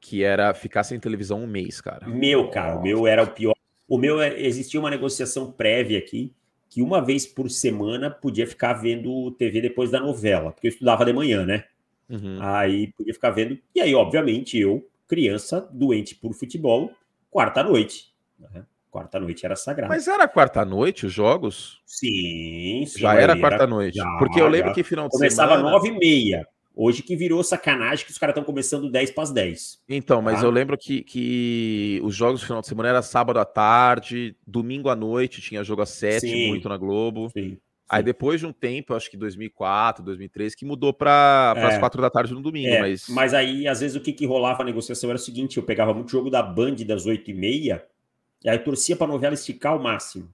Que 0.00 0.24
era 0.24 0.52
ficar 0.52 0.82
sem 0.82 0.98
televisão 0.98 1.40
um 1.40 1.46
mês, 1.46 1.80
cara. 1.80 2.08
meu, 2.08 2.48
cara, 2.48 2.76
o 2.76 2.82
meu 2.82 3.06
era 3.06 3.22
o 3.22 3.26
pior. 3.28 3.54
O 3.88 3.98
meu 3.98 4.20
é- 4.20 4.40
existia 4.40 4.80
uma 4.80 4.90
negociação 4.90 5.52
prévia 5.52 5.98
aqui, 5.98 6.32
que 6.68 6.82
uma 6.82 7.00
vez 7.00 7.26
por 7.26 7.50
semana 7.50 8.10
podia 8.10 8.46
ficar 8.46 8.72
vendo 8.74 9.30
TV 9.32 9.60
depois 9.60 9.90
da 9.90 10.00
novela, 10.00 10.50
porque 10.50 10.66
eu 10.66 10.70
estudava 10.70 11.04
de 11.04 11.12
manhã, 11.12 11.44
né? 11.44 11.64
Uhum. 12.08 12.38
Aí 12.40 12.92
podia 12.96 13.14
ficar 13.14 13.30
vendo. 13.30 13.58
E 13.74 13.80
aí, 13.80 13.94
obviamente, 13.94 14.58
eu, 14.58 14.88
criança, 15.06 15.68
doente 15.72 16.14
por 16.14 16.32
futebol, 16.34 16.90
quarta-noite. 17.30 18.12
Né? 18.38 18.64
Quarta-noite 18.92 19.46
era 19.46 19.56
sagrado. 19.56 19.90
Mas 19.90 20.06
era 20.06 20.28
quarta-noite 20.28 21.06
os 21.06 21.12
jogos? 21.12 21.80
Sim, 21.86 22.84
sim. 22.86 23.00
Já 23.00 23.14
era 23.14 23.34
quarta-noite. 23.34 23.98
Porque 24.18 24.38
eu 24.40 24.46
lembro 24.48 24.68
já. 24.68 24.74
que 24.74 24.82
final 24.84 25.06
de 25.08 25.12
Começava 25.12 25.56
semana. 25.56 25.70
nove 25.70 25.88
e 25.88 25.98
meia. 25.98 26.46
Hoje 26.74 27.02
que 27.02 27.16
virou 27.16 27.42
sacanagem 27.42 28.04
que 28.04 28.10
os 28.12 28.18
caras 28.18 28.32
estão 28.34 28.44
começando 28.44 28.90
10 28.90 29.10
para 29.10 29.22
as 29.24 29.30
10. 29.30 29.78
Então, 29.88 30.20
mas 30.22 30.40
Tá. 30.40 30.46
eu 30.46 30.50
lembro 30.50 30.76
que, 30.78 31.02
que 31.02 32.00
os 32.04 32.14
jogos 32.14 32.40
do 32.40 32.46
final 32.46 32.60
de 32.62 32.66
semana 32.66 32.88
era 32.90 33.02
sábado 33.02 33.38
à 33.38 33.44
tarde, 33.44 34.36
domingo 34.46 34.88
à 34.88 34.96
noite 34.96 35.40
tinha 35.42 35.64
jogo 35.64 35.82
às 35.82 35.90
sete, 35.90 36.20
Sim. 36.28 36.48
muito 36.48 36.68
na 36.68 36.76
Globo. 36.76 37.30
Sim. 37.30 37.58
Aí 37.90 38.02
depois 38.02 38.40
de 38.40 38.46
um 38.46 38.52
tempo, 38.54 38.94
acho 38.94 39.10
que 39.10 39.18
2004, 39.18 40.02
2003, 40.02 40.54
que 40.54 40.64
mudou 40.64 40.94
para 40.94 41.52
as 41.56 41.74
É. 41.74 41.78
quatro 41.78 42.00
da 42.00 42.08
tarde 42.08 42.32
no 42.32 42.40
domingo. 42.40 42.68
É, 42.68 42.80
mas... 42.80 43.06
mas... 43.10 43.34
aí, 43.34 43.68
às 43.68 43.80
vezes, 43.80 43.94
o 43.96 44.00
que, 44.00 44.12
que 44.12 44.24
rolava 44.24 44.62
a 44.62 44.64
negociação 44.66 45.10
era 45.10 45.18
o 45.18 45.20
seguinte: 45.20 45.58
eu 45.58 45.62
pegava 45.62 45.92
muito 45.92 46.10
jogo 46.10 46.30
da 46.30 46.42
Band 46.42 46.76
das 46.86 47.04
8 47.04 47.30
e 47.30 47.34
meia, 47.34 47.84
e 48.44 48.48
aí 48.48 48.58
torcia 48.58 48.96
para 48.96 49.06
a 49.06 49.10
novela 49.10 49.34
esticar 49.34 49.72
ao 49.72 49.78
máximo. 49.78 50.32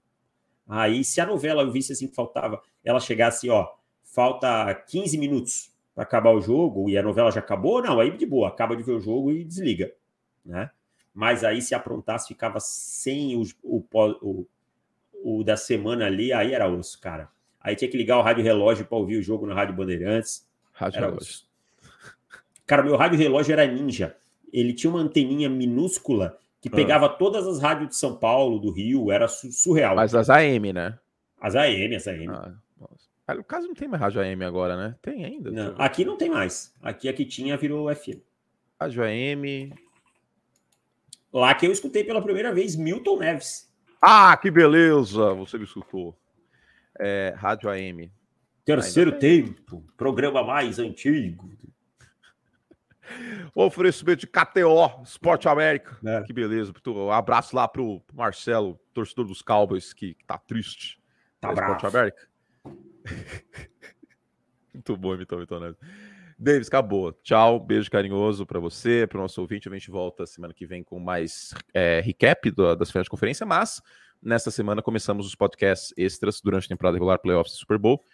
Aí, 0.67 1.03
se 1.03 1.21
a 1.21 1.27
novela 1.27 1.63
eu 1.63 1.71
visse 1.71 1.93
assim 1.93 2.09
que 2.09 2.15
faltava, 2.15 2.61
ela 2.85 3.01
chegasse, 3.01 3.49
ó, 3.49 3.69
falta 4.05 4.75
15 4.75 5.17
minutos 5.17 5.73
para 5.95 6.05
acabar 6.05 6.31
o 6.31 6.41
jogo, 6.41 6.89
e 6.89 6.97
a 6.97 7.03
novela 7.03 7.31
já 7.31 7.41
acabou, 7.41 7.83
não, 7.83 7.99
aí 7.99 8.17
de 8.17 8.27
boa, 8.27 8.49
acaba 8.49 8.77
de 8.77 8.83
ver 8.83 8.93
o 8.93 9.01
jogo 9.01 9.31
e 9.33 9.45
desliga, 9.45 9.93
né? 10.45 10.71
Mas 11.15 11.43
aí, 11.43 11.61
se 11.61 11.75
aprontasse, 11.75 12.29
ficava 12.29 12.61
sem 12.61 13.35
o, 13.35 13.43
o, 13.63 13.85
o, 14.23 14.47
o 15.25 15.43
da 15.43 15.57
semana 15.57 16.07
ali, 16.07 16.33
aí 16.33 16.53
era 16.53 16.69
osso, 16.69 17.01
cara. 17.01 17.29
Aí 17.61 17.75
tinha 17.75 17.91
que 17.91 17.97
ligar 17.97 18.19
o 18.19 18.23
rádio 18.23 18.45
relógio 18.45 18.87
para 18.87 18.97
ouvir 18.97 19.17
o 19.17 19.23
jogo 19.23 19.47
na 19.47 19.55
Rádio 19.55 19.75
Bandeirantes. 19.75 20.47
Rádio 20.73 20.99
Era 20.99 21.07
relógio. 21.07 21.29
osso. 21.29 21.49
Cara, 22.65 22.83
meu 22.83 22.97
rádio 22.97 23.19
relógio 23.19 23.53
era 23.53 23.67
ninja. 23.67 24.17
Ele 24.53 24.73
tinha 24.73 24.91
uma 24.91 25.01
anteninha 25.01 25.49
minúscula 25.49 26.39
que 26.61 26.69
Ah. 26.69 26.73
pegava 26.73 27.09
todas 27.09 27.47
as 27.47 27.61
rádios 27.61 27.89
de 27.91 27.97
São 27.97 28.17
Paulo, 28.17 28.59
do 28.59 28.71
Rio, 28.71 29.11
era 29.13 29.29
su- 29.29 29.51
surreal. 29.53 29.95
Mas 29.97 30.15
as 30.15 30.29
AM, 30.31 30.73
né? 30.73 30.99
As 31.41 31.55
AM, 31.55 31.95
as 31.97 32.07
AM. 32.09 32.29
Ah. 32.29 32.55
Ah, 33.27 33.35
No 33.35 33.45
caso, 33.45 33.67
não 33.69 33.75
tem 33.75 33.87
mais 33.87 34.01
rádio 34.01 34.21
AM 34.23 34.43
agora, 34.45 34.75
né? 34.77 34.95
Tem 35.03 35.25
ainda. 35.25 35.51
Não, 35.51 35.75
aqui 35.79 36.03
não 36.05 36.17
tem 36.17 36.31
mais. 36.31 36.75
Aqui 36.83 37.09
a 37.09 37.13
que 37.13 37.25
tinha 37.27 37.57
virou 37.59 37.95
FM. 37.95 38.23
Rádio 38.81 39.03
AM. 39.05 39.73
Lá 41.33 41.55
que 41.55 41.67
eu 41.67 41.73
escutei 41.73 42.03
pela 42.05 42.23
primeira 42.23 42.53
vez 42.55 42.75
Milton 42.75 43.19
Neves. 43.19 43.69
Ah, 44.01 44.35
que 44.37 44.51
beleza! 44.51 45.35
Você 45.35 45.59
me 45.59 45.65
escutou. 45.65 46.17
É, 46.99 47.35
rádio 47.37 47.69
AM. 47.69 48.11
Terceiro 48.65 49.13
tempo, 49.19 49.85
programa 49.97 50.43
mais 50.43 50.79
antigo. 50.79 51.51
Oferecimento 53.55 54.21
de 54.21 54.27
KTO, 54.27 55.03
Esporte 55.03 55.49
América. 55.49 55.97
É. 56.05 56.23
Que 56.23 56.33
beleza. 56.33 56.73
Um 56.87 57.11
abraço 57.11 57.55
lá 57.57 57.67
pro 57.69 58.03
Marcelo, 58.13 58.79
torcedor 58.95 59.27
dos 59.27 59.43
Cowboys, 59.43 59.93
que, 59.93 60.15
que 60.15 60.25
tá 60.25 60.39
triste. 60.39 61.01
Tá 61.41 61.53
Esporte 61.53 61.81
bravo. 61.83 61.97
América. 61.97 62.29
Muito 64.75 64.97
bom, 64.97 65.17
Milton 65.17 65.61
Neves. 65.61 65.77
Davis, 66.39 66.69
acabou. 66.69 67.13
Tchau, 67.13 67.59
beijo 67.59 67.91
carinhoso 67.91 68.47
para 68.47 68.61
você, 68.61 69.07
para 69.09 69.19
o 69.19 69.23
nosso 69.23 69.41
ouvinte. 69.41 69.69
A 69.69 69.73
gente 69.73 69.91
volta 69.91 70.25
semana 70.25 70.55
que 70.55 70.65
vem 70.67 70.85
com 70.85 71.01
mais 71.01 71.53
é, 71.75 72.01
recap 72.01 72.49
do- 72.53 72.77
das 72.77 72.91
finais 72.91 73.07
de 73.07 73.11
conferência, 73.11 73.45
mas 73.45 73.83
nesta 74.23 74.51
semana 74.51 74.81
começamos 74.81 75.27
os 75.27 75.35
podcasts 75.35 75.93
extras 75.97 76.41
durante 76.41 76.67
a 76.67 76.69
temporada 76.69 76.95
regular, 76.97 77.19
playoffs 77.19 77.55
e 77.55 77.59
Super 77.59 77.77
Bowl, 77.77 78.05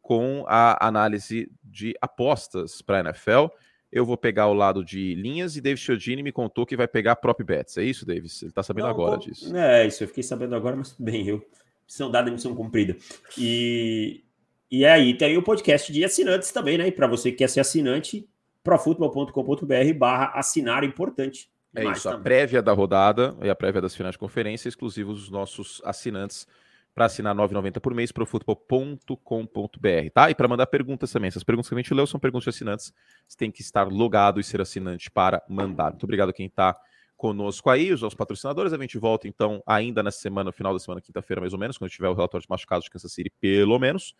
com 0.00 0.44
a 0.46 0.86
análise 0.86 1.50
de 1.64 1.92
apostas 2.00 2.80
para 2.82 2.98
a 2.98 3.00
NFL. 3.00 3.46
Eu 3.92 4.06
vou 4.06 4.16
pegar 4.16 4.48
o 4.48 4.54
lado 4.54 4.82
de 4.82 5.14
linhas 5.14 5.54
e 5.54 5.60
David 5.60 5.80
Chiodini 5.82 6.22
me 6.22 6.32
contou 6.32 6.64
que 6.64 6.76
vai 6.76 6.88
pegar 6.88 7.16
prop 7.16 7.44
bets. 7.44 7.76
É 7.76 7.84
isso, 7.84 8.06
Davis? 8.06 8.42
Ele 8.42 8.50
tá 8.50 8.62
sabendo 8.62 8.84
Não, 8.84 8.90
agora 8.90 9.18
disso. 9.18 9.54
É, 9.54 9.86
isso 9.86 10.02
eu 10.02 10.08
fiquei 10.08 10.22
sabendo 10.22 10.54
agora, 10.54 10.74
mas 10.74 10.92
tudo 10.92 11.04
bem, 11.04 11.28
eu. 11.28 11.44
Missão 11.86 12.10
dada, 12.10 12.30
missão 12.30 12.54
cumprida. 12.54 12.96
E, 13.36 14.24
e 14.70 14.86
aí 14.86 15.12
tem 15.12 15.36
o 15.36 15.42
podcast 15.42 15.92
de 15.92 16.02
assinantes 16.02 16.50
também, 16.50 16.78
né? 16.78 16.88
E 16.88 16.92
para 16.92 17.06
você 17.06 17.30
que 17.30 17.38
quer 17.38 17.50
ser 17.50 17.60
assinante, 17.60 18.26
profutbol.com.br 18.64 19.94
barra 19.98 20.32
assinar 20.34 20.84
importante. 20.84 21.50
É 21.74 21.84
isso, 21.90 22.08
a 22.08 22.12
também. 22.12 22.24
prévia 22.24 22.62
da 22.62 22.72
rodada 22.72 23.36
e 23.42 23.50
a 23.50 23.54
prévia 23.54 23.82
das 23.82 23.94
finais 23.94 24.14
de 24.14 24.18
conferência 24.18 24.68
exclusivos 24.68 25.20
dos 25.20 25.30
nossos 25.30 25.82
assinantes 25.84 26.46
para 26.94 27.06
assinar 27.06 27.34
9,90 27.34 27.80
por 27.80 27.94
mês 27.94 28.12
para 28.12 28.26
futebol.com.br, 28.26 30.10
tá? 30.12 30.30
E 30.30 30.34
para 30.34 30.48
mandar 30.48 30.66
perguntas 30.66 31.10
também. 31.10 31.28
Essas 31.28 31.42
perguntas 31.42 31.68
que 31.68 31.74
a 31.74 31.78
gente 31.78 31.94
leu 31.94 32.06
são 32.06 32.20
perguntas 32.20 32.44
de 32.44 32.50
assinantes. 32.50 32.92
Você 33.26 33.36
tem 33.36 33.50
que 33.50 33.62
estar 33.62 33.88
logado 33.88 34.38
e 34.38 34.44
ser 34.44 34.60
assinante 34.60 35.10
para 35.10 35.42
mandar. 35.48 35.90
Muito 35.90 36.04
obrigado 36.04 36.28
a 36.28 36.32
quem 36.32 36.46
está 36.46 36.76
conosco 37.16 37.70
aí, 37.70 37.92
os 37.92 38.02
nossos 38.02 38.16
patrocinadores. 38.16 38.72
A 38.72 38.78
gente 38.78 38.98
volta 38.98 39.26
então 39.26 39.62
ainda 39.66 40.02
nessa 40.02 40.18
semana, 40.18 40.48
no 40.48 40.52
final 40.52 40.72
da 40.72 40.78
semana, 40.78 41.00
quinta-feira 41.00 41.40
mais 41.40 41.52
ou 41.52 41.58
menos, 41.58 41.78
quando 41.78 41.90
tiver 41.90 42.08
o 42.08 42.14
relatório 42.14 42.42
de 42.42 42.50
machucados 42.50 42.84
de 42.84 42.90
Kansas 42.90 43.12
City, 43.12 43.32
pelo 43.40 43.78
menos, 43.78 44.14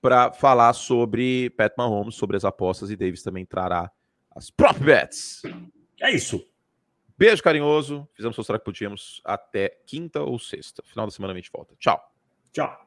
para 0.00 0.32
falar 0.32 0.72
sobre 0.72 1.50
Pat 1.50 1.72
Mahomes, 1.76 2.14
sobre 2.14 2.36
as 2.36 2.44
apostas 2.44 2.90
e 2.90 2.96
Davis 2.96 3.22
também 3.22 3.44
trará 3.44 3.90
as 4.34 4.50
prop 4.50 4.78
bets. 4.78 5.42
É 6.00 6.10
isso. 6.10 6.46
Beijo 7.18 7.42
carinhoso. 7.42 8.06
Fizemos 8.14 8.36
o 8.38 8.44
que 8.58 8.64
podíamos 8.64 9.20
até 9.24 9.78
quinta 9.86 10.22
ou 10.22 10.38
sexta. 10.38 10.82
Final 10.84 11.06
da 11.06 11.10
semana 11.10 11.32
a 11.32 11.36
gente 11.36 11.50
volta. 11.50 11.74
Tchau. 11.78 12.00
Tchau. 12.52 12.85